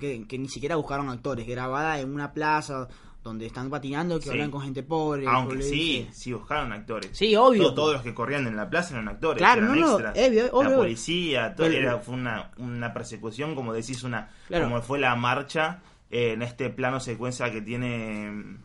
que, 0.00 0.26
que 0.26 0.36
ni 0.36 0.48
siquiera 0.48 0.74
buscaron 0.74 1.08
actores, 1.08 1.46
grabada 1.46 2.00
en 2.00 2.12
una 2.12 2.32
plaza 2.32 2.88
donde 3.22 3.46
están 3.46 3.70
patinando, 3.70 4.18
que 4.18 4.24
Sí. 4.24 4.30
hablan 4.30 4.50
con 4.50 4.62
gente 4.62 4.82
pobre. 4.82 5.26
Aunque 5.28 5.62
sí, 5.62 6.08
sí 6.10 6.32
buscaron 6.32 6.72
actores. 6.72 7.10
Sí, 7.16 7.36
obvio. 7.36 7.62
Todo- 7.66 7.74
todos 7.74 7.92
los 7.92 8.02
que 8.02 8.12
corrían 8.14 8.48
en 8.48 8.56
la 8.56 8.68
plaza 8.68 8.94
eran 8.94 9.08
actores. 9.10 9.38
Claro, 9.38 9.62
eran 9.66 9.78
no, 9.78 9.86
no, 9.86 9.92
extras. 10.00 10.28
obvio, 10.28 10.48
obvio. 10.52 10.70
La 10.70 10.76
policía, 10.76 11.54
todo, 11.54 11.66
era, 11.68 11.98
fue 11.98 12.14
una, 12.14 12.50
una 12.56 12.92
persecución, 12.92 13.54
como 13.54 13.72
decís, 13.72 14.02
una 14.02 14.28
Claro. 14.48 14.64
como 14.64 14.82
fue 14.82 14.98
la 14.98 15.14
marcha 15.14 15.82
eh, 16.10 16.32
en 16.32 16.42
este 16.42 16.68
plano 16.70 16.98
secuencia 16.98 17.52
que 17.52 17.60
tiene. 17.62 18.56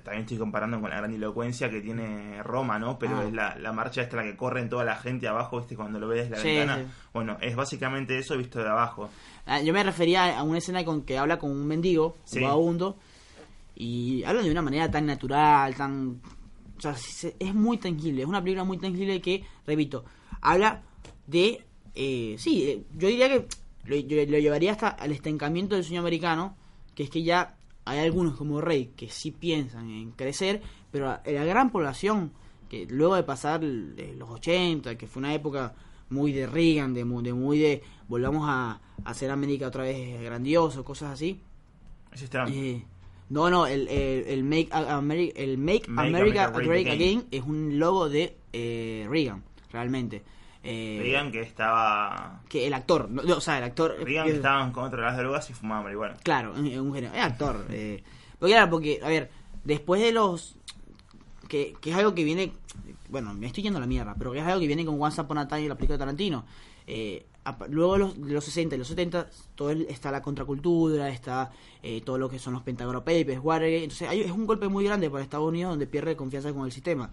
También 0.00 0.22
estoy 0.22 0.38
comparando 0.38 0.80
con 0.80 0.90
la 0.90 0.96
gran 0.96 1.12
elocuencia 1.14 1.68
que 1.70 1.80
tiene 1.80 2.42
Roma, 2.42 2.78
¿no? 2.78 2.98
Pero 2.98 3.18
Ah. 3.18 3.24
es 3.24 3.32
la, 3.32 3.56
la 3.58 3.72
marcha 3.72 4.02
esta 4.02 4.16
la 4.16 4.22
que 4.22 4.36
corre 4.36 4.60
en 4.60 4.68
toda 4.68 4.84
la 4.84 4.96
gente 4.96 5.26
abajo, 5.28 5.58
¿viste? 5.58 5.76
Cuando 5.76 5.98
lo 5.98 6.08
ves 6.08 6.28
desde 6.30 6.36
la 6.36 6.42
Sí, 6.42 6.48
ventana. 6.56 6.78
sí. 6.84 6.90
Bueno, 7.12 7.36
es 7.40 7.54
básicamente 7.56 8.18
eso 8.18 8.36
visto 8.36 8.58
de 8.62 8.68
abajo. 8.68 9.10
Ah, 9.46 9.60
Yo 9.60 9.72
me 9.72 9.82
refería 9.82 10.38
a 10.38 10.42
una 10.42 10.58
escena 10.58 10.84
con 10.84 11.02
que 11.02 11.18
habla 11.18 11.38
con 11.38 11.50
un 11.50 11.66
mendigo, 11.66 12.16
Sí. 12.24 12.38
un 12.38 12.44
vagabundo, 12.44 12.96
y 13.74 14.22
hablan 14.24 14.44
de 14.44 14.50
una 14.50 14.62
manera 14.62 14.90
tan 14.90 15.06
natural, 15.06 15.74
tan... 15.74 16.20
O 16.76 16.80
sea, 16.80 16.94
se- 16.96 17.36
es 17.38 17.54
muy 17.54 17.78
tangible, 17.78 18.22
es 18.22 18.28
una 18.28 18.40
película 18.42 18.64
muy 18.64 18.78
tangible 18.78 19.20
que, 19.20 19.44
repito, 19.66 20.04
habla 20.40 20.82
de... 21.26 21.64
eh, 21.94 22.34
sí, 22.38 22.64
eh, 22.70 22.82
yo 22.96 23.08
diría 23.08 23.28
que 23.28 23.46
lo, 23.84 23.96
yo 23.96 24.16
lo 24.16 24.38
llevaría 24.38 24.72
hasta 24.72 24.88
al 24.88 25.12
estancamiento 25.12 25.74
del 25.76 25.84
sueño 25.84 26.00
americano, 26.00 26.56
que 26.94 27.04
es 27.04 27.10
que 27.10 27.22
ya 27.22 27.56
hay 27.84 27.98
algunos 28.00 28.36
como 28.36 28.60
Rey 28.60 28.92
que 28.96 29.08
sí 29.10 29.30
piensan 29.30 29.90
en 29.90 30.10
crecer, 30.12 30.62
pero 30.90 31.06
la, 31.06 31.22
la 31.26 31.44
gran 31.44 31.70
población, 31.70 32.32
que 32.68 32.86
luego 32.86 33.14
de 33.16 33.22
pasar 33.24 33.62
eh, 33.62 34.14
los 34.16 34.30
80, 34.30 34.96
que 34.96 35.06
fue 35.06 35.20
una 35.20 35.34
época 35.34 35.74
muy 36.10 36.32
de 36.32 36.46
Reagan, 36.46 36.94
de, 36.94 37.04
mu- 37.04 37.22
de 37.22 37.32
muy 37.34 37.58
de 37.58 37.82
volvamos 38.08 38.44
a, 38.48 38.80
a 39.04 39.10
hacer 39.10 39.30
América 39.30 39.68
otra 39.68 39.82
vez 39.84 40.20
grandioso, 40.22 40.84
cosas 40.84 41.12
así. 41.12 41.40
Ese 42.12 42.24
es 42.24 42.30
Trump. 42.30 42.50
Eh, 42.52 42.84
no, 43.30 43.48
no, 43.50 43.66
el, 43.66 43.88
el, 43.88 44.24
el 44.26 44.44
Make, 44.44 44.68
Ameri- 44.70 45.32
el 45.34 45.58
Make, 45.58 45.88
Make 45.88 46.08
America, 46.08 46.44
America 46.44 46.50
Great, 46.50 46.66
Great 46.68 46.86
Again. 46.86 47.18
Again. 47.18 47.28
es 47.30 47.42
un 47.42 47.78
logo 47.78 48.08
de 48.08 48.36
eh, 48.52 49.06
Reagan, 49.08 49.42
realmente. 49.72 50.22
Eh, 50.66 50.98
Reagan 51.02 51.30
que 51.30 51.42
estaba. 51.42 52.40
que 52.48 52.66
el 52.66 52.72
actor, 52.72 53.10
no, 53.10 53.22
no, 53.22 53.36
o 53.36 53.40
sea, 53.40 53.58
el 53.58 53.64
actor... 53.64 53.96
Reagan 54.02 54.26
eh, 54.26 54.30
que 54.30 54.36
estaban 54.36 54.72
contra 54.72 55.02
las 55.02 55.16
drogas 55.18 55.48
y 55.50 55.52
fumaban 55.52 55.84
marihuana. 55.84 56.16
Claro, 56.22 56.54
un 56.54 56.94
genio, 56.94 57.10
es 57.14 57.22
actor. 57.22 57.66
Eh, 57.70 58.02
porque 58.38 58.52
claro, 58.54 58.70
porque, 58.70 59.00
a 59.02 59.08
ver, 59.08 59.30
después 59.62 60.00
de 60.00 60.12
los... 60.12 60.56
Que, 61.48 61.74
que 61.80 61.90
es 61.90 61.96
algo 61.96 62.14
que 62.14 62.24
viene... 62.24 62.52
Bueno, 63.10 63.34
me 63.34 63.46
estoy 63.46 63.62
yendo 63.62 63.76
a 63.76 63.80
la 63.80 63.86
mierda, 63.86 64.14
pero 64.18 64.32
que 64.32 64.38
es 64.38 64.44
algo 64.46 64.58
que 64.60 64.66
viene 64.66 64.84
con 64.86 65.00
Once 65.00 65.20
Upon 65.20 65.38
a 65.38 65.46
Time 65.46 65.62
y 65.62 65.68
la 65.68 65.74
película 65.74 65.96
de 65.96 65.98
Tarantino. 65.98 66.44
Eh, 66.86 67.26
a- 67.44 67.56
luego 67.68 67.92
de 67.92 67.98
los, 67.98 68.20
de 68.26 68.32
los 68.32 68.44
60 68.44 68.74
y 68.74 68.78
los 68.78 68.88
70, 68.88 69.28
todo 69.54 69.70
el- 69.70 69.82
está 69.82 70.10
la 70.10 70.22
contracultura, 70.22 71.10
está 71.10 71.50
eh, 71.82 72.00
todo 72.00 72.16
lo 72.18 72.28
que 72.30 72.38
son 72.38 72.54
los 72.54 72.62
Pentagon 72.62 72.94
Papers, 72.96 73.38
Watergate. 73.42 73.84
Entonces, 73.84 74.08
hay- 74.08 74.22
es 74.22 74.30
un 74.32 74.46
golpe 74.46 74.68
muy 74.68 74.84
grande 74.84 75.10
para 75.10 75.22
Estados 75.22 75.46
Unidos 75.46 75.72
donde 75.72 75.86
pierde 75.86 76.16
confianza 76.16 76.52
con 76.54 76.64
el 76.64 76.72
sistema. 76.72 77.10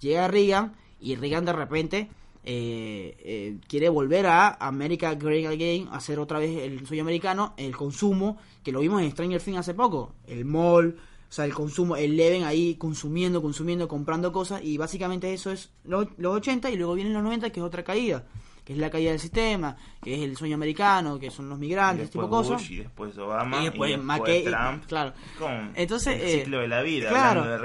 Llega 0.00 0.28
Reagan 0.28 0.74
y 1.00 1.16
Reagan 1.16 1.46
de 1.46 1.52
repente 1.54 2.08
eh, 2.44 3.16
eh, 3.22 3.56
quiere 3.68 3.88
volver 3.88 4.26
a 4.26 4.54
America 4.54 5.14
Great 5.14 5.46
Again, 5.46 5.88
hacer 5.92 6.18
otra 6.18 6.38
vez 6.38 6.56
el 6.58 6.86
sueño 6.86 7.02
americano, 7.02 7.54
el 7.56 7.76
consumo, 7.76 8.38
que 8.62 8.72
lo 8.72 8.80
vimos 8.80 9.02
en 9.02 9.10
Stranger 9.10 9.40
Things 9.42 9.58
hace 9.58 9.74
poco, 9.74 10.14
el 10.26 10.44
mall, 10.44 10.96
o 11.28 11.32
sea, 11.32 11.44
el 11.44 11.54
consumo, 11.54 11.96
el 11.96 12.16
Leven 12.16 12.44
ahí 12.44 12.74
consumiendo, 12.76 13.40
consumiendo, 13.42 13.86
comprando 13.88 14.32
cosas, 14.32 14.62
y 14.64 14.76
básicamente 14.78 15.32
eso 15.32 15.50
es 15.52 15.70
lo- 15.84 16.08
los 16.16 16.34
80 16.36 16.70
y 16.70 16.76
luego 16.76 16.94
vienen 16.94 17.12
los 17.12 17.22
90, 17.22 17.50
que 17.50 17.60
es 17.60 17.66
otra 17.66 17.84
caída, 17.84 18.24
que 18.64 18.72
es 18.72 18.78
la 18.78 18.90
caída 18.90 19.10
del 19.10 19.20
sistema, 19.20 19.76
que 20.02 20.14
es 20.14 20.20
el 20.22 20.36
sueño 20.36 20.54
americano, 20.56 21.18
que 21.18 21.30
son 21.30 21.48
los 21.48 21.58
Y 21.58 21.60
migrantes, 21.62 22.06
después 22.10 22.26
tipo 22.26 22.42
de 22.42 22.48
cosas. 22.48 22.70
Y 22.70 22.76
después 22.78 23.16
Obama, 23.18 23.60
Y 23.60 23.64
después 23.66 23.92
Trump. 24.44 24.84
claro. 24.86 25.12
Entonces, 25.76 26.14
el 26.20 26.28
eh, 26.28 26.38
ciclo 26.42 26.58
de 26.60 26.68
la 26.68 26.82
vida, 26.82 27.08
claro, 27.10 27.44
de 27.44 27.58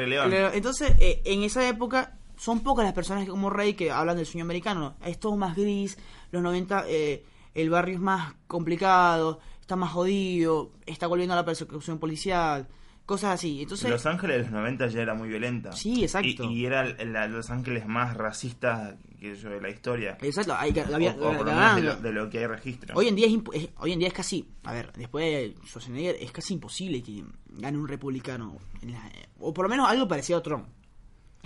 Entonces, 0.53 0.93
eh, 0.99 1.21
en 1.25 1.43
esa 1.43 1.67
época 1.67 2.17
son 2.37 2.61
pocas 2.61 2.85
las 2.85 2.93
personas 2.93 3.23
que 3.25 3.29
como 3.29 3.49
Rey 3.49 3.73
que 3.73 3.91
hablan 3.91 4.17
del 4.17 4.25
sueño 4.25 4.43
americano. 4.45 4.95
Es 5.05 5.19
todo 5.19 5.35
más 5.37 5.55
gris, 5.55 5.97
los 6.31 6.41
90 6.43 6.85
eh, 6.87 7.23
el 7.53 7.69
barrio 7.69 7.95
es 7.95 8.01
más 8.01 8.33
complicado, 8.47 9.39
está 9.61 9.75
más 9.75 9.91
jodido, 9.91 10.71
está 10.85 11.07
volviendo 11.07 11.33
a 11.33 11.37
la 11.37 11.45
persecución 11.45 11.99
policial, 11.99 12.67
cosas 13.05 13.35
así. 13.35 13.61
Entonces, 13.61 13.89
Los 13.89 14.05
Ángeles 14.05 14.37
de 14.37 14.43
los 14.43 14.51
90 14.51 14.87
ya 14.87 15.01
era 15.01 15.13
muy 15.13 15.29
violenta. 15.29 15.71
Sí, 15.71 16.03
exacto. 16.03 16.43
Y, 16.51 16.61
y 16.61 16.65
era 16.65 16.83
la- 17.05 17.27
Los 17.27 17.49
Ángeles 17.51 17.85
más 17.87 18.17
racistas 18.17 18.95
que 19.19 19.35
yo 19.35 19.49
de 19.49 19.61
la 19.61 19.69
historia. 19.69 20.17
exacto, 20.21 20.53
hay 20.57 20.73
que- 20.73 20.81
había- 20.81 21.11
o, 21.13 21.29
o 21.29 21.43
de 21.43 21.81
lo, 21.81 21.95
de 21.95 22.11
lo 22.11 22.29
que 22.29 22.39
hay 22.39 22.47
registro. 22.47 22.95
Hoy 22.95 23.07
en 23.07 23.15
día 23.15 23.27
es, 23.53 23.69
hoy 23.77 23.93
en 23.93 23.99
día 23.99 24.07
es 24.09 24.13
casi, 24.13 24.47
a 24.63 24.73
ver, 24.73 24.91
después 24.93 25.25
de 25.25 25.55
Schwarzenegger 25.65 26.17
es 26.19 26.31
casi 26.31 26.53
imposible 26.55 27.01
que 27.01 27.23
gane 27.49 27.77
un 27.77 27.87
republicano, 27.87 28.57
en 28.81 28.91
la- 28.91 29.11
o 29.39 29.53
por 29.53 29.65
lo 29.65 29.69
menos 29.69 29.87
algo 29.89 30.07
parecido 30.07 30.39
a 30.39 30.43
Trump. 30.43 30.67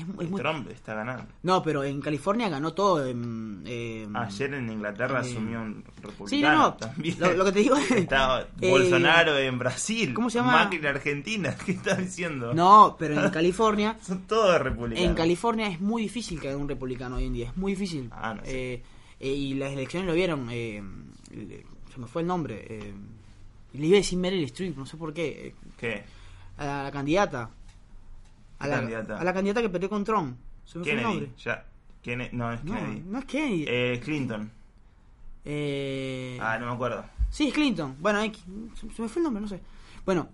Es, 0.02 0.08
es 0.26 0.30
muy- 0.30 0.42
Trump 0.42 0.70
está 0.72 0.94
ganando. 0.94 1.26
No, 1.44 1.62
pero 1.64 1.84
en 1.84 2.00
California 2.02 2.50
ganó 2.50 2.74
todo. 2.74 3.06
en, 3.06 3.64
eh, 3.66 4.08
Ayer 4.14 4.54
en 4.54 4.70
Inglaterra 4.72 5.20
eh, 5.24 5.30
asumió 5.30 5.62
un 5.62 5.84
republicano 6.02 6.28
Sí, 6.30 6.42
no, 6.42 6.52
no. 6.58 6.74
también. 6.76 7.20
Lo, 7.20 7.34
lo 7.34 7.46
que 7.46 7.52
te 7.52 7.60
digo 7.60 7.76
es. 7.78 7.92
Estaba 7.92 8.42
eh, 8.62 8.70
Bolsonaro 8.70 9.38
en 9.38 9.60
Brasil. 9.60 10.14
¿cómo 10.14 10.30
se 10.30 10.40
llama? 10.40 10.52
Macri 10.54 10.78
en 10.80 10.86
Argentina. 10.88 11.56
¿Qué 11.66 11.74
estás 11.74 11.98
diciendo? 12.00 12.54
No, 12.54 12.96
pero 12.98 13.24
en 13.24 13.30
California. 13.32 13.98
Son 14.02 14.22
todos 14.28 14.60
republicanos. 14.62 15.10
En 15.10 15.16
California 15.16 15.68
es 15.68 15.80
muy 15.82 16.02
difícil 16.04 16.40
que 16.40 16.48
haya 16.50 16.58
un 16.58 16.70
republicano 16.70 17.18
hoy 17.18 17.26
en 17.26 17.34
día. 17.34 17.48
Es 17.50 17.58
muy 17.58 17.74
difícil. 17.74 18.10
Ah, 18.12 18.34
no 18.36 18.44
sé. 18.46 18.74
Eh, 18.74 18.84
eh, 19.20 19.30
y 19.34 19.54
las 19.56 19.72
elecciones 19.74 20.08
lo 20.08 20.14
vieron. 20.14 20.50
se 20.50 22.00
me 22.00 22.08
fue 22.08 22.22
el 22.22 22.28
nombre. 22.28 22.94
le 23.74 23.86
iba 23.86 23.96
a 23.96 24.00
decir 24.00 24.18
Meryl 24.18 24.44
Streep, 24.46 24.78
no 24.78 24.86
sé 24.86 24.98
por 24.98 25.14
qué. 25.14 25.54
¿Qué? 25.78 26.04
a 26.58 26.84
la 26.84 26.92
candidata. 26.92 27.50
A 28.60 28.66
¿Qué 28.66 28.70
la, 28.70 28.78
candidata? 28.78 29.20
a 29.20 29.24
la 29.24 29.34
candidata 29.34 29.62
que 29.62 29.70
peleó 29.70 29.90
con 29.90 30.04
Trump. 30.04 30.38
Se 30.66 30.78
me 30.80 30.84
fue 30.84 30.94
el 30.94 31.00
Kennedy. 31.00 31.20
nombre. 31.20 31.32
Ya. 31.44 31.66
No, 32.34 32.54
es 32.54 32.60
Kennedy. 32.62 33.04
no 33.06 33.20
es 33.20 33.26
Kennedy. 33.26 33.66
Eh, 33.68 34.02
Clinton. 34.04 34.52
Eh, 35.46 36.38
Ah, 36.42 36.58
no 36.60 36.68
me 36.68 36.72
acuerdo. 36.74 37.06
Sí, 37.30 37.48
es 37.48 37.54
Clinton. 37.54 37.96
Bueno, 38.00 38.22
se, 38.22 39.02
me 39.02 39.08
fue 39.08 39.20
el 39.20 39.24
nombre, 39.24 39.42
no 39.42 39.48
sé. 39.48 39.60
Bueno, 40.06 40.30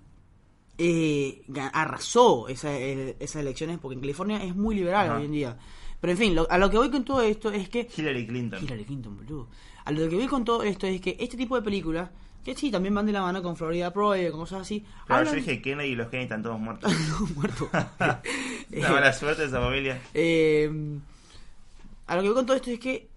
eh, 0.78 1.44
arrasó 1.74 2.48
esa- 2.48 2.76
esas 2.78 3.36
elecciones 3.38 3.78
porque 3.80 3.96
en 3.96 4.02
California 4.02 4.44
es 4.44 4.56
muy 4.56 4.76
liberal 4.76 5.08
Ajá. 5.10 5.18
hoy 5.20 5.26
en 5.26 5.32
día. 5.32 5.58
Pero 6.02 6.12
en 6.12 6.18
fin, 6.18 6.36
lo- 6.36 6.50
a 6.50 6.58
lo 6.58 6.70
que 6.70 6.78
voy 6.78 6.92
con 6.92 7.04
todo 7.06 7.22
esto 7.22 7.52
es 7.52 7.70
que... 7.70 7.88
Hillary 7.96 8.28
Clinton. 8.28 8.64
Hillary 8.64 8.86
Clinton, 8.86 9.18
boludo. 9.18 9.48
A 9.86 9.92
lo 9.92 10.10
que 10.10 10.16
voy 10.16 10.28
con 10.28 10.44
todo 10.44 10.64
esto 10.64 10.88
es 10.88 11.00
que 11.02 11.16
este 11.20 11.38
tipo 11.38 11.56
de 11.56 11.62
películas, 11.62 12.10
que 12.46 12.56
sí, 12.56 12.72
también 12.72 12.94
van 12.96 13.06
de 13.08 13.12
la 13.12 13.22
mano 13.22 13.42
con 13.44 13.58
Florida 13.58 13.92
Project, 13.92 14.32
con 14.32 14.40
cosas 14.42 14.62
así, 14.62 14.86
Claro, 15.08 15.22
hablan- 15.28 15.34
yo 15.34 15.40
dije 15.42 15.62
Kennedy 15.62 15.90
y 15.90 15.96
los 15.96 16.08
Kennedy 16.08 16.24
están 16.26 16.44
todos 16.44 16.60
muertos. 16.60 16.94
muerto. 17.36 17.70
Una 18.72 18.90
mala 18.92 19.12
suerte 19.14 19.42
de 19.42 19.48
esa 19.50 19.60
familia. 19.60 20.00
Eh, 20.14 20.70
a 22.08 22.16
lo 22.16 22.22
que 22.22 22.28
voy 22.30 22.36
con 22.36 22.46
todo 22.46 22.56
esto 22.56 22.72
es 22.72 22.80
que, 22.80 23.08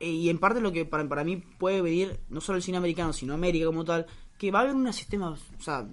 eh, 0.00 0.10
y 0.10 0.28
en 0.28 0.38
parte 0.38 0.60
lo 0.60 0.72
que 0.72 0.84
para, 0.84 1.08
para 1.08 1.24
mí 1.24 1.36
puede 1.38 1.80
venir, 1.82 2.20
no 2.28 2.40
solo 2.40 2.56
el 2.56 2.62
cine 2.62 2.76
americano, 2.78 3.12
sino 3.12 3.34
América 3.34 3.66
como 3.66 3.84
tal, 3.84 4.06
que 4.38 4.50
va 4.50 4.58
a 4.60 4.62
haber 4.62 4.74
un 4.74 4.92
sistema, 4.92 5.30
o 5.30 5.62
sea, 5.62 5.86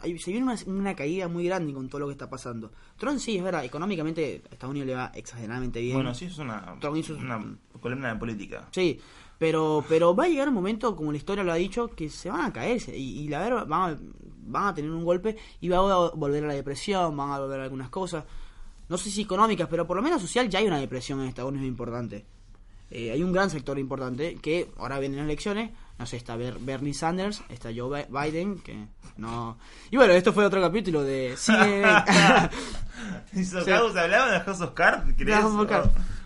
hay- 0.00 0.18
se 0.18 0.30
viene 0.30 0.46
una, 0.50 0.58
una 0.66 0.96
caída 0.96 1.28
muy 1.28 1.44
grande 1.44 1.72
con 1.74 1.88
todo 1.88 2.00
lo 2.00 2.06
que 2.06 2.12
está 2.12 2.30
pasando. 2.30 2.72
Trump 2.96 3.18
sí, 3.18 3.36
es 3.36 3.42
verdad, 3.42 3.64
económicamente 3.64 4.42
a 4.50 4.52
Estados 4.54 4.70
Unidos 4.70 4.86
le 4.86 4.94
va 4.94 5.12
exageradamente 5.14 5.80
bien. 5.80 5.94
Bueno, 5.96 6.14
sí, 6.14 6.24
es 6.24 6.38
una, 6.38 6.74
hizo- 6.96 7.16
una 7.16 7.44
columna 7.80 8.12
de 8.14 8.18
política. 8.18 8.68
Sí, 8.70 8.98
pero, 9.42 9.84
pero 9.88 10.14
va 10.14 10.24
a 10.24 10.28
llegar 10.28 10.46
un 10.46 10.54
momento, 10.54 10.94
como 10.94 11.10
la 11.10 11.18
historia 11.18 11.42
lo 11.42 11.50
ha 11.50 11.56
dicho, 11.56 11.88
que 11.88 12.08
se 12.08 12.30
van 12.30 12.42
a 12.42 12.52
caer 12.52 12.80
y, 12.90 13.22
y 13.22 13.26
la 13.28 13.40
verdad 13.40 13.66
van 13.66 13.90
a, 13.90 13.98
van 14.46 14.66
a 14.68 14.74
tener 14.74 14.92
un 14.92 15.04
golpe 15.04 15.36
y 15.60 15.68
va 15.68 15.78
a 15.78 16.10
volver 16.10 16.44
a 16.44 16.46
la 16.46 16.54
depresión, 16.54 17.16
van 17.16 17.32
a 17.32 17.40
volver 17.40 17.58
a 17.58 17.64
algunas 17.64 17.88
cosas, 17.90 18.22
no 18.88 18.96
sé 18.96 19.10
si 19.10 19.22
económicas, 19.22 19.66
pero 19.68 19.84
por 19.84 19.96
lo 19.96 20.02
menos 20.02 20.22
social 20.22 20.48
ya 20.48 20.60
hay 20.60 20.68
una 20.68 20.78
depresión 20.78 21.20
en 21.20 21.26
Estados 21.26 21.50
Unidos 21.50 21.66
importante. 21.66 22.24
Eh, 22.94 23.10
hay 23.10 23.22
un 23.24 23.32
gran 23.32 23.48
sector 23.50 23.76
importante 23.78 24.36
que 24.36 24.70
ahora 24.78 24.98
vienen 25.00 25.16
las 25.18 25.24
elecciones, 25.24 25.70
no 25.98 26.06
sé, 26.06 26.18
está 26.18 26.36
Ber- 26.36 26.58
Bernie 26.60 26.94
Sanders, 26.94 27.42
está 27.48 27.70
Joe 27.74 28.06
Bi- 28.06 28.30
Biden, 28.30 28.58
que 28.60 28.86
no... 29.16 29.56
Y 29.90 29.96
bueno, 29.96 30.12
esto 30.12 30.32
fue 30.32 30.44
otro 30.44 30.60
capítulo 30.60 31.02
de. 31.02 31.32
¿Hizo 31.32 31.52
Sí. 33.64 33.70
causa? 33.70 34.02
¿Hablaban 34.02 34.30
de 34.32 34.40
House 34.40 34.60
of 34.60 34.72
Cards? 34.74 35.14
¿Crees? 35.16 35.38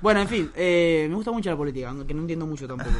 Bueno, 0.02 0.20
en 0.20 0.28
fin, 0.28 0.50
eh, 0.54 1.06
me 1.08 1.14
gusta 1.14 1.30
mucho 1.32 1.50
la 1.50 1.56
política, 1.56 1.88
aunque 1.90 2.14
no 2.14 2.20
entiendo 2.22 2.46
mucho 2.46 2.66
tampoco. 2.68 2.90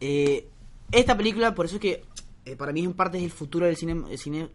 Eh, 0.00 0.48
esta 0.92 1.16
película, 1.16 1.54
por 1.54 1.66
eso 1.66 1.76
es 1.76 1.80
que 1.80 2.04
eh, 2.44 2.56
para 2.56 2.72
mí 2.72 2.84
es 2.84 2.92
parte 2.94 3.18
del 3.18 3.30
futuro 3.30 3.66
del 3.66 3.76
cine, 3.76 4.02
el 4.10 4.18
cine 4.18 4.48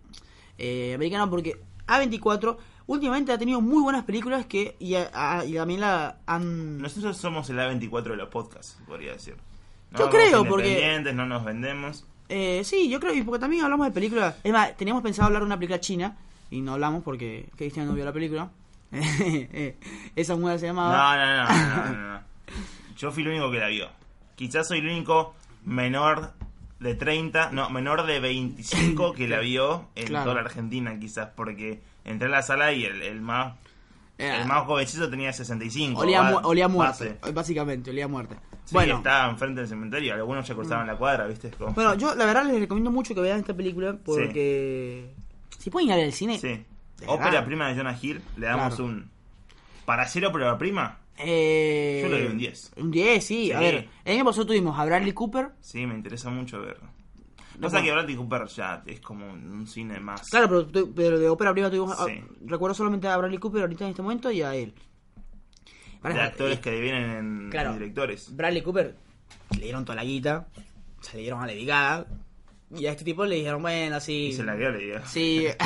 eh, 0.57 0.93
americano, 0.95 1.29
porque 1.29 1.59
A24 1.87 2.57
últimamente 2.87 3.31
ha 3.31 3.37
tenido 3.37 3.61
muy 3.61 3.81
buenas 3.81 4.03
películas 4.05 4.45
que 4.45 4.75
y, 4.79 4.95
a- 4.95 5.11
a- 5.13 5.45
y 5.45 5.53
también 5.53 5.81
la 5.81 6.17
han... 6.25 6.77
Nosotros 6.81 7.17
somos 7.17 7.49
el 7.49 7.57
A24 7.57 8.03
de 8.03 8.15
los 8.17 8.29
podcasts, 8.29 8.77
podría 8.87 9.13
decir. 9.13 9.35
No, 9.91 9.99
Yo 9.99 10.09
creo, 10.09 10.45
porque- 10.45 11.11
no 11.13 11.25
nos 11.25 11.43
vendemos. 11.45 12.05
Eh, 12.29 12.61
sí, 12.63 12.89
yo 12.89 12.99
creo, 12.99 13.13
y 13.13 13.21
porque 13.21 13.39
también 13.39 13.63
hablamos 13.63 13.85
de 13.87 13.91
películas. 13.91 14.35
Es 14.43 14.51
más, 14.51 14.75
teníamos 14.75 15.03
pensado 15.03 15.27
hablar 15.27 15.41
de 15.41 15.45
una 15.47 15.57
película 15.57 15.79
china 15.79 16.17
y 16.49 16.61
no 16.61 16.73
hablamos 16.73 17.03
porque 17.03 17.49
Cristian 17.57 17.85
no 17.85 17.93
vio 17.93 18.05
la 18.05 18.13
película. 18.13 18.49
Esa 20.15 20.35
mujer 20.35 20.59
se 20.59 20.67
No, 20.67 20.73
llamaba... 20.73 21.15
no, 21.17 21.25
no, 21.25 21.89
no, 21.89 21.93
no, 21.97 22.13
no. 22.13 22.21
Yo 22.97 23.11
fui 23.11 23.23
el 23.23 23.29
único 23.29 23.51
que 23.51 23.59
la 23.59 23.67
vio. 23.67 23.87
Quizás 24.35 24.67
soy 24.67 24.79
el 24.79 24.87
único 24.87 25.33
menor 25.65 26.33
de 26.79 26.95
30, 26.95 27.51
no, 27.51 27.69
menor 27.69 28.05
de 28.05 28.19
25 28.19 29.13
que 29.13 29.27
la 29.27 29.39
vio 29.39 29.87
en 29.95 30.07
Claro. 30.07 30.23
toda 30.25 30.35
la 30.35 30.41
Argentina, 30.41 30.97
quizás, 30.99 31.29
porque 31.35 31.81
entré 32.05 32.27
a 32.27 32.31
la 32.31 32.41
sala 32.41 32.73
y 32.73 32.83
el, 32.85 33.01
el 33.01 33.21
más 33.21 33.53
Eh, 34.17 34.37
el 34.41 34.45
más 34.47 34.65
jovencito 34.65 35.09
tenía 35.09 35.33
65. 35.33 35.99
olía, 36.01 36.21
ba- 36.21 36.31
mu- 36.41 36.47
olía 36.47 36.67
muerte, 36.67 37.17
base. 37.21 37.31
básicamente, 37.33 37.89
olía 37.89 38.07
muerte. 38.07 38.35
Sí, 38.65 38.73
bueno, 38.75 38.95
Mm. 38.95 38.97
estaba 38.97 39.29
enfrente 39.31 39.61
del 39.61 39.69
cementerio, 39.69 40.13
algunos 40.13 40.47
ya 40.47 40.53
cruzaban 40.53 40.85
la 40.87 40.95
cuadra, 40.95 41.25
¿viste? 41.25 41.49
Como- 41.51 41.73
bueno, 41.73 41.95
yo 41.95 42.13
la 42.15 42.25
verdad 42.25 42.45
les 42.45 42.59
recomiendo 42.59 42.91
mucho 42.91 43.15
que 43.15 43.21
vean 43.21 43.39
esta 43.39 43.53
película 43.55 43.95
porque... 44.05 45.13
Si 45.57 45.69
pueden 45.69 45.87
ir 45.87 45.93
a 45.93 45.95
ver 45.97 46.05
el 46.05 46.13
cine... 46.13 46.37
Sí. 46.37 46.63
Ópera 47.07 47.43
prima 47.45 47.67
de 47.69 47.75
Jonah 47.75 47.97
Hill, 48.01 48.21
le 48.37 48.45
damos 48.47 48.75
Claro. 48.75 48.85
un... 48.85 49.09
Para 49.85 50.07
ser 50.07 50.25
ópera 50.25 50.57
prima, 50.57 50.99
Eh, 51.17 51.99
Yo 52.03 52.09
le 52.09 52.23
doy 52.23 52.31
un 52.31 52.37
10. 52.37 52.71
Un 52.77 52.91
10, 52.91 53.23
sí. 53.25 53.51
A 53.51 53.59
ver, 53.59 53.87
el 54.05 54.15
año 54.15 54.25
pasado 54.25 54.47
tuvimos 54.47 54.79
a 54.79 54.85
Bradley 54.85 55.11
Cooper. 55.13 55.49
sí, 55.59 55.85
me 55.85 55.93
interesa 55.95 56.29
mucho 56.29 56.59
verlo. 56.61 56.87
No, 57.59 57.69
bueno. 57.69 57.85
que 57.85 57.91
Bradley 57.91 58.15
Cooper 58.15 58.45
ya 58.47 58.81
es 58.87 58.99
como 58.99 59.31
un 59.31 59.67
cine 59.67 59.99
más... 59.99 60.27
Claro, 60.29 60.67
pero, 60.71 60.89
pero 60.93 61.19
de 61.19 61.29
ópera 61.29 61.51
prima 61.53 61.69
tuvimos... 61.69 61.99
a- 61.99 62.07
recuerdo 62.47 62.73
solamente 62.73 63.07
a 63.07 63.15
Bradley 63.17 63.37
Cooper 63.37 63.61
ahorita 63.61 63.83
en 63.83 63.89
este 63.91 64.01
momento 64.01 64.31
y 64.31 64.41
a 64.41 64.55
él. 64.55 64.73
de 66.03 66.21
actores 66.21 66.57
eh, 66.57 66.61
que 66.61 66.81
vienen 66.81 67.09
en, 67.11 67.49
claro. 67.51 67.71
en 67.73 67.77
directores. 67.79 68.35
Bradley 68.35 68.61
Cooper 68.63 68.95
le 69.55 69.63
dieron 69.63 69.85
toda 69.85 69.97
la 69.97 70.03
guita, 70.03 70.47
se 71.01 71.17
le 71.17 71.21
dieron 71.23 71.41
a 71.43 71.45
Lady 71.45 71.65
Gaga, 71.65 72.07
y 72.75 72.87
a 72.87 72.91
este 72.91 73.03
tipo 73.03 73.23
le 73.23 73.35
dijeron, 73.35 73.61
bueno, 73.61 73.99
sí... 73.99 74.29
Y 74.29 74.33
se 74.33 74.43
la 74.43 74.57
quedó, 74.57 74.71
le 74.71 74.79
digo. 74.79 74.97
Sí. 75.05 75.45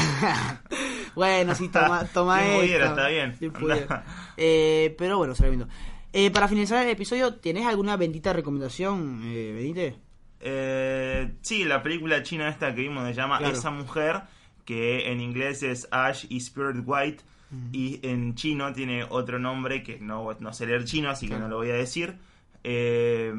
bueno, 1.18 1.56
sí, 1.56 1.68
toma, 1.70 2.06
toma 2.14 2.46
esto. 2.46 2.60
pudiera, 2.60 2.88
está 2.90 3.08
bien. 3.08 3.36
Pudiera. 3.52 4.06
Eh, 4.38 4.96
pero 4.98 5.18
bueno, 5.18 5.34
se 5.34 5.44
lo 5.44 5.50
viendo. 5.50 5.68
Eh, 6.14 6.30
para 6.32 6.48
finalizar 6.48 6.84
el 6.84 6.92
episodio, 6.92 7.34
¿tenés 7.36 7.66
alguna 7.66 7.98
bendita 7.98 8.34
recomendación, 8.34 9.24
eh, 9.26 9.52
Benite? 9.54 9.96
Eh, 10.40 11.34
sí, 11.42 11.64
la 11.66 11.82
película 11.82 12.22
china 12.22 12.48
esta 12.50 12.74
que 12.76 12.82
vimos 12.82 13.04
se 13.08 13.16
llama 13.16 13.40
Claro. 13.40 13.54
Esa 13.54 13.72
Mujer, 13.72 14.22
que 14.64 15.12
en 15.12 15.20
inglés 15.20 15.64
es 15.64 15.88
Ash 15.90 16.26
y 16.30 16.38
Spirit 16.38 16.84
White, 16.86 17.24
y 17.72 18.00
en 18.04 18.36
chino 18.36 18.72
tiene 18.74 19.06
otro 19.10 19.40
nombre 19.40 19.82
que 19.82 20.00
no, 20.00 20.36
no 20.40 20.54
sé 20.54 20.68
leer 20.68 20.86
chino, 20.86 21.10
así 21.10 21.28
que 21.28 21.38
no 21.38 21.48
lo 21.48 21.56
voy 21.56 21.72
a 21.72 21.76
decir. 21.76 22.18
Eh, 22.64 23.34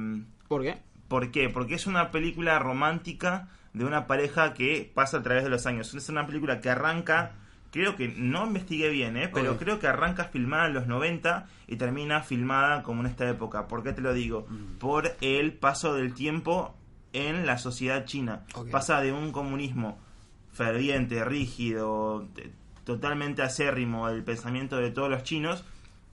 ¿Por 0.49 0.63
qué? 0.63 0.79
¿Por 1.09 1.31
qué? 1.31 1.49
Porque 1.49 1.75
es 1.75 1.87
una 1.87 2.11
película 2.11 2.59
romántica 2.59 3.49
de 3.73 3.85
una 3.85 4.07
pareja 4.07 4.55
que 4.55 4.91
pasa 4.95 5.19
a 5.19 5.23
través 5.23 5.45
de 5.45 5.51
los 5.51 5.67
años. 5.67 5.95
Es 5.95 6.09
una 6.09 6.27
película 6.27 6.61
que 6.61 6.71
arranca 6.71 7.35
creo 7.71 7.97
que 7.97 8.09
no 8.09 8.47
investigué 8.47 8.89
bien, 8.91 9.17
¿eh? 9.17 9.29
pero 9.33 9.57
creo 9.59 9.79
que 9.79 9.87
arranca 9.87 10.25
filmada 10.25 10.67
en 10.67 10.75
los 10.75 10.87
90 10.87 11.47
y 11.67 11.77
termina 11.77 12.23
filmada 12.23 12.83
como 12.83 13.01
en 13.01 13.07
esta 13.07 13.29
época. 13.29 13.69
¿Por 13.69 13.83
qué 13.83 13.93
te 13.93 14.01
lo 14.01 14.15
digo? 14.15 14.47
Mm. 14.49 14.79
Por 14.79 15.17
el 15.21 15.53
paso 15.53 15.95
del 15.95 16.15
tiempo 16.15 16.75
en 17.13 17.47
la 17.47 17.59
sociedad 17.59 18.05
china. 18.05 18.45
Ok. 18.55 18.71
Pasa 18.71 19.01
de 19.01 19.13
un 19.13 19.33
comunismo 19.33 19.99
ferviente, 20.53 21.25
rígido, 21.25 22.27
totalmente 22.85 23.43
acérrimo 23.43 24.09
del 24.09 24.25
pensamiento 24.25 24.77
de 24.79 24.91
todos 24.91 25.11
los 25.11 25.23
chinos, 25.23 25.65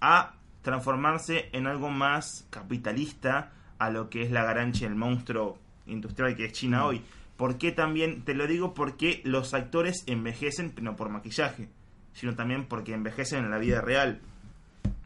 a 0.01 0.33
transformarse 0.61 1.49
en 1.53 1.67
algo 1.67 1.89
más 1.89 2.47
capitalista 2.49 3.51
a 3.77 3.89
lo 3.89 4.09
que 4.09 4.23
es 4.23 4.31
la 4.31 4.43
garancha, 4.43 4.85
el 4.85 4.95
monstruo 4.95 5.57
industrial 5.87 6.35
que 6.35 6.45
es 6.45 6.53
China 6.53 6.81
Mm. 6.83 6.85
hoy. 6.85 7.01
¿Por 7.37 7.57
qué 7.57 7.71
también? 7.71 8.23
Te 8.23 8.33
lo 8.33 8.47
digo 8.47 8.73
porque 8.73 9.21
los 9.25 9.53
actores 9.53 10.03
envejecen, 10.07 10.73
no 10.81 10.95
por 10.95 11.09
maquillaje, 11.09 11.69
sino 12.13 12.35
también 12.35 12.65
porque 12.65 12.93
envejecen 12.93 13.43
en 13.45 13.51
la 13.51 13.57
vida 13.57 13.81
real. 13.81 14.21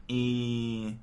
Y 0.07 0.95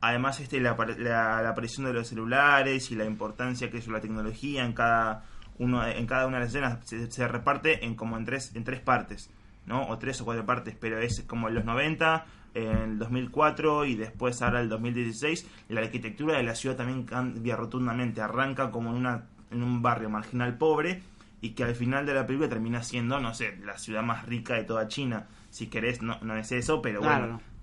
además 0.00 0.40
este 0.40 0.60
la, 0.60 0.76
apar- 0.76 0.96
la- 0.98 1.42
la 1.42 1.48
aparición 1.50 1.86
de 1.86 1.92
los 1.92 2.08
celulares 2.08 2.90
y 2.90 2.96
la 2.96 3.04
importancia 3.04 3.70
que 3.70 3.78
es 3.78 3.88
la 3.88 4.00
tecnología 4.00 4.64
en 4.64 4.72
cada 4.72 5.24
uno 5.58 5.86
en 5.86 6.06
cada 6.06 6.26
una 6.26 6.38
de 6.38 6.44
las 6.44 6.48
escenas 6.54 6.78
se, 6.84 7.10
se 7.10 7.28
reparte 7.28 7.84
en 7.84 7.94
como 7.94 8.16
en 8.16 8.24
tres 8.24 8.54
en 8.56 8.64
tres 8.64 8.80
partes 8.80 9.30
no 9.66 9.86
o 9.88 9.98
tres 9.98 10.20
o 10.20 10.24
cuatro 10.24 10.44
partes 10.44 10.76
pero 10.78 10.98
es 10.98 11.22
como 11.28 11.48
en 11.48 11.54
los 11.54 11.64
90 11.64 12.26
en 12.54 12.66
el 12.76 12.98
2004 12.98 13.84
y 13.86 13.94
después 13.94 14.42
ahora 14.42 14.60
el 14.60 14.68
2016 14.68 15.48
la 15.68 15.80
arquitectura 15.80 16.36
de 16.36 16.42
la 16.42 16.54
ciudad 16.56 16.76
también 16.76 17.04
cambia 17.04 17.54
rotundamente 17.56 18.20
arranca 18.20 18.70
como 18.72 18.90
en 18.90 18.96
una 18.96 19.24
en 19.54 19.62
un 19.62 19.82
barrio 19.82 20.10
marginal 20.10 20.58
pobre 20.58 21.02
y 21.40 21.50
que 21.50 21.64
al 21.64 21.74
final 21.74 22.06
de 22.06 22.14
la 22.14 22.26
película 22.26 22.48
termina 22.48 22.82
siendo 22.82 23.20
no 23.20 23.34
sé 23.34 23.56
la 23.64 23.78
ciudad 23.78 24.02
más 24.02 24.26
rica 24.26 24.54
de 24.54 24.64
toda 24.64 24.88
China 24.88 25.26
si 25.50 25.68
querés 25.68 26.02
no, 26.02 26.18
no 26.20 26.36
es 26.36 26.52
eso 26.52 26.82
pero 26.82 27.00
Claro, 27.00 27.26
bueno 27.26 27.54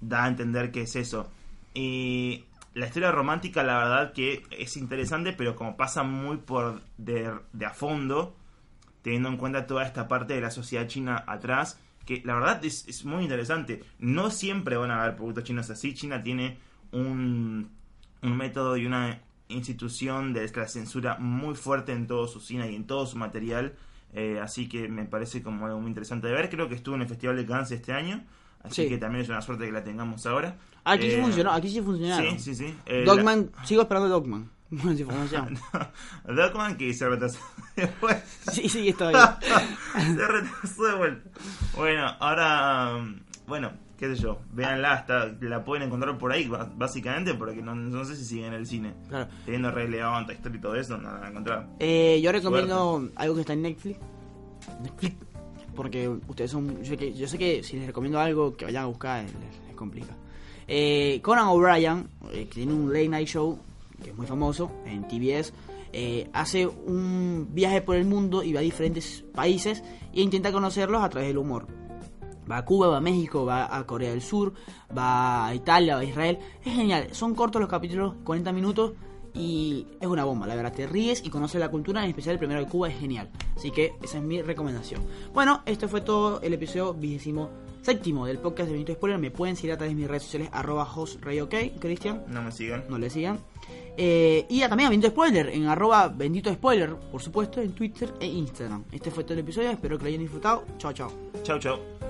da 0.00 0.24
a 0.24 0.28
entender 0.28 0.70
que 0.70 0.82
es 0.82 0.96
eso. 0.96 1.30
Y 1.74 2.44
la 2.74 2.86
historia 2.86 3.12
romántica, 3.12 3.62
la 3.62 3.78
verdad 3.78 4.12
que 4.12 4.42
es 4.50 4.76
interesante, 4.76 5.32
pero 5.32 5.54
como 5.54 5.76
pasa 5.76 6.02
muy 6.02 6.38
por 6.38 6.82
de, 6.96 7.32
de 7.52 7.66
a 7.66 7.70
fondo, 7.70 8.34
teniendo 9.02 9.28
en 9.28 9.36
cuenta 9.36 9.66
toda 9.66 9.84
esta 9.84 10.08
parte 10.08 10.34
de 10.34 10.40
la 10.40 10.50
sociedad 10.50 10.86
china 10.86 11.24
atrás, 11.26 11.78
que 12.06 12.22
la 12.24 12.34
verdad 12.34 12.64
es, 12.64 12.88
es 12.88 13.04
muy 13.04 13.22
interesante. 13.22 13.84
No 13.98 14.30
siempre 14.30 14.76
van 14.76 14.90
a 14.90 15.02
haber 15.02 15.16
productos 15.16 15.44
chinos 15.44 15.70
así. 15.70 15.94
China 15.94 16.22
tiene 16.22 16.58
un, 16.92 17.70
un 18.22 18.36
método 18.36 18.76
y 18.76 18.86
una 18.86 19.20
institución 19.50 20.32
de 20.32 20.50
la 20.54 20.68
censura 20.68 21.16
muy 21.18 21.54
fuerte 21.54 21.92
en 21.92 22.06
todo 22.06 22.26
su 22.26 22.40
cine 22.40 22.70
y 22.72 22.76
en 22.76 22.86
todo 22.86 23.06
su 23.06 23.16
material. 23.18 23.74
Eh, 24.12 24.40
así 24.42 24.68
que 24.68 24.88
me 24.88 25.04
parece 25.04 25.42
como 25.42 25.66
algo 25.66 25.78
muy 25.80 25.88
interesante 25.88 26.26
de 26.26 26.32
ver. 26.34 26.48
Creo 26.50 26.68
que 26.68 26.74
estuvo 26.74 26.94
en 26.96 27.02
el 27.02 27.08
Festival 27.08 27.36
de 27.36 27.46
Cannes 27.46 27.70
este 27.70 27.92
año. 27.92 28.24
Así 28.62 28.82
Sí. 28.82 28.88
que 28.88 28.98
también 28.98 29.22
es 29.22 29.28
una 29.30 29.40
suerte 29.40 29.64
que 29.66 29.72
la 29.72 29.82
tengamos 29.84 30.26
ahora. 30.26 30.56
Aquí 30.84 31.10
sí 31.10 31.16
Eh, 31.16 31.22
funcionó, 31.22 31.52
aquí 31.52 31.70
sí 31.70 31.80
funcionaron. 31.80 32.38
Sí, 32.38 32.54
sí, 32.54 32.66
sí. 32.66 32.74
Eh, 32.86 33.04
Dogman, 33.06 33.50
sigo 33.64 33.82
esperando 33.82 34.08
Dogman. 34.08 34.50
La- 34.70 35.90
Dogman 36.34 36.76
que 36.76 36.92
se 36.94 37.08
retrasó 37.08 37.38
después. 37.76 38.16
Sí, 38.52 38.68
sí, 38.68 38.88
está 38.88 39.08
bien. 39.08 40.16
se 40.16 40.26
retrasó 40.26 40.84
de 40.84 40.94
vuelta. 40.96 41.30
Bueno, 41.76 42.06
ahora, 42.20 42.96
um, 42.96 43.20
bueno, 43.46 43.72
qué 44.00 44.16
sé 44.16 44.22
yo, 44.22 44.38
véanla, 44.52 44.94
hasta 44.94 45.26
la 45.42 45.62
pueden 45.62 45.86
encontrar 45.86 46.16
por 46.16 46.32
ahí, 46.32 46.50
básicamente, 46.74 47.34
porque 47.34 47.60
no, 47.60 47.74
no 47.74 48.04
sé 48.06 48.16
si 48.16 48.24
siguen 48.24 48.46
en 48.46 48.54
el 48.54 48.66
cine. 48.66 48.94
Claro. 49.10 49.28
Teniendo 49.44 49.70
Rey 49.70 49.88
León, 49.88 50.26
Toy 50.26 50.38
y 50.54 50.58
todo 50.58 50.74
eso, 50.74 50.96
no 50.96 51.18
la 51.18 51.28
encontrar. 51.28 51.68
Eh, 51.78 52.18
yo 52.22 52.32
recomiendo 52.32 53.10
algo 53.14 53.34
que 53.34 53.40
está 53.42 53.52
en 53.52 53.60
Netflix. 53.60 53.98
Netflix. 54.82 55.16
Porque 55.76 56.08
ustedes 56.08 56.50
son. 56.50 56.82
Yo 56.82 56.84
sé 56.86 56.96
que, 56.96 57.12
yo 57.12 57.28
sé 57.28 57.36
que 57.36 57.62
si 57.62 57.76
les 57.76 57.86
recomiendo 57.86 58.18
algo 58.18 58.56
que 58.56 58.64
vayan 58.64 58.84
a 58.84 58.86
buscar, 58.86 59.22
les, 59.22 59.32
les 59.66 59.76
complica. 59.76 60.16
Eh, 60.66 61.20
Conan 61.22 61.48
O'Brien, 61.48 62.08
eh, 62.32 62.46
que 62.46 62.54
tiene 62.54 62.72
un 62.72 62.90
late 62.90 63.08
night 63.08 63.28
show, 63.28 63.58
que 64.02 64.10
es 64.10 64.16
muy 64.16 64.26
famoso 64.26 64.72
en 64.86 65.06
TBS, 65.06 65.52
eh, 65.92 66.30
hace 66.32 66.66
un 66.66 67.48
viaje 67.50 67.82
por 67.82 67.96
el 67.96 68.06
mundo 68.06 68.42
y 68.42 68.54
va 68.54 68.60
a 68.60 68.62
diferentes 68.62 69.24
países 69.34 69.82
e 70.14 70.22
intenta 70.22 70.52
conocerlos 70.52 71.02
a 71.02 71.10
través 71.10 71.28
del 71.28 71.36
humor. 71.38 71.79
Va 72.50 72.58
a 72.58 72.64
Cuba, 72.64 72.88
va 72.88 72.96
a 72.96 73.00
México, 73.00 73.44
va 73.46 73.74
a 73.76 73.86
Corea 73.86 74.10
del 74.10 74.22
Sur, 74.22 74.52
va 74.96 75.46
a 75.46 75.54
Italia, 75.54 75.94
va 75.94 76.00
a 76.00 76.04
Israel. 76.04 76.38
Es 76.64 76.74
genial. 76.74 77.08
Son 77.12 77.34
cortos 77.34 77.60
los 77.60 77.70
capítulos, 77.70 78.14
40 78.24 78.52
minutos. 78.52 78.92
Y 79.32 79.86
es 80.00 80.08
una 80.08 80.24
bomba, 80.24 80.44
la 80.48 80.56
verdad. 80.56 80.72
Te 80.72 80.88
ríes 80.88 81.22
y 81.24 81.30
conoces 81.30 81.60
la 81.60 81.68
cultura, 81.70 82.02
en 82.02 82.08
especial 82.10 82.32
el 82.32 82.38
primero 82.40 82.58
de 82.60 82.66
Cuba, 82.66 82.88
es 82.88 82.98
genial. 82.98 83.30
Así 83.56 83.70
que 83.70 83.92
esa 84.02 84.18
es 84.18 84.24
mi 84.24 84.42
recomendación. 84.42 85.02
Bueno, 85.32 85.62
este 85.66 85.86
fue 85.86 86.00
todo 86.00 86.40
el 86.40 86.52
episodio 86.54 86.94
vigésimo 86.94 87.48
séptimo 87.80 88.26
del 88.26 88.38
podcast 88.38 88.66
de 88.66 88.72
Benito 88.72 88.92
Spoiler. 88.92 89.20
Me 89.20 89.30
pueden 89.30 89.54
seguir 89.54 89.70
a 89.72 89.76
través 89.76 89.94
de 89.94 90.00
mis 90.00 90.08
redes 90.08 90.24
sociales, 90.24 90.48
arroba 90.52 90.82
hostrayok, 90.82 91.48
Cristian. 91.78 92.24
No 92.26 92.42
me 92.42 92.50
sigan. 92.50 92.84
No 92.88 92.98
le 92.98 93.08
sigan. 93.08 93.38
Eh, 93.96 94.46
y 94.48 94.62
a- 94.62 94.68
también 94.68 94.88
a 94.88 94.90
Bendito 94.90 95.10
Spoiler, 95.12 95.48
en 95.50 95.66
arroba 95.66 96.08
Bendito 96.08 96.52
Spoiler, 96.52 96.96
por 96.96 97.22
supuesto, 97.22 97.60
en 97.60 97.72
Twitter 97.72 98.12
e 98.18 98.26
Instagram. 98.26 98.84
Este 98.90 99.12
fue 99.12 99.22
todo 99.22 99.34
el 99.34 99.40
episodio, 99.40 99.70
espero 99.70 99.96
que 99.96 100.04
lo 100.04 100.08
hayan 100.08 100.22
disfrutado. 100.22 100.64
Chao, 100.78 100.92
chao. 100.92 101.12
Chau, 101.44 101.58
chau. 101.60 102.09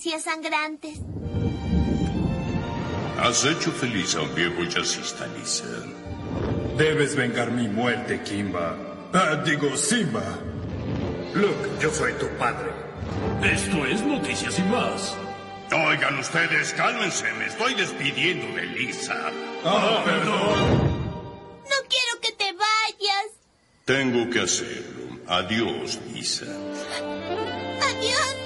Sangrantes. 0.00 0.98
Has 3.18 3.44
hecho 3.44 3.70
feliz 3.70 4.14
a 4.14 4.22
un 4.22 4.34
viejo 4.34 4.64
jazzista, 4.64 5.26
Lisa. 5.36 5.64
Debes 6.78 7.14
vengar 7.14 7.50
mi 7.50 7.68
muerte, 7.68 8.22
Kimba. 8.22 8.74
Ah, 9.12 9.36
digo, 9.44 9.76
Simba. 9.76 10.22
Luke, 11.34 11.68
yo 11.80 11.90
soy 11.90 12.12
tu 12.14 12.26
padre. 12.38 12.70
Esto 13.42 13.84
es 13.84 14.00
Noticias 14.02 14.58
y 14.58 14.62
más. 14.62 15.14
Oigan 15.72 16.18
ustedes, 16.18 16.72
cálmense, 16.72 17.30
me 17.34 17.46
estoy 17.46 17.74
despidiendo 17.74 18.46
de 18.56 18.66
Lisa. 18.66 19.30
Ah, 19.64 20.02
perdón. 20.04 21.10
No 21.64 21.76
quiero 21.88 22.20
que 22.22 22.32
te 22.32 22.52
vayas. 22.52 23.26
Tengo 23.84 24.30
que 24.30 24.40
hacerlo. 24.40 25.18
Adiós, 25.28 26.00
Lisa. 26.12 26.46
Adiós. 27.82 28.39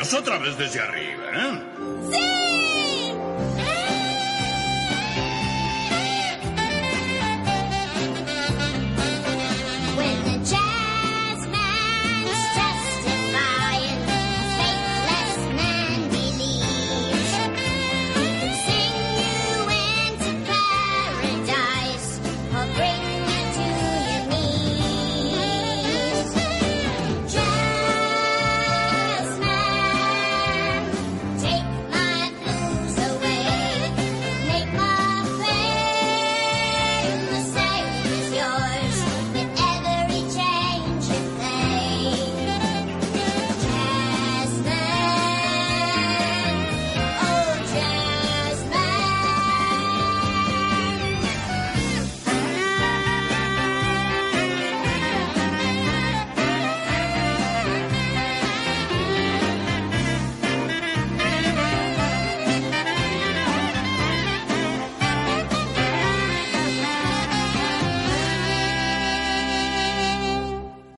Otra 0.00 0.38
vez 0.38 0.56
desde 0.56 0.80
arriba, 0.80 1.24
¿eh? 1.34 1.62
¡Sí! 2.10 2.69